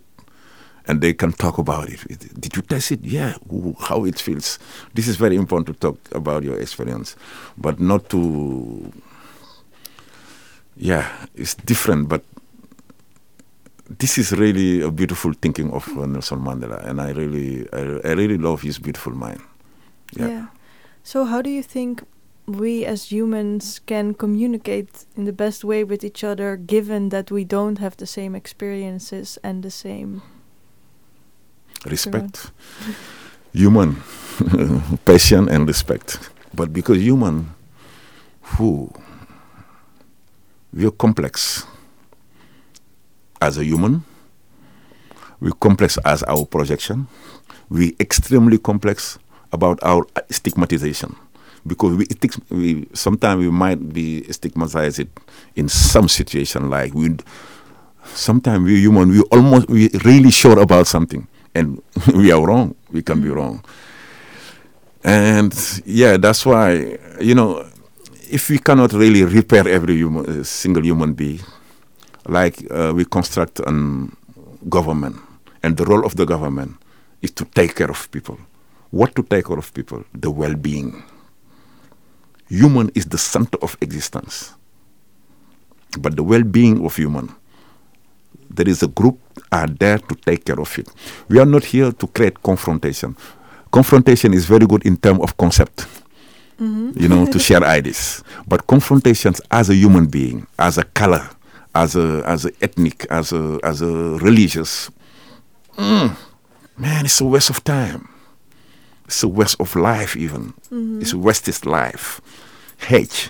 and 0.87 1.01
they 1.01 1.13
can 1.13 1.31
talk 1.31 1.57
about 1.57 1.89
it. 1.89 1.99
Did 2.39 2.55
you 2.55 2.61
test 2.61 2.91
it? 2.91 3.03
Yeah. 3.03 3.35
How 3.79 4.05
it 4.05 4.19
feels. 4.19 4.59
This 4.93 5.07
is 5.07 5.15
very 5.15 5.35
important 5.35 5.67
to 5.67 5.73
talk 5.73 5.99
about 6.13 6.43
your 6.43 6.59
experience, 6.59 7.15
but 7.57 7.79
not 7.79 8.09
to. 8.09 8.91
Yeah, 10.77 11.09
it's 11.33 11.55
different, 11.55 12.09
but 12.09 12.23
this 13.99 14.17
is 14.17 14.31
really 14.31 14.81
a 14.81 14.91
beautiful 14.91 15.33
thinking 15.33 15.71
of 15.71 15.87
uh, 15.97 16.05
Nelson 16.05 16.39
Mandela, 16.39 16.85
and 16.85 17.01
I 17.01 17.11
really, 17.11 17.67
I, 17.71 18.09
I 18.09 18.13
really 18.13 18.37
love 18.37 18.61
his 18.61 18.79
beautiful 18.79 19.13
mind. 19.13 19.41
Yeah. 20.13 20.47
So 21.03 21.25
how 21.25 21.41
do 21.41 21.49
you 21.49 21.63
think 21.63 22.03
we 22.47 22.85
as 22.85 23.11
humans 23.11 23.79
can 23.85 24.13
communicate 24.13 25.05
in 25.15 25.25
the 25.25 25.33
best 25.33 25.63
way 25.63 25.83
with 25.83 26.03
each 26.03 26.23
other 26.23 26.55
given 26.55 27.09
that 27.09 27.31
we 27.31 27.43
don't 27.43 27.79
have 27.79 27.97
the 27.97 28.05
same 28.05 28.35
experiences 28.35 29.39
and 29.43 29.63
the 29.63 29.71
same 29.71 30.21
respect. 31.85 32.51
Human. 33.53 33.95
Passion 35.05 35.49
and 35.49 35.67
respect. 35.67 36.19
But 36.53 36.73
because 36.73 36.99
human 36.99 37.53
who 38.41 38.91
we 40.73 40.85
are 40.85 40.91
complex 40.91 41.65
as 43.45 43.57
a 43.57 43.63
human 43.63 44.03
we're 45.39 45.59
complex 45.67 45.97
as 46.05 46.23
our 46.23 46.45
projection 46.45 47.07
we 47.69 47.95
extremely 47.99 48.57
complex 48.57 49.17
about 49.51 49.79
our 49.83 50.05
stigmatization. 50.29 51.15
Because 51.67 51.95
we, 51.97 52.05
we 52.49 52.87
sometimes 52.93 53.39
we 53.39 53.49
might 53.49 53.91
be 53.91 54.23
stigmatized 54.31 55.07
in 55.55 55.67
some 55.67 56.07
situation 56.07 56.69
like 56.69 56.93
we 56.93 57.17
sometimes 58.13 58.63
we 58.65 58.79
human 58.81 59.09
we 59.09 59.21
almost 59.31 59.67
we 59.67 59.89
really 60.05 60.29
sure 60.29 60.59
about 60.59 60.85
something 60.85 61.27
and 61.55 61.81
we 62.13 62.31
are 62.31 62.45
wrong 62.45 62.75
we 62.91 63.01
can 63.01 63.19
be 63.19 63.29
wrong. 63.29 63.63
And 65.03 65.51
yeah 65.85 66.17
that's 66.17 66.45
why 66.45 66.99
you 67.19 67.33
know 67.33 67.65
if 68.29 68.49
we 68.49 68.59
cannot 68.59 68.93
really 68.93 69.23
repair 69.23 69.67
every 69.67 69.95
human, 69.95 70.41
uh, 70.41 70.43
single 70.43 70.83
human 70.83 71.13
being 71.13 71.39
like 72.27 72.65
uh, 72.71 72.91
we 72.95 73.05
construct 73.05 73.59
a 73.59 73.71
government 74.69 75.15
and 75.63 75.77
the 75.77 75.85
role 75.85 76.05
of 76.05 76.15
the 76.15 76.25
government 76.25 76.75
is 77.21 77.31
to 77.31 77.45
take 77.45 77.75
care 77.75 77.89
of 77.89 78.09
people 78.11 78.37
what 78.91 79.15
to 79.15 79.23
take 79.23 79.45
care 79.45 79.57
of 79.57 79.73
people 79.73 80.03
the 80.13 80.29
well-being 80.31 81.03
human 82.49 82.89
is 82.95 83.05
the 83.05 83.17
center 83.17 83.57
of 83.61 83.77
existence 83.81 84.53
but 85.99 86.15
the 86.15 86.23
well-being 86.23 86.83
of 86.85 86.95
human 86.95 87.29
there 88.49 88.67
is 88.69 88.83
a 88.83 88.87
group 88.87 89.19
are 89.51 89.67
there 89.67 89.97
to 89.99 90.15
take 90.15 90.45
care 90.45 90.59
of 90.59 90.77
it. 90.79 90.87
We 91.29 91.39
are 91.39 91.45
not 91.45 91.63
here 91.65 91.91
to 91.91 92.07
create 92.07 92.41
confrontation. 92.41 93.15
Confrontation 93.71 94.33
is 94.33 94.45
very 94.45 94.65
good 94.65 94.85
in 94.85 94.97
terms 94.97 95.21
of 95.21 95.35
concept, 95.37 95.85
you 96.59 97.07
know, 97.07 97.25
to 97.25 97.39
share 97.47 97.63
ideas. 97.63 98.23
But 98.47 98.67
confrontations 98.67 99.41
as 99.51 99.69
a 99.69 99.75
human 99.75 100.07
being, 100.07 100.47
as 100.57 100.77
a 100.77 100.83
color, 100.83 101.27
as 101.75 101.95
a 101.95 102.23
as 102.25 102.45
a 102.45 102.51
ethnic, 102.61 103.05
as 103.09 103.33
a 103.33 103.59
as 103.63 103.81
a 103.81 103.87
religious, 104.17 104.89
mm, 105.77 106.15
man, 106.77 107.05
it's 107.05 107.21
a 107.21 107.25
waste 107.25 107.49
of 107.49 107.63
time. 107.63 108.07
It's 109.05 109.21
a 109.21 109.27
waste 109.27 109.59
of 109.59 109.75
life, 109.75 110.15
even. 110.15 110.53
It's 110.99 111.13
a 111.13 111.17
wasted 111.19 111.63
life. 111.65 112.21
Hate, 112.79 113.29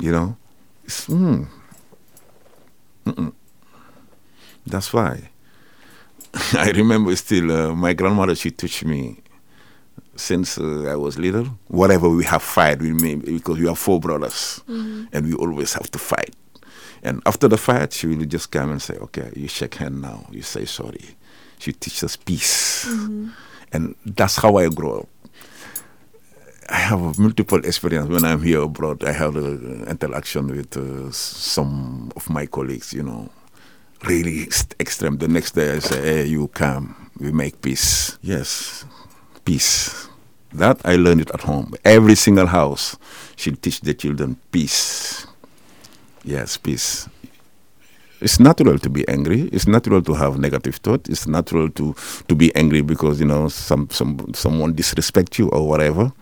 you 0.00 0.10
know. 0.10 0.36
It's, 0.84 1.06
mm, 1.06 1.46
mm-mm. 3.04 3.32
That's 4.66 4.90
why. 4.92 5.28
I 6.54 6.70
remember 6.70 7.14
still 7.16 7.50
uh, 7.52 7.74
my 7.74 7.92
grandmother. 7.92 8.34
She 8.34 8.52
taught 8.52 8.84
me 8.84 9.18
since 10.16 10.56
uh, 10.56 10.86
I 10.88 10.96
was 10.96 11.18
little. 11.18 11.46
Whatever 11.68 12.08
we 12.08 12.24
have 12.24 12.42
fight 12.42 12.80
we 12.80 12.92
me 12.92 13.16
because 13.16 13.58
we 13.58 13.68
are 13.68 13.76
four 13.76 14.00
brothers, 14.00 14.62
and 14.66 15.26
we 15.26 15.34
always 15.34 15.74
have 15.74 15.90
to 15.90 15.98
fight. 15.98 16.34
And 17.02 17.22
after 17.26 17.48
the 17.48 17.56
fight, 17.56 17.92
she 17.92 18.06
will 18.06 18.24
just 18.26 18.50
come 18.50 18.70
and 18.70 18.82
say, 18.82 18.94
"Okay, 18.94 19.30
you 19.34 19.48
shake 19.48 19.76
hand 19.76 20.02
now. 20.02 20.26
You 20.30 20.42
say 20.42 20.64
sorry." 20.66 21.16
She 21.58 21.72
teaches 21.72 22.04
us 22.04 22.16
peace, 22.16 22.86
and 23.72 23.94
that's 24.06 24.36
how 24.36 24.56
I 24.56 24.68
grew 24.68 25.00
up. 25.00 25.08
I 26.70 26.76
have 26.78 27.18
multiple 27.18 27.58
experience 27.64 28.08
when 28.08 28.24
I'm 28.24 28.42
here 28.42 28.62
abroad. 28.62 29.04
I 29.04 29.12
have 29.12 29.36
uh, 29.36 29.58
interaction 29.90 30.46
with 30.46 30.76
uh, 30.76 31.10
some 31.10 32.12
of 32.14 32.30
my 32.30 32.46
colleagues, 32.46 32.92
you 32.92 33.02
know, 33.02 33.28
really 34.04 34.44
extreme. 34.78 35.18
The 35.18 35.28
next 35.28 35.52
day 35.52 35.72
I 35.72 35.78
say, 35.80 36.00
hey, 36.00 36.26
you 36.26 36.48
come, 36.48 37.10
we 37.18 37.32
make 37.32 37.60
peace. 37.60 38.18
Yes, 38.22 38.84
peace. 39.44 40.08
That 40.52 40.80
I 40.84 40.96
learned 40.96 41.22
it 41.22 41.30
at 41.32 41.42
home. 41.42 41.74
Every 41.84 42.14
single 42.14 42.46
house 42.46 42.96
should 43.36 43.60
teach 43.62 43.80
the 43.80 43.92
children 43.94 44.36
peace. 44.50 45.26
Yes, 46.24 46.56
peace. 46.56 47.08
It's 48.20 48.38
natural 48.38 48.78
to 48.78 48.90
be 48.90 49.08
angry. 49.08 49.48
It's 49.52 49.66
natural 49.66 50.02
to 50.02 50.12
have 50.14 50.38
negative 50.38 50.76
thought. 50.76 51.08
It's 51.08 51.26
natural 51.26 51.70
to, 51.70 51.94
to 52.28 52.34
be 52.34 52.54
angry 52.54 52.82
because 52.82 53.18
you 53.18 53.26
know 53.26 53.48
some 53.48 53.88
some 53.90 54.18
someone 54.34 54.74
disrespect 54.74 55.38
you 55.38 55.48
or 55.48 55.66
whatever. 55.66 56.12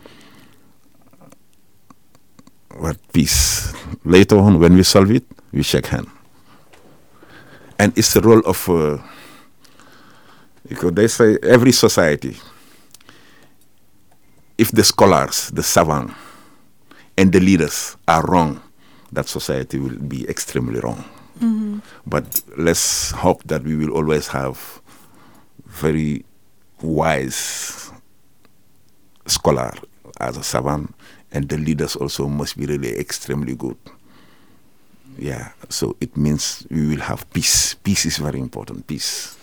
But 2.80 2.96
peace. 3.12 3.74
Later 4.05 4.38
on, 4.38 4.61
when 4.61 4.74
we 4.74 4.84
solve 4.84 5.11
it, 5.11 5.24
we 5.51 5.64
shake 5.64 5.86
hand. 5.86 6.07
And 7.78 7.96
it's 7.99 8.14
the 8.14 8.20
role 8.20 8.40
of 8.46 8.68
uh, 8.68 8.99
because 10.68 10.92
they 10.92 11.09
say 11.09 11.38
every 11.42 11.72
society. 11.72 12.36
If 14.57 14.70
the 14.70 14.84
scholars, 14.84 15.51
the 15.51 15.62
savants, 15.62 16.14
and 17.16 17.32
the 17.32 17.40
leaders 17.40 17.96
are 18.07 18.22
wrong, 18.26 18.61
that 19.12 19.28
society 19.28 19.78
will 19.78 19.98
be 19.98 20.28
extremely 20.28 20.80
wrong. 20.80 21.04
Mm-hmm. 21.40 21.78
But 22.06 22.42
let's 22.56 23.11
hope 23.12 23.42
that 23.44 23.62
we 23.62 23.76
will 23.76 23.90
always 23.90 24.28
have 24.28 24.80
very 25.66 26.24
wise 26.82 27.90
scholar 29.26 29.72
as 30.20 30.36
a 30.36 30.42
savant, 30.42 30.94
and 31.32 31.48
the 31.48 31.59
leaders 31.59 31.96
also 31.96 32.28
must 32.28 32.56
be 32.56 32.66
really 32.66 32.98
extremely 32.98 33.54
good. 33.54 33.76
Yeah, 35.18 35.50
so 35.68 35.96
it 36.00 36.16
means 36.16 36.66
we 36.70 36.86
will 36.86 37.00
have 37.00 37.28
peace. 37.32 37.74
Peace 37.74 38.06
is 38.06 38.18
very 38.18 38.40
important. 38.40 38.86
Peace. 38.86 39.36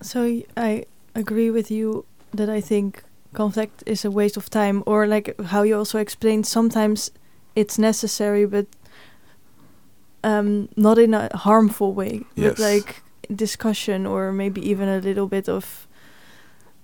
So 0.00 0.42
I 0.56 0.84
agree 1.14 1.50
with 1.50 1.70
you 1.70 2.04
that 2.32 2.48
I 2.48 2.60
think 2.60 3.02
conflict 3.32 3.82
is 3.86 4.04
a 4.04 4.10
waste 4.10 4.36
of 4.36 4.50
time, 4.50 4.82
or 4.86 5.06
like 5.06 5.40
how 5.40 5.62
you 5.62 5.78
also 5.78 5.98
explained, 5.98 6.46
sometimes 6.46 7.10
it's 7.54 7.78
necessary, 7.78 8.44
but 8.46 8.66
um, 10.24 10.68
not 10.76 10.98
in 10.98 11.14
a 11.14 11.34
harmful 11.36 11.92
way. 11.92 12.22
Yes. 12.34 12.56
But 12.56 12.58
like 12.58 13.02
discussion, 13.34 14.06
or 14.06 14.32
maybe 14.32 14.60
even 14.70 14.88
a 14.88 14.98
little 14.98 15.26
bit 15.26 15.48
of 15.48 15.86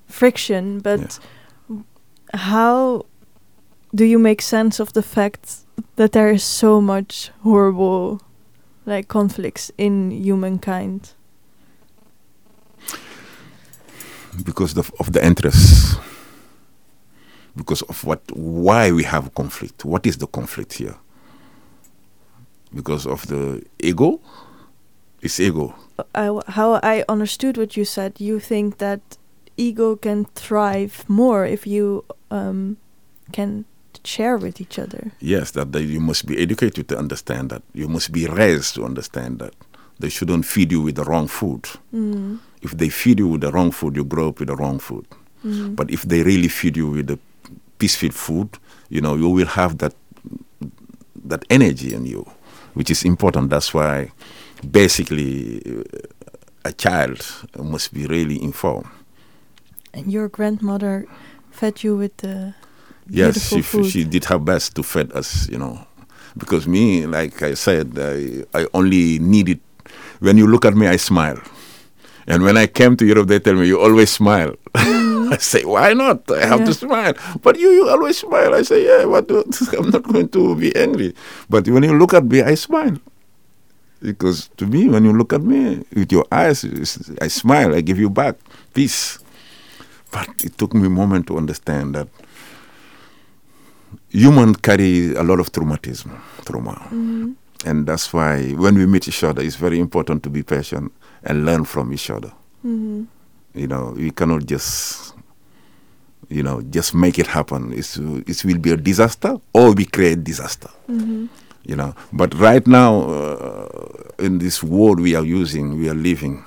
friction. 0.09 0.81
But 0.81 1.19
how 2.35 3.07
do 3.95 4.05
you 4.05 4.19
make 4.19 4.43
sense 4.43 4.81
of 4.81 4.93
the 4.93 5.03
fact 5.03 5.65
that 5.97 6.13
there 6.13 6.31
is 6.31 6.45
so 6.45 6.81
much 6.81 7.31
horrible, 7.43 8.21
like 8.87 9.09
conflicts 9.09 9.71
in 9.77 10.11
humankind? 10.11 11.15
because 14.45 14.77
of, 14.77 14.93
of 15.01 15.13
the 15.13 15.25
interests 15.25 15.97
because 17.57 17.83
of 17.83 18.05
what 18.05 18.21
why 18.33 18.93
we 18.93 19.03
have 19.03 19.35
conflict 19.35 19.85
what 19.85 20.07
is 20.07 20.19
the 20.19 20.27
conflict 20.27 20.75
here 20.75 20.97
because 22.75 23.07
of 23.07 23.27
the 23.27 23.63
ego? 23.79 24.21
It's 25.23 25.39
ego. 25.41 25.75
I, 26.15 26.41
how 26.49 26.81
I 26.83 27.05
understood 27.09 27.59
what 27.59 27.77
you 27.77 27.85
said, 27.85 28.21
you 28.21 28.41
think 28.41 28.79
that 28.79 29.01
ego 29.57 29.97
can 29.97 30.25
thrive 30.35 31.05
more 31.09 31.45
if 31.45 31.67
you 31.67 32.05
um, 32.31 32.79
can 33.33 33.65
share 34.03 34.39
with 34.39 34.61
each 34.61 34.79
other. 34.79 35.13
yes 35.21 35.51
that, 35.51 35.73
that 35.73 35.83
you 35.83 36.01
must 36.01 36.25
be 36.25 36.39
educated 36.39 36.89
to 36.89 36.97
understand 36.97 37.51
that. 37.51 37.63
You 37.75 37.89
must 37.89 38.13
be 38.13 38.27
raised 38.27 38.75
to 38.77 38.85
understand 38.85 39.41
that. 39.41 39.55
They 39.99 40.09
shouldn't 40.09 40.47
feed 40.47 40.73
you 40.73 40.81
with 40.81 40.95
the 40.95 41.05
wrong 41.05 41.29
food. 41.29 41.69
Mm. 41.95 42.39
if 42.63 42.73
they 42.73 42.89
feed 42.89 43.19
you 43.19 43.29
with 43.29 43.41
the 43.43 43.51
wrong 43.53 43.71
food 43.71 43.97
you 43.97 44.05
grow 44.05 44.29
up 44.29 44.39
with 44.39 44.49
the 44.49 44.57
wrong 44.57 44.79
food. 44.79 45.07
Mm. 45.45 45.77
But 45.77 45.91
if 45.91 46.03
they 46.03 46.23
really 46.23 46.49
feed 46.49 46.77
you 46.77 46.89
with 46.89 47.07
the 47.07 47.19
peaceful 47.79 48.11
food, 48.11 48.59
you 48.89 49.01
know, 49.01 49.17
you 49.17 49.29
will 49.29 49.47
have 49.47 49.79
that 49.79 49.95
that 51.25 51.45
energy 51.51 51.95
in 51.95 52.07
you, 52.07 52.27
which 52.75 52.91
is 52.91 53.05
important. 53.05 53.51
That's 53.51 53.73
why, 53.75 54.13
basically, 54.69 55.63
uh, 55.67 55.83
a 56.65 56.73
child 56.73 57.21
must 57.59 57.93
be 57.95 58.07
really 58.07 58.43
informed. 58.43 58.89
And 59.95 60.13
your 60.13 60.29
grandmother 60.29 61.07
fed 61.51 61.83
you 61.83 61.97
with 61.97 62.17
the 62.19 62.55
Yes, 63.13 63.49
she 63.49 63.61
food. 63.63 63.87
she 63.91 64.05
did 64.05 64.25
her 64.27 64.39
best 64.39 64.75
to 64.77 64.83
feed 64.85 65.11
us, 65.13 65.49
you 65.49 65.59
know, 65.59 65.85
because 66.39 66.69
me, 66.69 67.07
like 67.07 67.43
I 67.43 67.55
said, 67.55 67.99
I 67.99 68.45
I 68.55 68.67
only 68.73 69.19
needed. 69.19 69.59
When 70.21 70.39
you 70.39 70.47
look 70.47 70.65
at 70.65 70.75
me, 70.77 70.87
I 70.87 70.97
smile, 70.97 71.41
and 72.27 72.43
when 72.43 72.57
I 72.57 72.67
came 72.67 72.97
to 72.97 73.05
Europe, 73.07 73.29
they 73.29 73.39
tell 73.41 73.55
me 73.55 73.67
you 73.67 73.81
always 73.81 74.11
smile. 74.11 74.55
I 74.75 75.37
say, 75.39 75.65
why 75.65 75.95
not? 75.95 76.31
I 76.31 76.45
have 76.47 76.65
to 76.67 76.75
smile. 76.75 77.15
But 77.43 77.59
you, 77.59 77.71
you 77.71 77.89
always 77.89 78.19
smile. 78.19 78.55
I 78.55 78.63
say, 78.63 78.85
yeah, 78.85 79.07
but 79.07 79.31
uh, 79.31 79.45
I'm 79.79 79.91
not 79.91 80.03
going 80.03 80.29
to 80.31 80.57
be 80.57 80.75
angry. 80.75 81.15
But 81.49 81.69
when 81.69 81.83
you 81.85 81.97
look 81.97 82.15
at 82.15 82.25
me, 82.25 82.43
I 82.43 82.55
smile. 82.57 82.99
Because 84.03 84.49
to 84.57 84.67
me, 84.67 84.89
when 84.89 85.05
you 85.05 85.13
look 85.13 85.33
at 85.33 85.43
me 85.43 85.85
with 85.95 86.11
your 86.11 86.27
eyes, 86.33 86.65
I 87.21 87.29
smile. 87.29 87.75
I 87.75 87.81
give 87.81 87.99
you 87.99 88.11
back 88.11 88.37
peace. 88.75 89.19
But 90.11 90.27
it 90.43 90.59
took 90.59 90.75
me 90.75 90.87
a 90.87 90.91
moment 90.91 91.27
to 91.29 91.37
understand 91.37 91.95
that 91.95 92.09
human 94.09 94.55
carry 94.55 95.15
a 95.15 95.23
lot 95.23 95.39
of 95.39 95.53
traumatism, 95.53 96.11
trauma. 96.45 96.75
Mhm. 96.91 97.35
And 97.67 97.87
that's 97.87 98.13
why 98.13 98.53
when 98.53 98.77
we 98.77 98.87
meet 98.87 99.07
each 99.09 99.23
other, 99.23 99.43
it's 99.43 99.57
very 99.57 99.79
important 99.79 100.23
to 100.23 100.31
be 100.31 100.43
patient 100.43 100.93
and 101.23 101.45
learn 101.45 101.65
from 101.65 101.93
each 101.93 102.09
other. 102.11 102.33
Mhm. 102.65 103.07
You 103.55 103.67
know, 103.67 103.95
we 103.97 104.11
cannot 104.13 104.47
just, 104.47 105.13
you 106.29 106.43
know, 106.43 106.63
just 106.63 106.95
make 106.95 107.19
it 107.19 107.27
happen. 107.27 107.73
It's, 107.75 107.97
it 107.99 108.45
will 108.45 108.59
be 108.59 108.71
a 108.71 108.77
disaster 108.77 109.37
or 109.53 109.73
we 109.73 109.85
create 109.85 110.25
disaster. 110.25 110.71
Mhm. 110.89 111.29
You 111.67 111.77
know, 111.77 111.95
but 112.13 112.33
right 112.35 112.67
now 112.67 113.03
uh, 113.03 113.67
in 114.19 114.39
this 114.39 114.63
world 114.63 114.99
we 115.01 115.15
are 115.15 115.25
using, 115.25 115.79
we 115.79 115.91
are 115.91 115.95
living. 115.95 116.43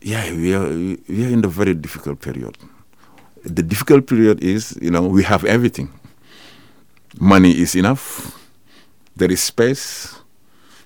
Yeah, 0.00 0.32
we 0.32 0.54
are 0.54 0.68
we 1.08 1.24
are 1.26 1.28
in 1.30 1.44
a 1.44 1.48
very 1.48 1.74
difficult 1.74 2.20
period. 2.20 2.56
The 3.44 3.62
difficult 3.62 4.06
period 4.06 4.42
is, 4.42 4.78
you 4.80 4.90
know, 4.90 5.02
we 5.02 5.22
have 5.24 5.44
everything. 5.44 5.90
Money 7.20 7.52
is 7.60 7.74
enough. 7.74 8.38
There 9.16 9.30
is 9.30 9.42
space. 9.42 10.16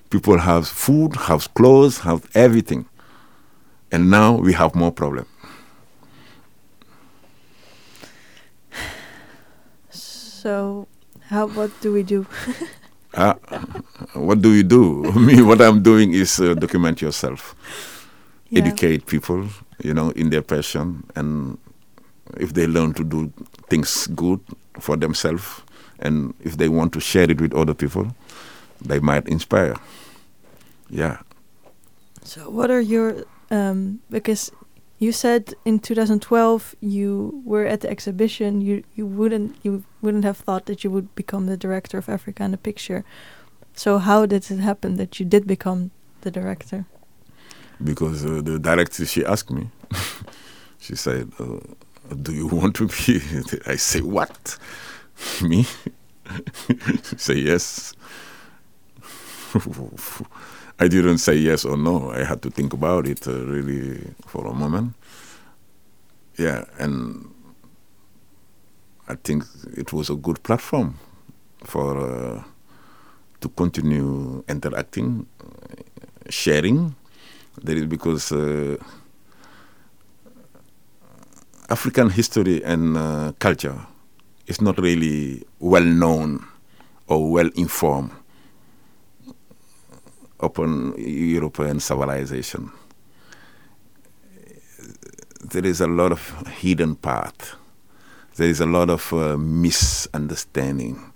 People 0.09 0.37
have 0.39 0.67
food, 0.67 1.15
have 1.15 1.53
clothes, 1.53 1.99
have 1.99 2.27
everything. 2.33 2.85
And 3.91 4.09
now 4.09 4.35
we 4.35 4.53
have 4.53 4.75
more 4.75 4.91
problem. 4.91 5.25
So, 9.89 10.87
how 11.29 11.47
what 11.47 11.71
do 11.81 11.91
we 11.93 12.03
do? 12.03 12.25
Uh, 13.13 13.33
what 14.13 14.41
do 14.41 14.51
we 14.51 14.63
do? 14.63 15.11
Me, 15.19 15.41
what 15.41 15.61
I'm 15.61 15.81
doing 15.81 16.13
is 16.13 16.39
uh, 16.39 16.53
document 16.53 17.01
yourself, 17.01 17.55
Yeah. 18.49 18.59
educate 18.63 19.05
people, 19.07 19.47
you 19.83 19.93
know, 19.93 20.11
in 20.11 20.29
their 20.29 20.41
passion, 20.41 21.03
and 21.15 21.57
if 22.37 22.53
they 22.53 22.67
learn 22.67 22.93
to 22.93 23.03
do 23.03 23.31
things 23.69 24.07
good 24.07 24.39
for 24.79 24.95
themselves, 24.97 25.63
and 25.99 26.33
if 26.41 26.57
they 26.57 26.69
want 26.69 26.93
to 26.93 26.99
share 26.99 27.29
it 27.29 27.41
with 27.41 27.53
other 27.53 27.73
people, 27.73 28.15
they 28.81 28.99
might 28.99 29.27
inspire. 29.27 29.75
Yeah, 30.89 31.17
So, 32.23 32.49
what 32.49 32.71
are 32.71 32.81
your 32.81 33.23
um, 33.51 33.99
because 34.09 34.51
you 34.99 35.11
said 35.11 35.53
in 35.63 35.79
2012 35.79 36.75
you 36.81 37.41
were 37.45 37.65
at 37.65 37.81
the 37.81 37.89
exhibition. 37.89 38.61
You 38.61 38.83
you 38.95 39.05
wouldn't 39.05 39.55
you 39.63 39.83
wouldn't 40.01 40.23
have 40.23 40.37
thought 40.37 40.65
that 40.65 40.83
you 40.83 40.91
would 40.91 41.13
become 41.15 41.45
the 41.45 41.57
director 41.57 41.97
of 41.97 42.09
Africa 42.09 42.43
in 42.43 42.53
a 42.53 42.57
Picture. 42.57 43.03
So, 43.75 43.99
how 43.99 44.25
did 44.25 44.49
it 44.49 44.59
happen 44.59 44.95
that 44.95 45.19
you 45.19 45.25
did 45.25 45.45
become 45.45 45.91
the 46.21 46.31
director? 46.31 46.85
because 47.83 48.25
uh, 48.25 48.41
the 48.41 48.59
director 48.59 49.05
she 49.05 49.25
asked 49.25 49.51
me, 49.51 49.69
she 50.79 50.95
said, 50.95 51.31
uh, 51.39 51.59
"Do 52.21 52.33
you 52.33 52.47
want 52.47 52.75
to 52.77 52.87
be?" 52.87 53.21
I 53.67 53.75
say, 53.75 54.01
"What? 54.01 54.57
Me?" 55.41 55.65
say, 57.17 57.35
"Yes." 57.35 57.93
I 60.79 60.87
didn't 60.87 61.17
say 61.19 61.35
yes 61.35 61.65
or 61.65 61.75
no. 61.77 62.11
I 62.11 62.23
had 62.23 62.41
to 62.43 62.51
think 62.51 62.73
about 62.73 63.07
it 63.07 63.27
uh, 63.27 63.45
really 63.45 63.99
for 64.27 64.45
a 64.45 64.53
moment. 64.53 64.93
Yeah, 66.37 66.65
and 66.77 67.31
I 69.07 69.15
think 69.15 69.43
it 69.75 69.91
was 69.91 70.09
a 70.11 70.15
good 70.15 70.43
platform 70.43 70.99
for 71.63 71.97
uh, 71.97 72.43
to 73.41 73.49
continue 73.49 74.43
interacting, 74.47 75.25
sharing. 76.29 76.95
That 77.63 77.75
is 77.77 77.85
because 77.85 78.31
uh, 78.31 78.77
African 81.69 82.11
history 82.11 82.63
and 82.63 82.95
uh, 82.97 83.31
culture 83.39 83.79
is 84.47 84.61
not 84.61 84.79
really 84.79 85.43
well 85.59 85.83
known 85.83 86.45
or 87.07 87.29
well 87.31 87.49
informed 87.55 88.11
upon 90.39 90.93
European 90.97 91.79
civilization. 91.79 92.71
There 95.43 95.65
is 95.65 95.81
a 95.81 95.87
lot 95.87 96.11
of 96.11 96.47
hidden 96.47 96.95
path. 96.95 97.55
There 98.35 98.47
is 98.47 98.59
a 98.61 98.65
lot 98.65 98.89
of 98.89 99.11
uh, 99.13 99.37
misunderstanding, 99.37 101.11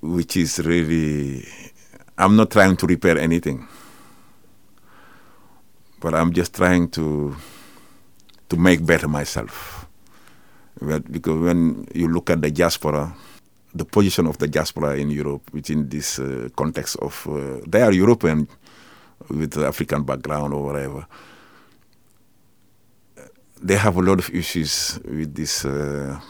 which 0.00 0.36
is 0.36 0.58
really. 0.60 1.46
I'm 2.18 2.36
not 2.36 2.50
trying 2.50 2.76
to 2.78 2.86
repair 2.86 3.18
anything, 3.18 3.68
but 6.00 6.14
I'm 6.14 6.32
just 6.32 6.54
trying 6.54 6.88
to 6.90 7.36
to 8.48 8.56
make 8.56 8.84
better 8.86 9.08
myself. 9.08 9.85
Because 10.80 11.38
when 11.40 11.86
you 11.94 12.08
look 12.08 12.30
at 12.30 12.42
the 12.42 12.50
diaspora, 12.50 13.14
the 13.74 13.84
position 13.84 14.26
of 14.26 14.38
the 14.38 14.48
diaspora 14.48 14.96
in 14.96 15.10
Europe 15.10 15.42
within 15.52 15.88
this 15.88 16.18
uh, 16.18 16.48
context 16.56 16.96
of 17.00 17.26
uh, 17.28 17.60
they 17.66 17.82
are 17.82 17.92
European 17.92 18.48
with 19.28 19.56
African 19.58 20.02
background 20.02 20.54
or 20.54 20.64
whatever. 20.64 21.06
They 23.62 23.76
have 23.76 23.96
a 23.96 24.02
lot 24.02 24.18
of 24.18 24.30
issues 24.30 25.00
with 25.04 25.34
this, 25.34 25.64
uh, 25.64 26.20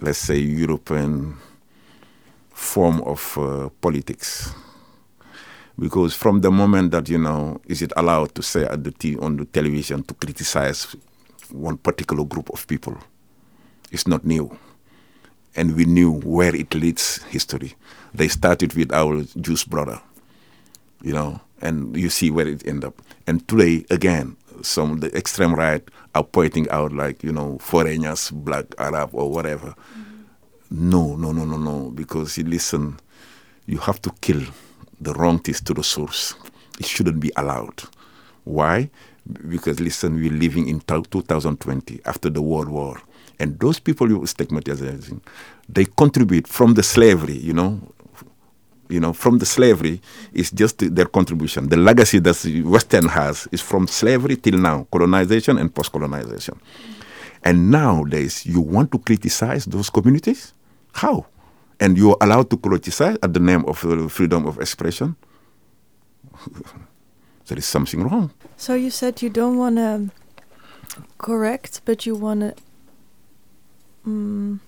let's 0.00 0.18
say, 0.18 0.38
European 0.38 1.36
form 2.52 3.00
of 3.02 3.38
uh, 3.38 3.68
politics. 3.80 4.52
Because 5.78 6.14
from 6.14 6.40
the 6.40 6.50
moment 6.50 6.90
that 6.90 7.08
you 7.08 7.18
know, 7.18 7.60
is 7.66 7.82
it 7.82 7.92
allowed 7.96 8.34
to 8.34 8.42
say 8.42 8.64
at 8.64 8.82
the 8.82 8.90
t- 8.90 9.16
on 9.16 9.36
the 9.36 9.44
television 9.44 10.02
to 10.04 10.14
criticize 10.14 10.94
one 11.50 11.76
particular 11.76 12.24
group 12.24 12.50
of 12.50 12.66
people? 12.66 12.96
It's 13.94 14.08
not 14.08 14.24
new 14.24 14.58
and 15.56 15.76
we 15.76 15.84
knew 15.84 16.12
where 16.20 16.54
it 16.54 16.74
leads 16.74 17.22
history. 17.24 17.74
They 18.12 18.28
started 18.28 18.74
with 18.74 18.92
our 18.92 19.22
Jewish 19.40 19.64
brother, 19.64 20.00
you 21.02 21.12
know, 21.12 21.40
and 21.60 21.96
you 21.96 22.10
see 22.10 22.30
where 22.30 22.48
it 22.48 22.66
ended 22.66 22.84
up. 22.84 23.00
And 23.26 23.46
today, 23.48 23.84
again, 23.90 24.36
some 24.62 24.92
of 24.92 25.00
the 25.00 25.16
extreme 25.16 25.54
right 25.54 25.82
are 26.14 26.24
pointing 26.24 26.68
out 26.70 26.92
like, 26.92 27.22
you 27.22 27.32
know, 27.32 27.58
foreigners, 27.58 28.30
black, 28.30 28.66
Arab, 28.78 29.10
or 29.12 29.30
whatever. 29.30 29.68
Mm-hmm. 29.68 30.90
No, 30.90 31.16
no, 31.16 31.32
no, 31.32 31.44
no, 31.44 31.56
no, 31.56 31.90
because 31.90 32.36
you 32.36 32.44
listen, 32.44 32.98
you 33.66 33.78
have 33.78 34.00
to 34.02 34.10
kill 34.20 34.42
the 35.00 35.12
wrong 35.14 35.38
things 35.38 35.60
to 35.62 35.74
the 35.74 35.84
source. 35.84 36.34
It 36.78 36.86
shouldn't 36.86 37.20
be 37.20 37.30
allowed. 37.36 37.84
Why? 38.44 38.90
Because 39.48 39.80
listen, 39.80 40.16
we're 40.16 40.32
living 40.32 40.68
in 40.68 40.80
2020 40.80 42.00
after 42.04 42.28
the 42.28 42.42
World 42.42 42.68
War 42.68 43.00
and 43.38 43.58
those 43.58 43.78
people 43.78 44.08
you 44.08 44.24
stigmatizing, 44.26 45.20
they 45.68 45.84
contribute 45.84 46.46
from 46.46 46.74
the 46.74 46.82
slavery, 46.82 47.38
you 47.38 47.52
know. 47.52 47.80
You 48.90 49.00
know, 49.00 49.14
from 49.14 49.38
the 49.38 49.46
slavery 49.46 50.02
is 50.34 50.50
just 50.50 50.94
their 50.94 51.06
contribution. 51.06 51.70
The 51.70 51.76
legacy 51.78 52.18
that 52.18 52.36
the 52.36 52.62
Western 52.62 53.08
has 53.08 53.48
is 53.50 53.62
from 53.62 53.88
slavery 53.88 54.36
till 54.36 54.58
now, 54.58 54.86
colonization 54.92 55.56
and 55.56 55.74
post-colonization. 55.74 56.60
And 57.42 57.70
nowadays, 57.70 58.44
you 58.44 58.60
want 58.60 58.92
to 58.92 58.98
criticize 58.98 59.64
those 59.64 59.88
communities? 59.88 60.52
How? 60.92 61.26
And 61.80 61.96
you're 61.96 62.16
allowed 62.20 62.50
to 62.50 62.58
criticize 62.58 63.16
at 63.22 63.32
the 63.32 63.40
name 63.40 63.64
of 63.64 63.84
uh, 63.84 64.06
freedom 64.08 64.46
of 64.46 64.60
expression? 64.60 65.16
there 67.46 67.58
is 67.58 67.66
something 67.66 68.02
wrong. 68.02 68.32
So 68.56 68.74
you 68.74 68.90
said 68.90 69.22
you 69.22 69.30
don't 69.30 69.56
want 69.56 69.76
to 69.76 70.10
correct, 71.18 71.80
but 71.84 72.06
you 72.06 72.14
want 72.14 72.40
to 72.40 72.54
mm, 74.06 74.58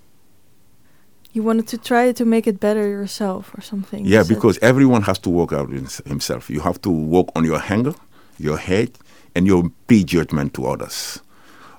you 1.32 1.42
wanted 1.42 1.66
to 1.68 1.78
try 1.78 2.12
to 2.12 2.24
make 2.24 2.46
it 2.46 2.58
better 2.60 2.88
yourself 2.88 3.52
or 3.56 3.60
something. 3.60 4.04
Yeah, 4.04 4.22
because 4.26 4.58
everyone 4.62 5.02
has 5.02 5.18
to 5.20 5.30
work 5.30 5.52
out 5.52 5.68
himself. 5.70 6.48
You 6.48 6.60
have 6.60 6.80
to 6.82 6.90
work 6.90 7.28
on 7.36 7.44
your 7.44 7.60
anger, 7.68 7.94
your 8.38 8.56
hate, 8.58 8.98
and 9.34 9.46
your 9.46 9.70
prejudgment 9.86 10.54
to 10.54 10.66
others. 10.66 11.20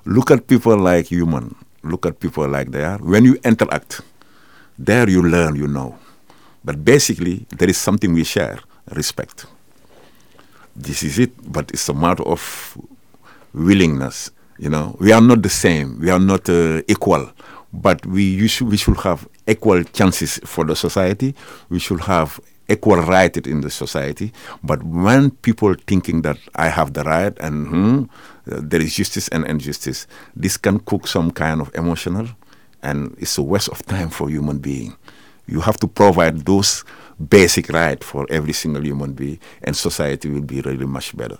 Look 0.04 0.30
at 0.30 0.46
people 0.46 0.76
like 0.78 1.06
human. 1.06 1.56
Look 1.82 2.06
at 2.06 2.20
people 2.20 2.46
like 2.48 2.70
they 2.70 2.84
are. 2.84 2.98
When 2.98 3.24
you 3.24 3.36
interact, 3.44 4.00
there 4.78 5.08
you 5.10 5.22
learn, 5.22 5.56
you 5.56 5.66
know. 5.66 5.98
But 6.64 6.84
basically, 6.84 7.46
there 7.56 7.68
is 7.68 7.78
something 7.78 8.12
we 8.12 8.24
share 8.24 8.60
respect. 8.92 9.46
This 10.76 11.02
is 11.02 11.18
it, 11.18 11.32
but 11.52 11.70
it's 11.72 11.88
a 11.88 11.94
matter 11.94 12.22
of 12.22 12.78
willingness. 13.52 14.30
You 14.58 14.70
know, 14.70 14.96
we 14.98 15.12
are 15.12 15.20
not 15.20 15.42
the 15.42 15.48
same, 15.48 16.00
we 16.00 16.10
are 16.10 16.18
not 16.18 16.48
uh, 16.48 16.82
equal 16.88 17.30
but 17.72 18.04
we 18.06 18.46
should, 18.48 18.68
we 18.68 18.76
should 18.76 18.96
have 18.98 19.28
equal 19.46 19.82
chances 19.84 20.40
for 20.44 20.64
the 20.64 20.74
society. 20.74 21.34
We 21.68 21.78
should 21.78 22.00
have 22.02 22.40
equal 22.68 22.96
right 22.98 23.34
in 23.46 23.60
the 23.60 23.70
society. 23.70 24.32
But 24.62 24.82
when 24.82 25.30
people 25.30 25.74
thinking 25.86 26.22
that 26.22 26.38
I 26.54 26.68
have 26.68 26.92
the 26.92 27.02
right 27.04 27.36
and 27.40 27.66
hmm, 27.68 28.02
there 28.44 28.80
is 28.80 28.94
justice 28.94 29.28
and 29.28 29.46
injustice, 29.46 30.06
this 30.34 30.56
can 30.56 30.80
cook 30.80 31.06
some 31.06 31.30
kind 31.30 31.60
of 31.60 31.70
emotional, 31.74 32.28
and 32.82 33.16
it's 33.18 33.38
a 33.38 33.42
waste 33.42 33.68
of 33.68 33.84
time 33.86 34.10
for 34.10 34.28
human 34.28 34.58
being. 34.58 34.96
You 35.46 35.60
have 35.62 35.78
to 35.78 35.88
provide 35.88 36.44
those 36.44 36.84
basic 37.28 37.70
right 37.70 38.02
for 38.04 38.26
every 38.30 38.52
single 38.52 38.84
human 38.84 39.14
being, 39.14 39.38
and 39.62 39.74
society 39.76 40.28
will 40.30 40.42
be 40.42 40.60
really 40.60 40.86
much 40.86 41.16
better. 41.16 41.38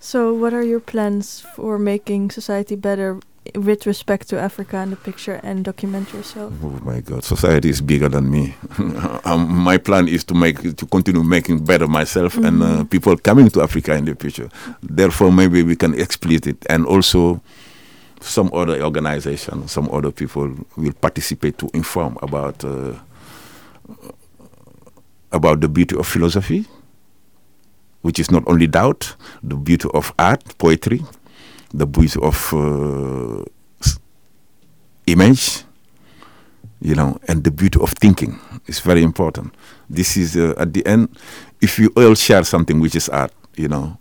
So, 0.00 0.32
what 0.32 0.54
are 0.54 0.62
your 0.62 0.80
plans 0.80 1.40
for 1.40 1.78
making 1.78 2.30
society 2.30 2.76
better 2.76 3.18
with 3.54 3.86
respect 3.86 4.28
to 4.28 4.38
Africa 4.38 4.78
in 4.78 4.90
the 4.90 4.96
picture 4.96 5.40
and 5.42 5.64
document 5.64 6.12
yourself? 6.12 6.52
Oh 6.62 6.78
my 6.84 7.00
God, 7.00 7.24
society 7.24 7.68
is 7.68 7.80
bigger 7.80 8.08
than 8.08 8.30
me. 8.30 8.54
um, 9.24 9.48
my 9.50 9.76
plan 9.76 10.06
is 10.06 10.22
to 10.24 10.34
make 10.34 10.76
to 10.76 10.86
continue 10.86 11.24
making 11.24 11.64
better 11.64 11.88
myself 11.88 12.36
mm 12.36 12.42
-hmm. 12.42 12.48
and 12.48 12.62
uh, 12.62 12.68
mm-hmm. 12.68 12.84
people 12.86 13.16
coming 13.16 13.50
to 13.50 13.60
Africa 13.62 13.94
in 13.96 14.04
the 14.04 14.14
Picture. 14.14 14.48
Therefore, 14.96 15.32
maybe 15.32 15.62
we 15.64 15.74
can 15.76 15.94
exploit 15.94 16.46
it, 16.46 16.62
and 16.70 16.86
also 16.86 17.40
some 18.20 18.50
other 18.52 18.82
organization, 18.82 19.68
some 19.68 19.88
other 19.90 20.10
people 20.12 20.48
will 20.76 20.94
participate 21.00 21.52
to 21.58 21.66
inform 21.74 22.16
about 22.22 22.64
uh, 22.64 22.94
about 25.30 25.60
the 25.60 25.68
beauty 25.68 25.96
of 25.96 26.06
philosophy, 26.06 26.66
which 28.02 28.18
is 28.18 28.30
not 28.30 28.42
only 28.46 28.66
doubt, 28.66 29.16
the 29.42 29.56
beauty 29.56 29.88
of 29.94 30.12
art, 30.18 30.42
poetry, 30.58 31.02
the 31.72 31.86
beauty 31.86 32.18
of 32.22 32.52
uh, 32.54 33.44
image, 35.06 35.64
you 36.80 36.94
know, 36.94 37.18
and 37.28 37.44
the 37.44 37.50
beauty 37.50 37.78
of 37.80 37.90
thinking 37.92 38.38
is 38.66 38.80
very 38.80 39.02
important. 39.02 39.54
This 39.90 40.16
is 40.16 40.36
uh, 40.36 40.54
at 40.58 40.72
the 40.72 40.86
end, 40.86 41.08
if 41.60 41.78
we 41.78 41.88
all 41.88 42.14
share 42.14 42.44
something 42.44 42.80
which 42.80 42.94
is 42.94 43.08
art, 43.08 43.32
you 43.56 43.68
know, 43.68 43.98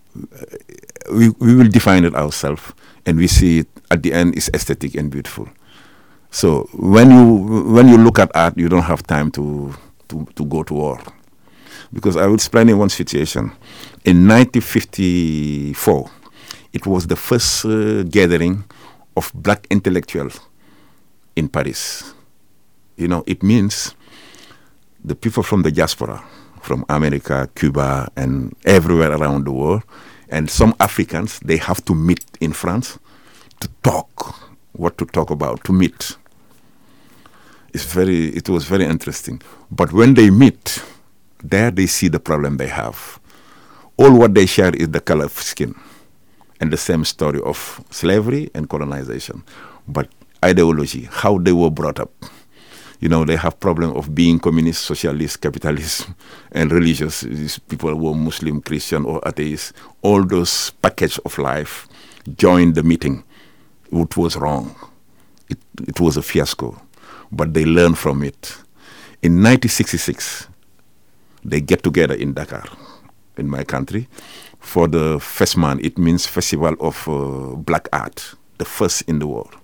we, 1.11 1.29
we 1.39 1.55
will 1.55 1.69
define 1.69 2.03
it 2.05 2.15
ourselves 2.15 2.73
and 3.05 3.17
we 3.17 3.27
see 3.27 3.59
it 3.59 3.67
at 3.89 4.03
the 4.03 4.13
end 4.13 4.35
is 4.35 4.49
aesthetic 4.53 4.95
and 4.95 5.09
beautiful. 5.09 5.47
So 6.29 6.67
when 6.73 7.09
you 7.09 7.71
when 7.73 7.87
you 7.87 7.97
look 7.97 8.19
at 8.19 8.29
art, 8.35 8.57
you 8.57 8.67
don't 8.69 8.83
have 8.83 9.01
time 9.07 9.31
to 9.31 9.73
to, 10.09 10.27
to 10.35 10.45
go 10.45 10.63
to 10.63 10.73
war. 10.73 10.99
Because 11.93 12.17
I 12.17 12.25
will 12.27 12.35
explain 12.35 12.67
in 12.69 12.77
one 12.77 12.89
situation. 12.89 13.51
In 14.07 14.25
1954, 14.25 16.09
it 16.71 16.85
was 16.87 17.07
the 17.07 17.17
first 17.17 17.65
uh, 17.65 18.03
gathering 18.03 18.63
of 19.17 19.29
black 19.35 19.67
intellectuals 19.69 20.39
in 21.35 21.49
Paris. 21.49 22.13
You 22.95 23.09
know, 23.09 23.25
it 23.27 23.43
means 23.43 23.95
the 25.03 25.13
people 25.13 25.43
from 25.43 25.63
the 25.63 25.71
diaspora, 25.73 26.23
from 26.61 26.85
America, 26.87 27.49
Cuba, 27.53 28.09
and 28.15 28.55
everywhere 28.63 29.11
around 29.11 29.43
the 29.43 29.51
world, 29.51 29.83
and 30.29 30.49
some 30.49 30.73
Africans, 30.79 31.39
they 31.41 31.57
have 31.57 31.83
to 31.83 31.93
meet 31.93 32.23
in 32.39 32.53
France 32.53 32.97
to 33.59 33.67
talk, 33.83 34.39
what 34.71 34.97
to 34.99 35.05
talk 35.05 35.31
about, 35.31 35.65
to 35.65 35.73
meet. 35.73 36.15
It's 37.73 37.83
very, 37.83 38.27
it 38.29 38.47
was 38.47 38.63
very 38.63 38.85
interesting. 38.85 39.41
But 39.69 39.91
when 39.91 40.13
they 40.13 40.29
meet, 40.29 40.81
there 41.43 41.71
they 41.71 41.87
see 41.87 42.07
the 42.07 42.21
problem 42.21 42.55
they 42.55 42.69
have. 42.69 43.19
All 43.99 44.13
what 44.13 44.35
they 44.35 44.45
share 44.45 44.75
is 44.75 44.89
the 44.89 44.99
color 44.99 45.25
of 45.25 45.31
skin 45.31 45.73
and 46.61 46.71
the 46.71 46.77
same 46.77 47.03
story 47.03 47.41
of 47.41 47.83
slavery 47.89 48.51
and 48.53 48.69
colonization, 48.69 49.43
but 49.87 50.07
ideology, 50.45 51.07
how 51.11 51.39
they 51.39 51.51
were 51.51 51.71
brought 51.71 51.99
up. 51.99 52.11
You 52.99 53.09
know, 53.09 53.25
they 53.25 53.35
have 53.35 53.59
problem 53.59 53.95
of 53.97 54.13
being 54.13 54.39
communist, 54.39 54.83
socialist, 54.83 55.41
capitalist, 55.41 56.09
and 56.51 56.71
religious. 56.71 57.21
These 57.21 57.57
people 57.57 57.95
were 57.95 58.13
Muslim, 58.13 58.61
Christian, 58.61 59.03
or 59.03 59.19
atheist. 59.25 59.73
All 60.03 60.23
those 60.23 60.69
package 60.69 61.19
of 61.25 61.35
life 61.39 61.87
joined 62.37 62.75
the 62.75 62.83
meeting. 62.83 63.23
It 63.91 64.15
was 64.15 64.35
wrong. 64.35 64.75
It, 65.49 65.57
it 65.87 65.99
was 65.99 66.17
a 66.17 66.21
fiasco, 66.21 66.79
but 67.31 67.55
they 67.55 67.65
learned 67.65 67.97
from 67.97 68.21
it. 68.21 68.57
In 69.23 69.41
1966, 69.41 70.47
they 71.43 71.61
get 71.61 71.81
together 71.81 72.13
in 72.13 72.33
Dakar 72.33 72.63
in 73.39 73.49
my 73.49 73.63
country. 73.63 74.07
For 74.59 74.87
the 74.87 75.19
first 75.19 75.55
FESMAN, 75.55 75.83
it 75.83 75.97
means 75.97 76.25
Festival 76.25 76.75
of 76.79 77.07
uh, 77.07 77.55
Black 77.55 77.87
Art, 77.93 78.35
the 78.57 78.65
first 78.65 79.03
in 79.03 79.19
the 79.19 79.27
world. 79.27 79.55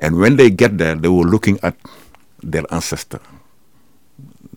And 0.00 0.18
when 0.18 0.36
they 0.36 0.50
get 0.50 0.78
there, 0.78 0.94
they 0.96 1.08
were 1.08 1.24
looking 1.24 1.58
at 1.62 1.76
their 2.42 2.64
ancestor, 2.70 3.20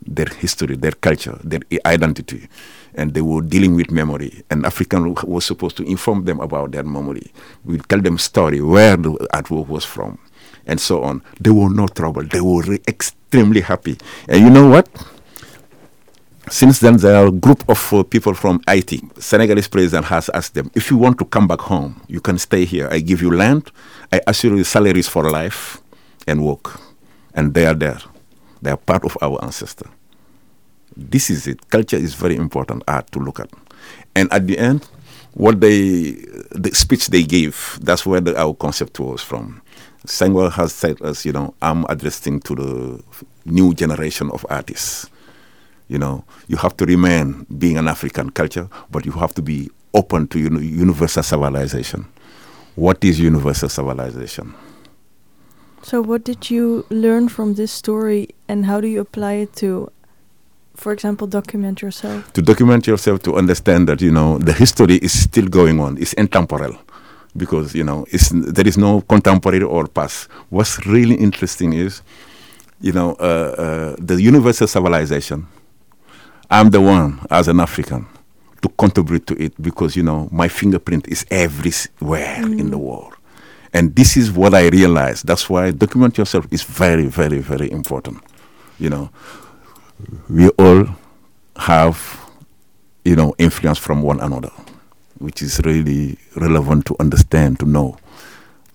their 0.06 0.26
history, 0.26 0.76
their 0.76 0.92
culture, 0.92 1.40
their 1.44 1.62
identity, 1.86 2.50
and 2.96 3.14
they 3.14 3.22
were 3.22 3.42
dealing 3.42 3.76
with 3.76 3.92
memory. 3.92 4.44
And 4.50 4.66
African 4.66 5.14
was 5.24 5.46
supposed 5.46 5.78
to 5.78 5.84
inform 5.84 6.26
them 6.26 6.40
about 6.40 6.72
their 6.72 6.84
memory. 6.84 7.32
We 7.64 7.78
tell 7.78 8.02
them 8.02 8.18
story 8.18 8.62
where 8.62 8.98
the 8.98 9.12
artwork 9.34 9.68
was 9.68 9.86
from, 9.86 10.18
and 10.66 10.82
so 10.82 11.04
on. 11.04 11.22
They 11.40 11.52
were 11.52 11.70
no 11.70 11.88
trouble. 11.88 12.24
They 12.24 12.42
were 12.42 12.78
extremely 12.88 13.62
happy. 13.62 13.98
And 14.28 14.42
you 14.44 14.50
know 14.50 14.68
what? 14.68 14.90
Since 16.50 16.80
then, 16.80 16.98
there 16.98 17.16
are 17.16 17.28
a 17.28 17.32
group 17.32 17.68
of 17.68 17.92
uh, 17.92 18.04
people 18.04 18.36
from 18.36 18.62
Haiti. 18.68 19.02
Senegalese 19.18 19.68
president 19.68 20.06
has 20.06 20.30
asked 20.30 20.54
them, 20.54 20.70
if 20.76 20.92
you 20.92 20.98
want 20.98 21.18
to 21.18 21.26
come 21.26 21.48
back 21.48 21.60
home, 21.60 22.00
you 22.08 22.22
can 22.22 22.38
stay 22.38 22.66
here. 22.66 22.88
I 22.92 23.00
give 23.00 23.22
you 23.22 23.32
land, 23.32 23.72
I 24.12 24.22
assure 24.28 24.56
you 24.56 24.64
salaries 24.64 25.08
for 25.08 25.30
life 25.30 25.82
and 26.28 26.46
work. 26.46 26.80
And 27.34 27.54
they 27.56 27.66
are 27.66 27.74
there. 27.74 27.98
They 28.62 28.70
are 28.70 28.78
part 28.78 29.04
of 29.06 29.18
our 29.24 29.44
ancestor. 29.44 29.90
This 30.96 31.32
is 31.32 31.48
it. 31.48 31.68
Culture 31.70 31.98
is 31.98 32.14
very 32.14 32.36
important 32.36 32.84
art 32.88 33.12
to 33.14 33.20
look 33.20 33.40
at. 33.40 33.50
And 34.16 34.32
at 34.32 34.46
the 34.46 34.60
end, 34.60 34.88
what 35.34 35.60
they, 35.60 36.12
the 36.52 36.70
speech 36.74 37.08
they 37.08 37.24
gave, 37.24 37.80
that's 37.82 38.06
where 38.06 38.22
the, 38.22 38.40
our 38.40 38.54
concept 38.54 39.00
was 39.00 39.22
from. 39.22 39.62
Senghor 40.06 40.52
has 40.52 40.74
said 40.74 41.02
us, 41.02 41.26
you 41.26 41.34
know, 41.34 41.56
I'm 41.64 41.86
addressing 41.90 42.40
to 42.42 42.56
the 42.56 43.04
new 43.46 43.74
generation 43.74 44.30
of 44.30 44.46
artists 44.48 45.10
you 45.88 45.98
know, 45.98 46.24
you 46.48 46.58
have 46.58 46.76
to 46.78 46.86
remain 46.86 47.46
being 47.58 47.78
an 47.78 47.88
African 47.88 48.30
culture, 48.32 48.68
but 48.92 49.06
you 49.06 49.12
have 49.14 49.34
to 49.36 49.42
be 49.42 49.70
open 49.94 50.28
to 50.28 50.40
uni- 50.40 50.66
universal 50.66 51.24
civilization. 51.24 52.06
What 52.76 53.04
is 53.04 53.20
universal 53.20 53.70
civilization? 53.70 54.54
So, 55.82 56.02
what 56.02 56.24
did 56.24 56.50
you 56.50 56.86
learn 56.90 57.30
from 57.30 57.54
this 57.54 57.72
story, 57.72 58.30
and 58.48 58.66
how 58.66 58.82
do 58.82 58.88
you 58.88 59.00
apply 59.00 59.34
it 59.34 59.56
to, 59.58 59.92
for 60.76 60.92
example, 60.92 61.28
document 61.28 61.82
yourself? 61.82 62.34
To 62.34 62.42
document 62.42 62.88
yourself, 62.88 63.22
to 63.24 63.36
understand 63.36 63.88
that 63.88 64.02
you 64.02 64.12
know 64.12 64.40
the 64.40 64.54
history 64.54 64.96
is 64.96 65.14
still 65.14 65.48
going 65.48 65.80
on. 65.80 65.98
It's 66.00 66.14
intemporal, 66.14 66.76
because 67.38 67.76
you 67.76 67.84
know 67.84 68.06
it's, 68.12 68.30
there 68.34 68.68
is 68.68 68.78
no 68.78 69.02
contemporary 69.02 69.62
or 69.62 69.88
past. 69.88 70.28
What's 70.50 70.86
really 70.88 71.16
interesting 71.16 71.74
is, 71.74 72.02
you 72.82 72.92
know, 72.92 73.16
uh, 73.20 73.56
uh, 73.58 73.96
the 74.00 74.20
universal 74.20 74.68
civilization 74.68 75.48
I'm 76.50 76.70
the 76.70 76.82
one 76.82 77.20
as 77.30 77.48
an 77.48 77.60
African 77.60 78.08
to 78.62 78.70
contribute 78.70 79.28
to 79.28 79.42
it 79.42 79.60
because 79.62 79.96
you 79.96 80.04
know 80.04 80.30
my 80.32 80.48
fingerprint 80.48 81.08
is 81.08 81.26
everywhere 81.30 82.38
mm. 82.38 82.60
in 82.60 82.72
the 82.72 82.78
world. 82.78 83.14
And 83.74 83.94
this 83.94 84.16
is 84.16 84.32
what 84.32 84.54
I 84.54 84.70
realized. 84.70 85.28
That's 85.28 85.50
why 85.50 85.72
document 85.72 86.18
yourself 86.18 86.48
is 86.50 86.64
very, 86.64 87.08
very, 87.08 87.40
very 87.40 87.70
important. 87.70 88.24
You 88.80 88.90
know, 88.90 89.10
we 90.30 90.48
all 90.52 90.88
have, 91.58 92.26
you 93.04 93.18
know, 93.18 93.36
influence 93.38 93.78
from 93.78 94.02
one 94.02 94.22
another, 94.22 94.52
which 95.18 95.42
is 95.42 95.60
really 95.66 96.18
relevant 96.38 96.86
to 96.86 96.96
understand, 97.02 97.60
to 97.60 97.66
know, 97.66 97.98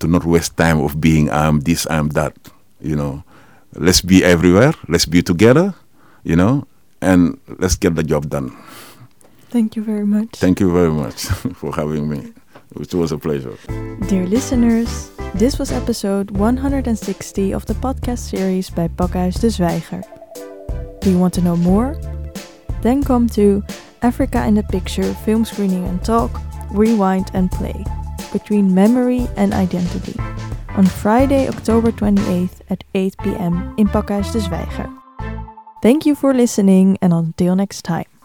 to 0.00 0.06
not 0.06 0.26
waste 0.26 0.58
time 0.58 0.80
of 0.80 1.00
being 1.00 1.30
I'm 1.30 1.60
this, 1.60 1.86
I'm 1.88 2.10
that. 2.10 2.36
You 2.78 2.96
know, 2.96 3.24
let's 3.74 4.02
be 4.02 4.22
everywhere. 4.22 4.74
Let's 4.86 5.06
be 5.06 5.22
together. 5.22 5.74
You 6.24 6.36
know, 6.36 6.66
and 7.00 7.38
let's 7.58 7.76
get 7.76 7.94
the 7.94 8.02
job 8.02 8.28
done. 8.28 8.56
Thank 9.50 9.76
you 9.76 9.82
very 9.82 10.06
much. 10.06 10.30
Thank 10.36 10.60
you 10.60 10.72
very 10.72 10.90
much 10.90 11.24
for 11.54 11.72
having 11.74 12.08
me. 12.08 12.32
It 12.76 12.94
was 12.94 13.10
a 13.10 13.18
pleasure. 13.18 13.56
Dear 14.08 14.26
listeners, 14.26 15.10
this 15.34 15.58
was 15.58 15.72
episode 15.72 16.30
160 16.30 17.52
of 17.52 17.66
the 17.66 17.74
podcast 17.74 18.30
series 18.30 18.70
by 18.70 18.86
Pakhuis 18.88 19.40
de 19.40 19.48
Zwijger. 19.48 20.02
Do 21.00 21.10
you 21.10 21.18
want 21.18 21.34
to 21.34 21.42
know 21.42 21.56
more? 21.56 21.96
Then 22.82 23.02
come 23.02 23.28
to 23.30 23.64
Africa 24.02 24.46
in 24.46 24.54
the 24.54 24.62
Picture 24.62 25.12
film 25.24 25.44
screening 25.44 25.84
and 25.86 26.02
talk, 26.04 26.30
rewind 26.70 27.30
and 27.34 27.50
play 27.50 27.84
between 28.32 28.72
memory 28.72 29.26
and 29.36 29.52
identity 29.52 30.14
on 30.76 30.86
Friday, 30.86 31.48
October 31.48 31.90
28th 31.90 32.60
at 32.70 32.84
8 32.94 33.16
pm 33.22 33.74
in 33.76 33.88
Pakhuis 33.88 34.30
de 34.30 34.38
Zwijger. 34.40 34.99
Thank 35.82 36.04
you 36.04 36.14
for 36.14 36.34
listening 36.34 36.98
and 37.00 37.12
until 37.12 37.56
next 37.56 37.82
time. 37.82 38.19